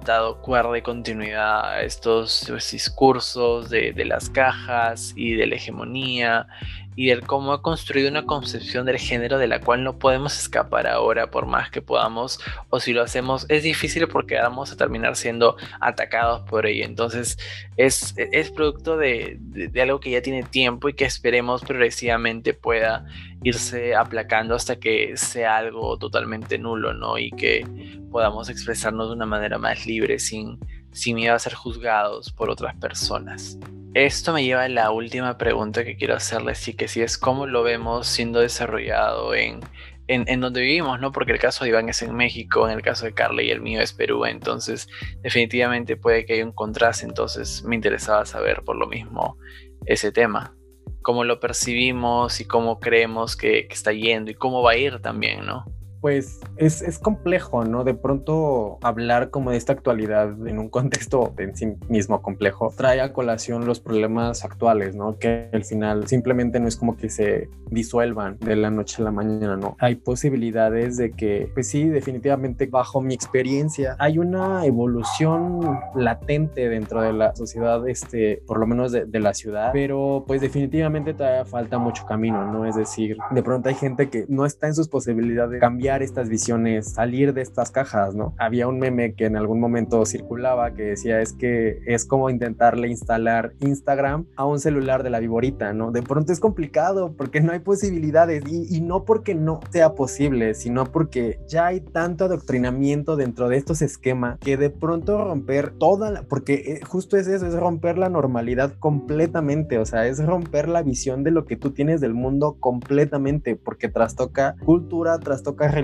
dado 0.05 0.39
cuerda 0.41 0.77
y 0.77 0.81
continuidad 0.83 1.65
a 1.65 1.81
estos 1.81 2.51
discursos 2.71 3.69
de, 3.71 3.91
de 3.93 4.05
las 4.05 4.29
cajas 4.29 5.13
y 5.15 5.33
de 5.33 5.47
la 5.47 5.55
hegemonía 5.55 6.47
y 6.95 7.07
del 7.07 7.21
cómo 7.21 7.53
ha 7.53 7.61
construido 7.61 8.09
una 8.09 8.25
concepción 8.25 8.85
del 8.85 8.97
género 8.97 9.37
de 9.37 9.47
la 9.47 9.59
cual 9.59 9.83
no 9.83 9.97
podemos 9.97 10.37
escapar 10.37 10.87
ahora 10.87 11.29
por 11.29 11.45
más 11.45 11.71
que 11.71 11.81
podamos 11.81 12.39
o 12.69 12.79
si 12.79 12.93
lo 12.93 13.01
hacemos 13.01 13.45
es 13.49 13.63
difícil 13.63 14.07
porque 14.07 14.35
vamos 14.35 14.71
a 14.71 14.77
terminar 14.77 15.15
siendo 15.15 15.57
atacados 15.79 16.41
por 16.49 16.65
ello 16.65 16.85
entonces 16.85 17.37
es, 17.77 18.13
producto 18.55 18.97
de, 18.97 19.37
de, 19.39 19.81
algo 19.81 19.99
que 19.99 20.11
ya 20.11 20.21
tiene 20.21 20.43
tiempo 20.43 20.89
y 20.89 20.93
que 20.93 21.05
esperemos 21.05 21.61
progresivamente 21.61 22.53
pueda 22.53 23.05
irse 23.43 23.95
aplacando 23.95 24.55
hasta 24.55 24.75
que 24.77 25.17
sea 25.17 25.57
algo 25.57 25.97
totalmente 25.97 26.57
nulo 26.57 26.93
no 26.93 27.17
y 27.17 27.31
que 27.31 27.65
podamos 28.11 28.49
expresarnos 28.49 29.07
de 29.07 29.15
una 29.15 29.25
manera 29.25 29.57
más 29.57 29.85
libre 29.85 30.19
sin, 30.19 30.59
sin 30.91 31.15
miedo 31.15 31.33
a 31.33 31.39
ser 31.39 31.55
juzgados 31.55 32.31
por 32.31 32.49
otras 32.49 32.75
personas. 32.75 33.57
Esto 33.93 34.33
me 34.33 34.43
lleva 34.43 34.63
a 34.63 34.69
la 34.69 34.89
última 34.89 35.37
pregunta 35.37 35.85
que 35.85 35.95
quiero 35.95 36.15
hacerles 36.15 36.67
y 36.67 36.73
que 36.73 36.87
si 36.87 37.03
es 37.03 37.15
cómo 37.15 37.45
lo 37.45 37.61
vemos 37.61 38.07
siendo 38.07 38.39
desarrollado 38.39 39.35
en, 39.35 39.59
en, 40.07 40.41
donde 40.41 40.61
vivimos, 40.61 40.99
¿no? 40.99 41.11
Porque 41.11 41.31
el 41.31 41.37
caso 41.37 41.63
de 41.63 41.69
Iván 41.69 41.89
es 41.89 42.01
en 42.01 42.15
México, 42.15 42.67
en 42.67 42.75
el 42.75 42.81
caso 42.81 43.05
de 43.05 43.13
Carla 43.13 43.43
y 43.43 43.51
el 43.51 43.61
mío 43.61 43.81
es 43.81 43.93
Perú, 43.93 44.25
entonces 44.25 44.87
definitivamente 45.21 45.95
puede 45.95 46.25
que 46.25 46.33
haya 46.33 46.45
un 46.45 46.53
contraste, 46.53 47.05
entonces 47.05 47.63
me 47.65 47.75
interesaba 47.75 48.25
saber 48.25 48.63
por 48.63 48.77
lo 48.77 48.87
mismo 48.87 49.37
ese 49.85 50.11
tema, 50.11 50.55
cómo 51.03 51.23
lo 51.23 51.39
percibimos 51.39 52.41
y 52.41 52.45
cómo 52.45 52.79
creemos 52.79 53.37
que 53.37 53.67
está 53.69 53.93
yendo 53.93 54.31
y 54.31 54.35
cómo 54.35 54.63
va 54.63 54.71
a 54.71 54.77
ir 54.77 55.01
también, 55.01 55.45
¿no? 55.45 55.65
Pues 56.03 56.41
es, 56.57 56.81
es 56.81 56.99
complejo, 56.99 57.63
¿no? 57.63 57.85
De 57.85 57.93
pronto 57.93 58.77
hablar 58.81 59.29
como 59.29 59.51
de 59.51 59.57
esta 59.57 59.71
actualidad 59.71 60.35
en 60.45 60.59
un 60.59 60.67
contexto 60.67 61.33
en 61.37 61.55
sí 61.55 61.75
mismo 61.87 62.21
complejo 62.21 62.73
trae 62.75 62.99
a 62.99 63.13
colación 63.13 63.65
los 63.65 63.79
problemas 63.79 64.43
actuales, 64.43 64.97
¿no? 64.97 65.17
Que 65.17 65.47
al 65.53 65.63
final 65.63 66.05
simplemente 66.09 66.59
no 66.59 66.67
es 66.67 66.75
como 66.75 66.97
que 66.97 67.09
se 67.09 67.49
disuelvan 67.71 68.37
de 68.39 68.57
la 68.57 68.69
noche 68.69 69.01
a 69.01 69.05
la 69.05 69.11
mañana, 69.11 69.55
¿no? 69.55 69.77
Hay 69.79 69.95
posibilidades 69.95 70.97
de 70.97 71.11
que, 71.11 71.49
pues 71.53 71.69
sí, 71.69 71.87
definitivamente 71.87 72.65
bajo 72.65 72.99
mi 72.99 73.13
experiencia, 73.13 73.95
hay 73.97 74.19
una 74.19 74.65
evolución 74.65 75.79
latente 75.95 76.67
dentro 76.67 77.01
de 77.01 77.13
la 77.13 77.33
sociedad, 77.33 77.87
este, 77.87 78.43
por 78.45 78.59
lo 78.59 78.67
menos 78.67 78.91
de, 78.91 79.19
la 79.23 79.33
ciudad, 79.33 79.69
pero 79.71 80.25
pues 80.27 80.41
definitivamente 80.41 81.13
todavía 81.13 81.45
falta 81.45 81.77
mucho 81.77 82.05
camino, 82.05 82.45
¿no? 82.51 82.65
Es 82.65 82.75
decir, 82.75 83.15
de 83.31 83.41
pronto 83.41 83.69
hay 83.69 83.75
gente 83.75 84.09
que 84.09 84.25
no 84.27 84.45
está 84.45 84.67
en 84.67 84.75
sus 84.75 84.89
posibilidades 84.89 85.51
de 85.51 85.59
cambiar 85.59 85.92
estas 86.01 86.29
visiones, 86.29 86.93
salir 86.93 87.33
de 87.33 87.41
estas 87.41 87.71
cajas, 87.71 88.15
¿no? 88.15 88.33
Había 88.37 88.67
un 88.67 88.79
meme 88.79 89.13
que 89.13 89.25
en 89.25 89.37
algún 89.37 89.59
momento 89.59 90.05
circulaba 90.05 90.73
que 90.73 90.83
decía 90.83 91.21
es 91.21 91.33
que 91.33 91.79
es 91.85 92.05
como 92.05 92.29
intentarle 92.29 92.87
instalar 92.87 93.53
Instagram 93.59 94.25
a 94.35 94.45
un 94.45 94.59
celular 94.59 95.03
de 95.03 95.09
la 95.09 95.19
viborita, 95.19 95.73
¿no? 95.73 95.91
De 95.91 96.01
pronto 96.01 96.31
es 96.31 96.39
complicado 96.39 97.13
porque 97.15 97.41
no 97.41 97.51
hay 97.51 97.59
posibilidades 97.59 98.43
y, 98.47 98.75
y 98.75 98.81
no 98.81 99.05
porque 99.05 99.35
no 99.35 99.59
sea 99.71 99.93
posible, 99.93 100.53
sino 100.53 100.85
porque 100.85 101.39
ya 101.47 101.67
hay 101.67 101.81
tanto 101.81 102.25
adoctrinamiento 102.25 103.15
dentro 103.15 103.49
de 103.49 103.57
estos 103.57 103.81
esquemas 103.81 104.39
que 104.39 104.57
de 104.57 104.69
pronto 104.69 105.23
romper 105.23 105.71
toda 105.77 106.11
la, 106.11 106.23
porque 106.23 106.53
eh, 106.53 106.79
justo 106.85 107.17
es 107.17 107.27
eso, 107.27 107.45
es 107.45 107.55
romper 107.55 107.97
la 107.97 108.09
normalidad 108.09 108.73
completamente, 108.79 109.77
o 109.77 109.85
sea, 109.85 110.07
es 110.07 110.23
romper 110.23 110.67
la 110.67 110.81
visión 110.81 111.23
de 111.23 111.31
lo 111.31 111.45
que 111.45 111.55
tú 111.55 111.71
tienes 111.71 112.01
del 112.01 112.13
mundo 112.13 112.57
completamente, 112.59 113.55
porque 113.55 113.89
trastoca 113.89 114.55
cultura, 114.65 115.19
trastoca 115.19 115.67
religión, 115.67 115.82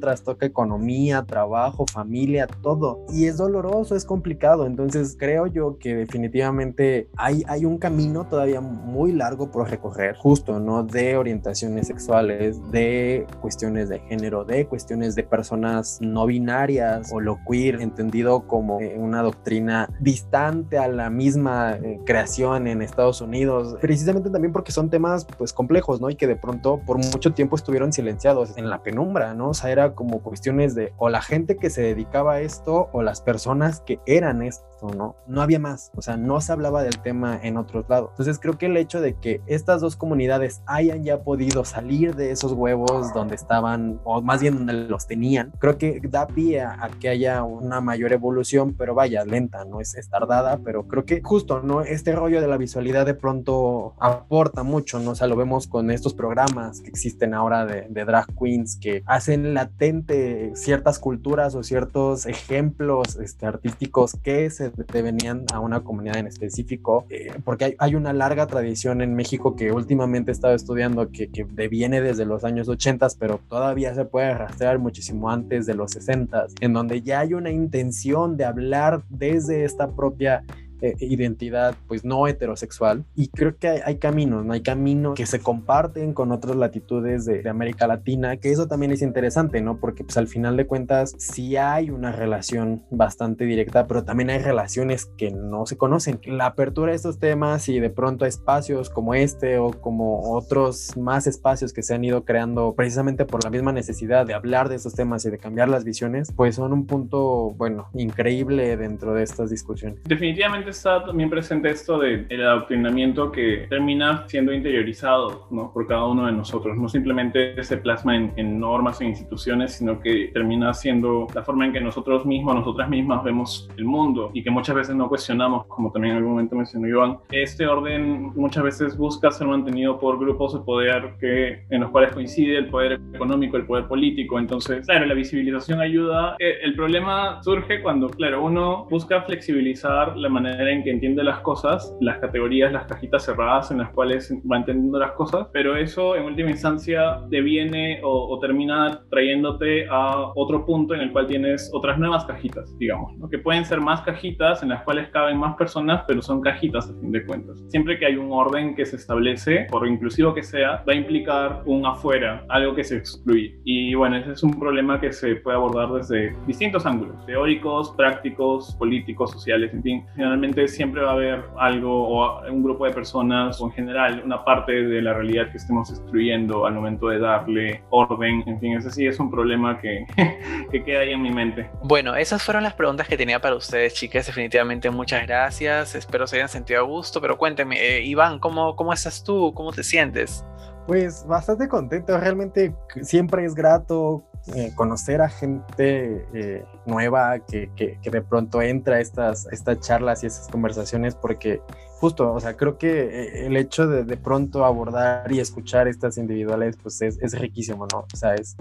trastoca 0.00 0.46
economía, 0.46 1.24
trabajo, 1.24 1.84
familia, 1.90 2.46
todo. 2.46 3.04
Y 3.12 3.26
es 3.26 3.36
doloroso, 3.36 3.96
es 3.96 4.04
complicado. 4.04 4.66
Entonces 4.66 5.16
creo 5.18 5.46
yo 5.46 5.78
que 5.78 5.94
definitivamente 5.94 7.08
hay, 7.16 7.42
hay 7.46 7.64
un 7.64 7.78
camino 7.78 8.26
todavía 8.26 8.60
muy 8.60 9.12
largo 9.12 9.50
por 9.50 9.70
recorrer, 9.70 10.16
justo, 10.16 10.58
¿no? 10.58 10.82
De 10.82 11.16
orientaciones 11.16 11.86
sexuales, 11.86 12.58
de 12.70 13.26
cuestiones 13.40 13.88
de 13.88 14.00
género, 14.00 14.44
de 14.44 14.66
cuestiones 14.66 15.14
de 15.14 15.22
personas 15.22 15.98
no 16.00 16.26
binarias 16.26 17.12
o 17.12 17.20
lo 17.20 17.38
queer, 17.48 17.80
entendido 17.80 18.46
como 18.46 18.80
eh, 18.80 18.96
una 18.98 19.22
doctrina 19.22 19.88
distante 20.00 20.78
a 20.78 20.88
la 20.88 21.10
misma 21.10 21.76
eh, 21.76 22.00
creación 22.04 22.66
en 22.66 22.82
Estados 22.82 23.20
Unidos, 23.20 23.76
precisamente 23.80 24.30
también 24.30 24.52
porque 24.52 24.72
son 24.72 24.90
temas 24.90 25.26
pues 25.38 25.52
complejos, 25.52 26.00
¿no? 26.00 26.10
Y 26.10 26.16
que 26.16 26.26
de 26.26 26.36
pronto 26.36 26.80
por 26.84 26.98
mucho 26.98 27.32
tiempo 27.32 27.56
estuvieron 27.56 27.92
silenciados 27.92 28.56
en 28.56 28.68
la 28.68 28.82
penumbra, 28.82 29.34
¿no? 29.34 29.39
O 29.48 29.54
sea, 29.54 29.70
era 29.70 29.94
como 29.94 30.22
cuestiones 30.22 30.74
de 30.74 30.92
o 30.98 31.08
la 31.08 31.22
gente 31.22 31.56
que 31.56 31.70
se 31.70 31.82
dedicaba 31.82 32.34
a 32.34 32.40
esto 32.40 32.88
o 32.92 33.02
las 33.02 33.20
personas 33.20 33.80
que 33.80 33.98
eran 34.06 34.42
esto, 34.42 34.69
¿no? 34.88 35.16
No 35.26 35.42
había 35.42 35.58
más, 35.58 35.90
o 35.96 36.02
sea, 36.02 36.16
no 36.16 36.40
se 36.40 36.52
hablaba 36.52 36.82
del 36.82 36.98
tema 37.00 37.38
en 37.42 37.56
otros 37.56 37.86
lados. 37.88 38.10
Entonces 38.12 38.38
creo 38.38 38.58
que 38.58 38.66
el 38.66 38.76
hecho 38.76 39.00
de 39.00 39.14
que 39.14 39.40
estas 39.46 39.80
dos 39.80 39.96
comunidades 39.96 40.62
hayan 40.66 41.04
ya 41.04 41.22
podido 41.22 41.64
salir 41.64 42.16
de 42.16 42.30
esos 42.30 42.52
huevos 42.52 43.12
donde 43.12 43.34
estaban, 43.34 44.00
o 44.04 44.22
más 44.22 44.40
bien 44.40 44.54
donde 44.54 44.72
los 44.72 45.06
tenían, 45.06 45.52
creo 45.58 45.78
que 45.78 46.00
da 46.08 46.26
pie 46.26 46.62
a, 46.62 46.90
que 47.00 47.08
haya 47.08 47.42
una 47.42 47.80
mayor 47.80 48.12
evolución, 48.12 48.74
pero 48.76 48.94
vaya, 48.94 49.24
lenta, 49.24 49.64
¿no? 49.64 49.80
Es, 49.80 49.96
tardada, 50.10 50.58
pero 50.64 50.88
creo 50.88 51.04
que 51.04 51.20
justo, 51.22 51.60
¿no? 51.62 51.82
Este 51.82 52.12
rollo 52.16 52.40
de 52.40 52.48
la 52.48 52.56
visualidad 52.56 53.06
de 53.06 53.14
pronto 53.14 53.94
aporta 54.00 54.62
mucho, 54.62 54.98
¿no? 54.98 55.12
O 55.12 55.14
sea, 55.14 55.26
lo 55.26 55.36
vemos 55.36 55.66
con 55.66 55.90
estos 55.90 56.14
programas 56.14 56.80
que 56.80 56.88
existen 56.88 57.34
ahora 57.34 57.66
de, 57.66 57.86
de 57.88 58.04
drag 58.04 58.26
queens 58.34 58.76
que 58.80 59.02
hacen 59.06 59.54
latente 59.54 60.52
ciertas 60.54 60.98
culturas 60.98 61.54
o 61.54 61.62
ciertos 61.62 62.26
ejemplos 62.26 63.16
este, 63.16 63.46
artísticos 63.46 64.16
que 64.22 64.50
se 64.50 64.69
venían 65.02 65.44
a 65.52 65.60
una 65.60 65.80
comunidad 65.80 66.18
en 66.18 66.26
específico, 66.26 67.06
eh, 67.10 67.32
porque 67.44 67.64
hay, 67.66 67.74
hay, 67.78 67.94
una 67.94 68.12
larga 68.12 68.46
tradición 68.46 69.00
en 69.00 69.14
México 69.14 69.56
que 69.56 69.72
últimamente 69.72 70.30
he 70.30 70.32
estado 70.32 70.54
estudiando 70.54 71.10
que, 71.10 71.30
que 71.30 71.44
viene 71.68 72.00
desde 72.00 72.24
los 72.24 72.44
años 72.44 72.68
80, 72.68 73.08
pero 73.18 73.40
todavía 73.48 73.94
se 73.94 74.04
puede 74.04 74.34
rastrear 74.34 74.78
muchísimo 74.78 75.30
antes 75.30 75.66
de 75.66 75.74
los 75.74 75.92
60, 75.92 76.46
en 76.60 76.72
donde 76.72 77.02
ya 77.02 77.20
hay 77.20 77.34
una 77.34 77.50
intención 77.50 78.36
de 78.36 78.44
hablar 78.44 79.02
desde 79.08 79.64
esta 79.64 79.88
propia 79.88 80.44
eh, 80.80 80.94
identidad 81.00 81.74
pues 81.88 82.04
no 82.04 82.26
heterosexual 82.26 83.04
y 83.16 83.28
creo 83.28 83.56
que 83.56 83.68
hay, 83.68 83.80
hay, 83.84 83.96
caminos, 83.96 84.44
¿no? 84.44 84.52
Hay 84.52 84.62
caminos 84.62 85.14
que 85.14 85.26
se 85.26 85.40
comparten 85.40 86.12
con 86.12 86.32
otras 86.32 86.56
latitudes 86.56 87.24
de, 87.24 87.42
de, 87.42 87.50
América 87.50 87.86
Latina, 87.86 88.36
que 88.36 88.50
eso 88.50 88.66
también 88.66 88.92
es 88.92 89.02
interesante, 89.02 89.60
¿no? 89.60 89.78
Porque 89.78 90.04
pues 90.04 90.16
al 90.16 90.28
final 90.28 90.56
de 90.56 90.66
cuentas 90.66 91.14
sí 91.18 91.56
hay 91.56 91.90
una 91.90 92.12
relación 92.12 92.82
bastante 92.90 93.44
directa, 93.44 93.86
pero 93.86 94.04
también 94.04 94.30
hay 94.30 94.38
relaciones 94.38 95.06
que 95.16 95.30
no 95.30 95.66
se 95.66 95.76
conocen. 95.76 96.20
La 96.24 96.46
apertura 96.46 96.92
de 96.92 96.96
estos 96.96 97.18
temas 97.18 97.68
y 97.68 97.80
de 97.80 97.90
pronto 97.90 98.26
espacios 98.26 98.90
como 98.90 99.14
este 99.14 99.58
o 99.58 99.70
como 99.70 100.32
otros 100.32 100.96
más 100.96 101.26
espacios 101.26 101.72
que 101.72 101.82
se 101.82 101.94
han 101.94 102.04
ido 102.04 102.24
creando 102.24 102.74
precisamente 102.74 103.24
por 103.24 103.44
la 103.44 103.50
misma 103.50 103.72
necesidad 103.72 104.26
de 104.26 104.34
hablar 104.34 104.68
de 104.68 104.76
estos 104.76 104.94
temas 104.94 105.24
y 105.24 105.30
de 105.30 105.38
cambiar 105.38 105.68
las 105.68 105.84
visiones, 105.84 106.32
pues 106.34 106.56
son 106.56 106.72
un 106.72 106.86
punto, 106.86 107.50
bueno, 107.56 107.88
increíble 107.94 108.76
dentro 108.76 109.14
de 109.14 109.22
estas 109.22 109.50
discusiones. 109.50 110.00
Definitivamente 110.04 110.69
está 110.70 111.04
también 111.04 111.30
presente 111.30 111.70
esto 111.70 111.98
del 111.98 112.26
de 112.28 112.44
adoctrinamiento 112.44 113.30
que 113.30 113.66
termina 113.68 114.24
siendo 114.28 114.52
interiorizado 114.52 115.46
¿no? 115.50 115.72
por 115.72 115.86
cada 115.86 116.06
uno 116.06 116.26
de 116.26 116.32
nosotros. 116.32 116.76
No 116.76 116.88
simplemente 116.88 117.62
se 117.62 117.76
plasma 117.76 118.16
en, 118.16 118.32
en 118.36 118.58
normas 118.58 119.00
e 119.00 119.04
instituciones, 119.04 119.72
sino 119.74 120.00
que 120.00 120.30
termina 120.32 120.72
siendo 120.72 121.26
la 121.34 121.42
forma 121.42 121.66
en 121.66 121.72
que 121.72 121.80
nosotros 121.80 122.24
mismos, 122.24 122.54
nosotras 122.54 122.88
mismas 122.88 123.22
vemos 123.24 123.68
el 123.76 123.84
mundo 123.84 124.30
y 124.32 124.42
que 124.42 124.50
muchas 124.50 124.74
veces 124.74 124.94
no 124.94 125.08
cuestionamos, 125.08 125.66
como 125.66 125.90
también 125.90 126.12
en 126.12 126.18
algún 126.18 126.32
momento 126.32 126.56
mencionó 126.56 126.88
Iván. 126.88 127.18
Este 127.30 127.66
orden 127.66 128.32
muchas 128.34 128.62
veces 128.62 128.96
busca 128.96 129.30
ser 129.30 129.46
mantenido 129.46 129.98
por 129.98 130.18
grupos 130.18 130.54
de 130.54 130.60
poder 130.60 131.14
que, 131.18 131.64
en 131.70 131.80
los 131.80 131.90
cuales 131.90 132.12
coincide 132.12 132.58
el 132.58 132.68
poder 132.68 133.00
económico, 133.14 133.56
el 133.56 133.66
poder 133.66 133.86
político. 133.86 134.38
Entonces, 134.38 134.86
claro, 134.86 135.06
la 135.06 135.14
visibilización 135.14 135.80
ayuda. 135.80 136.36
El 136.38 136.74
problema 136.74 137.42
surge 137.42 137.82
cuando, 137.82 138.08
claro, 138.08 138.42
uno 138.44 138.86
busca 138.90 139.22
flexibilizar 139.22 140.16
la 140.16 140.28
manera 140.28 140.59
en 140.68 140.82
que 140.82 140.90
entiende 140.90 141.22
las 141.22 141.40
cosas, 141.40 141.94
las 142.00 142.18
categorías, 142.18 142.72
las 142.72 142.86
cajitas 142.86 143.24
cerradas 143.24 143.70
en 143.70 143.78
las 143.78 143.90
cuales 143.90 144.32
va 144.50 144.56
entendiendo 144.56 144.98
las 144.98 145.12
cosas, 145.12 145.48
pero 145.52 145.76
eso 145.76 146.16
en 146.16 146.24
última 146.24 146.50
instancia 146.50 147.20
deviene 147.28 148.00
o, 148.02 148.28
o 148.28 148.38
termina 148.38 149.02
trayéndote 149.10 149.86
a 149.90 150.32
otro 150.34 150.64
punto 150.64 150.94
en 150.94 151.00
el 151.00 151.12
cual 151.12 151.26
tienes 151.26 151.70
otras 151.72 151.98
nuevas 151.98 152.24
cajitas, 152.24 152.76
digamos, 152.78 153.16
¿no? 153.18 153.28
que 153.28 153.38
pueden 153.38 153.64
ser 153.64 153.80
más 153.80 154.02
cajitas 154.02 154.62
en 154.62 154.70
las 154.70 154.82
cuales 154.82 155.08
caben 155.08 155.38
más 155.38 155.56
personas, 155.56 156.04
pero 156.06 156.22
son 156.22 156.40
cajitas 156.40 156.88
a 156.88 157.00
fin 157.00 157.12
de 157.12 157.24
cuentas. 157.24 157.62
Siempre 157.68 157.98
que 157.98 158.06
hay 158.06 158.16
un 158.16 158.32
orden 158.32 158.74
que 158.74 158.84
se 158.86 158.96
establece, 158.96 159.66
por 159.70 159.86
inclusivo 159.86 160.34
que 160.34 160.42
sea, 160.42 160.82
va 160.88 160.92
a 160.92 160.94
implicar 160.94 161.62
un 161.66 161.86
afuera, 161.86 162.44
algo 162.48 162.74
que 162.74 162.84
se 162.84 162.96
excluye. 162.96 163.58
Y 163.64 163.94
bueno, 163.94 164.16
ese 164.16 164.32
es 164.32 164.42
un 164.42 164.58
problema 164.58 165.00
que 165.00 165.12
se 165.12 165.36
puede 165.36 165.56
abordar 165.56 165.92
desde 165.92 166.34
distintos 166.46 166.86
ángulos, 166.86 167.24
teóricos, 167.26 167.92
prácticos, 167.96 168.74
políticos, 168.76 169.30
sociales, 169.32 169.72
en 169.72 169.82
fin. 169.82 170.04
Finalmente 170.50 170.68
siempre 170.68 171.02
va 171.02 171.10
a 171.10 171.14
haber 171.14 171.44
algo 171.58 172.08
o 172.08 172.42
un 172.50 172.62
grupo 172.62 172.84
de 172.84 172.92
personas 172.92 173.60
o 173.60 173.66
en 173.66 173.72
general 173.72 174.22
una 174.24 174.44
parte 174.44 174.72
de 174.72 175.02
la 175.02 175.12
realidad 175.14 175.50
que 175.50 175.58
estemos 175.58 175.90
excluyendo 175.90 176.66
al 176.66 176.74
momento 176.74 177.08
de 177.08 177.18
darle 177.20 177.82
orden. 177.90 178.42
En 178.46 178.58
fin, 178.58 178.76
ese 178.76 178.90
sí 178.90 179.06
es 179.06 179.20
un 179.20 179.30
problema 179.30 179.78
que, 179.78 180.06
que 180.72 180.82
queda 180.82 181.00
ahí 181.00 181.12
en 181.12 181.22
mi 181.22 181.30
mente. 181.30 181.70
Bueno, 181.84 182.16
esas 182.16 182.42
fueron 182.42 182.64
las 182.64 182.74
preguntas 182.74 183.06
que 183.06 183.16
tenía 183.16 183.40
para 183.40 183.54
ustedes, 183.54 183.94
chicas. 183.94 184.26
Definitivamente 184.26 184.90
muchas 184.90 185.26
gracias. 185.26 185.94
Espero 185.94 186.26
se 186.26 186.36
hayan 186.36 186.48
sentido 186.48 186.80
a 186.80 186.82
gusto, 186.82 187.20
pero 187.20 187.38
cuénteme, 187.38 187.80
eh, 187.80 188.02
Iván, 188.02 188.38
¿cómo, 188.40 188.74
¿cómo 188.74 188.92
estás 188.92 189.22
tú? 189.22 189.52
¿Cómo 189.54 189.72
te 189.72 189.84
sientes? 189.84 190.44
Pues 190.86 191.24
bastante 191.26 191.68
contento, 191.68 192.18
realmente 192.18 192.74
siempre 193.02 193.44
es 193.44 193.54
grato 193.54 194.24
eh, 194.54 194.72
conocer 194.74 195.20
a 195.20 195.28
gente 195.28 196.26
eh, 196.32 196.64
nueva 196.86 197.40
que, 197.40 197.70
que, 197.76 197.98
que, 198.02 198.10
de 198.10 198.22
pronto 198.22 198.62
entra 198.62 198.96
a 198.96 199.00
estas, 199.00 199.46
estas 199.52 199.80
charlas 199.80 200.24
y 200.24 200.26
estas 200.26 200.48
conversaciones 200.48 201.14
porque 201.14 201.60
justo, 202.00 202.32
o 202.32 202.40
sea, 202.40 202.56
creo 202.56 202.78
que 202.78 203.02
eh, 203.02 203.46
el 203.46 203.56
hecho 203.58 203.86
de 203.86 204.04
de 204.04 204.16
pronto 204.16 204.64
abordar 204.64 205.30
y 205.30 205.38
escuchar 205.38 205.86
estas 205.86 206.16
individuales 206.16 206.78
pues 206.82 207.02
es, 207.02 207.18
es 207.20 207.38
riquísimo, 207.38 207.86
¿no? 207.92 208.06
O 208.12 208.16
sea, 208.16 208.34
es, 208.34 208.56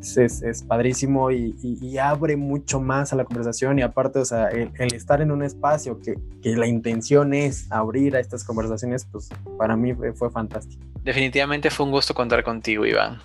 es, 0.00 0.42
es 0.42 0.62
padrísimo 0.64 1.30
y, 1.30 1.54
y, 1.62 1.78
y, 1.80 1.98
abre 1.98 2.36
mucho 2.36 2.80
más 2.80 3.12
a 3.12 3.16
la 3.16 3.24
conversación 3.24 3.78
y 3.78 3.82
aparte, 3.82 4.18
o 4.18 4.24
sea, 4.24 4.48
el, 4.48 4.72
el 4.78 4.92
estar 4.94 5.22
en 5.22 5.30
un 5.30 5.44
espacio 5.44 6.00
que, 6.00 6.16
que, 6.42 6.56
la 6.56 6.66
intención 6.66 7.32
es 7.32 7.70
abrir 7.70 8.16
a 8.16 8.20
estas 8.20 8.42
conversaciones, 8.42 9.06
pues 9.10 9.28
para 9.56 9.76
mí 9.76 9.94
fue, 9.94 10.12
fue 10.12 10.30
fantástico. 10.30 10.82
Definitivamente 11.04 11.70
fue 11.70 11.86
un 11.86 11.92
gusto 11.92 12.12
contar 12.12 12.42
contigo, 12.42 12.84
Iván. 12.84 13.20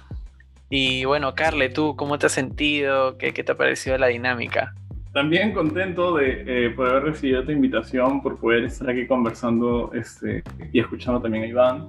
Y 0.69 1.06
bueno, 1.06 1.34
Carle, 1.36 1.69
¿tú 1.69 1.95
cómo 1.95 2.19
te 2.19 2.25
has 2.25 2.34
sentido? 2.34 3.17
¿Qué, 3.17 3.34
qué 3.34 3.43
te 3.43 3.53
ha 3.53 3.58
parecido 3.58 3.97
la 3.97 4.08
dinámica? 4.08 4.73
también 5.17 5.51
contento 5.51 6.15
de 6.15 6.43
eh, 6.45 6.69
poder 6.69 7.01
recibido 7.06 7.43
tu 7.43 7.51
invitación, 7.51 8.21
por 8.21 8.39
poder 8.39 8.65
estar 8.65 8.88
aquí 8.88 9.08
conversando 9.08 9.89
este, 9.95 10.43
y 10.71 10.80
escuchando 10.80 11.19
también 11.19 11.43
a 11.45 11.47
Iván. 11.47 11.88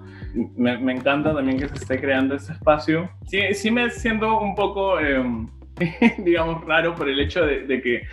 Me, 0.56 0.78
me 0.78 0.94
encanta 0.94 1.34
también 1.34 1.58
que 1.58 1.68
se 1.68 1.74
esté 1.74 2.00
creando 2.00 2.36
este 2.36 2.54
espacio. 2.54 3.10
Sí, 3.26 3.40
sí 3.52 3.70
me 3.70 3.90
siento 3.90 4.40
un 4.40 4.54
poco, 4.54 4.98
em, 4.98 5.46
digamos, 6.24 6.64
raro 6.64 6.94
por 6.94 7.06
el 7.06 7.20
hecho 7.20 7.44
de, 7.44 7.66
de 7.66 7.82
que 7.82 8.04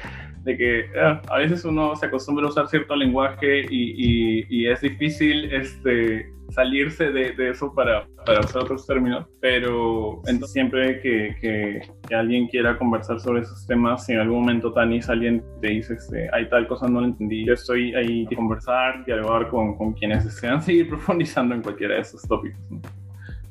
de 0.45 0.55
que 0.55 0.79
eh, 0.81 1.19
a 1.27 1.37
veces 1.39 1.65
uno 1.65 1.95
se 1.95 2.05
acostumbra 2.05 2.45
a 2.45 2.49
usar 2.49 2.67
cierto 2.67 2.95
lenguaje 2.95 3.65
y, 3.69 4.45
y, 4.47 4.67
es 4.67 4.79
difícil 4.79 5.51
este, 5.51 6.31
salirse 6.49 7.11
de, 7.11 7.31
de, 7.31 7.49
eso 7.49 7.73
para, 7.73 8.07
para 8.25 8.41
usar 8.41 8.61
otros 8.61 8.85
términos, 8.85 9.25
pero 9.41 10.21
entonces 10.27 10.53
siempre 10.53 11.01
que, 11.01 11.35
que, 11.41 11.81
que, 12.07 12.15
alguien 12.15 12.47
quiera 12.47 12.77
conversar 12.77 13.19
sobre 13.19 13.41
esos 13.41 13.65
temas, 13.65 14.05
si 14.05 14.13
en 14.13 14.19
algún 14.19 14.41
momento 14.41 14.71
Tanis 14.71 15.09
alguien 15.09 15.43
te 15.61 15.69
dice, 15.69 15.95
este, 15.95 16.29
hay 16.31 16.47
tal 16.49 16.67
cosa, 16.67 16.87
no 16.87 17.01
lo 17.01 17.07
entendí, 17.07 17.45
yo 17.45 17.53
estoy 17.53 17.95
ahí 17.95 18.27
a 18.31 18.35
conversar, 18.35 19.03
dialogar 19.05 19.49
con, 19.49 19.75
con 19.77 19.93
quienes 19.93 20.25
desean 20.25 20.61
seguir 20.61 20.89
profundizando 20.89 21.55
en 21.55 21.63
cualquiera 21.63 21.95
de 21.95 22.01
esos 22.01 22.21
tópicos. 22.21 22.61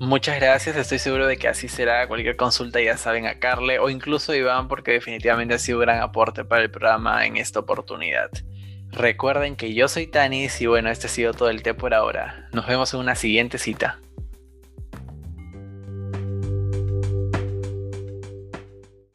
Muchas 0.01 0.41
gracias, 0.41 0.77
estoy 0.77 0.99
seguro 0.99 1.27
de 1.27 1.37
que 1.37 1.49
así 1.49 1.69
será. 1.69 2.07
Cualquier 2.09 2.37
consulta 2.37 2.81
ya 2.81 2.97
saben 2.97 3.27
a 3.27 3.39
Carle 3.39 3.79
o 3.79 3.89
incluso 3.89 4.33
a 4.33 4.37
Iván 4.37 4.69
porque 4.69 4.93
definitivamente 4.93 5.55
ha 5.55 5.59
sido 5.59 5.79
un 5.79 5.85
gran 5.85 6.03
aporte 6.03 6.45
para 6.45 6.63
el 6.63 6.71
programa 6.71 7.25
en 7.27 7.37
esta 7.37 7.61
oportunidad. 7.61 8.31
Recuerden 8.91 9.57
que 9.57 9.73
yo 9.75 9.89
soy 9.89 10.07
Tanis 10.07 10.61
y 10.61 10.67
bueno, 10.67 10.91
este 10.91 11.07
ha 11.07 11.11
sido 11.11 11.33
todo 11.33 11.49
el 11.49 11.63
té 11.63 11.75
por 11.75 11.95
ahora. 11.95 12.49
Nos 12.53 12.67
vemos 12.67 12.93
en 12.95 13.01
una 13.01 13.15
siguiente 13.15 13.59
cita. 13.59 13.99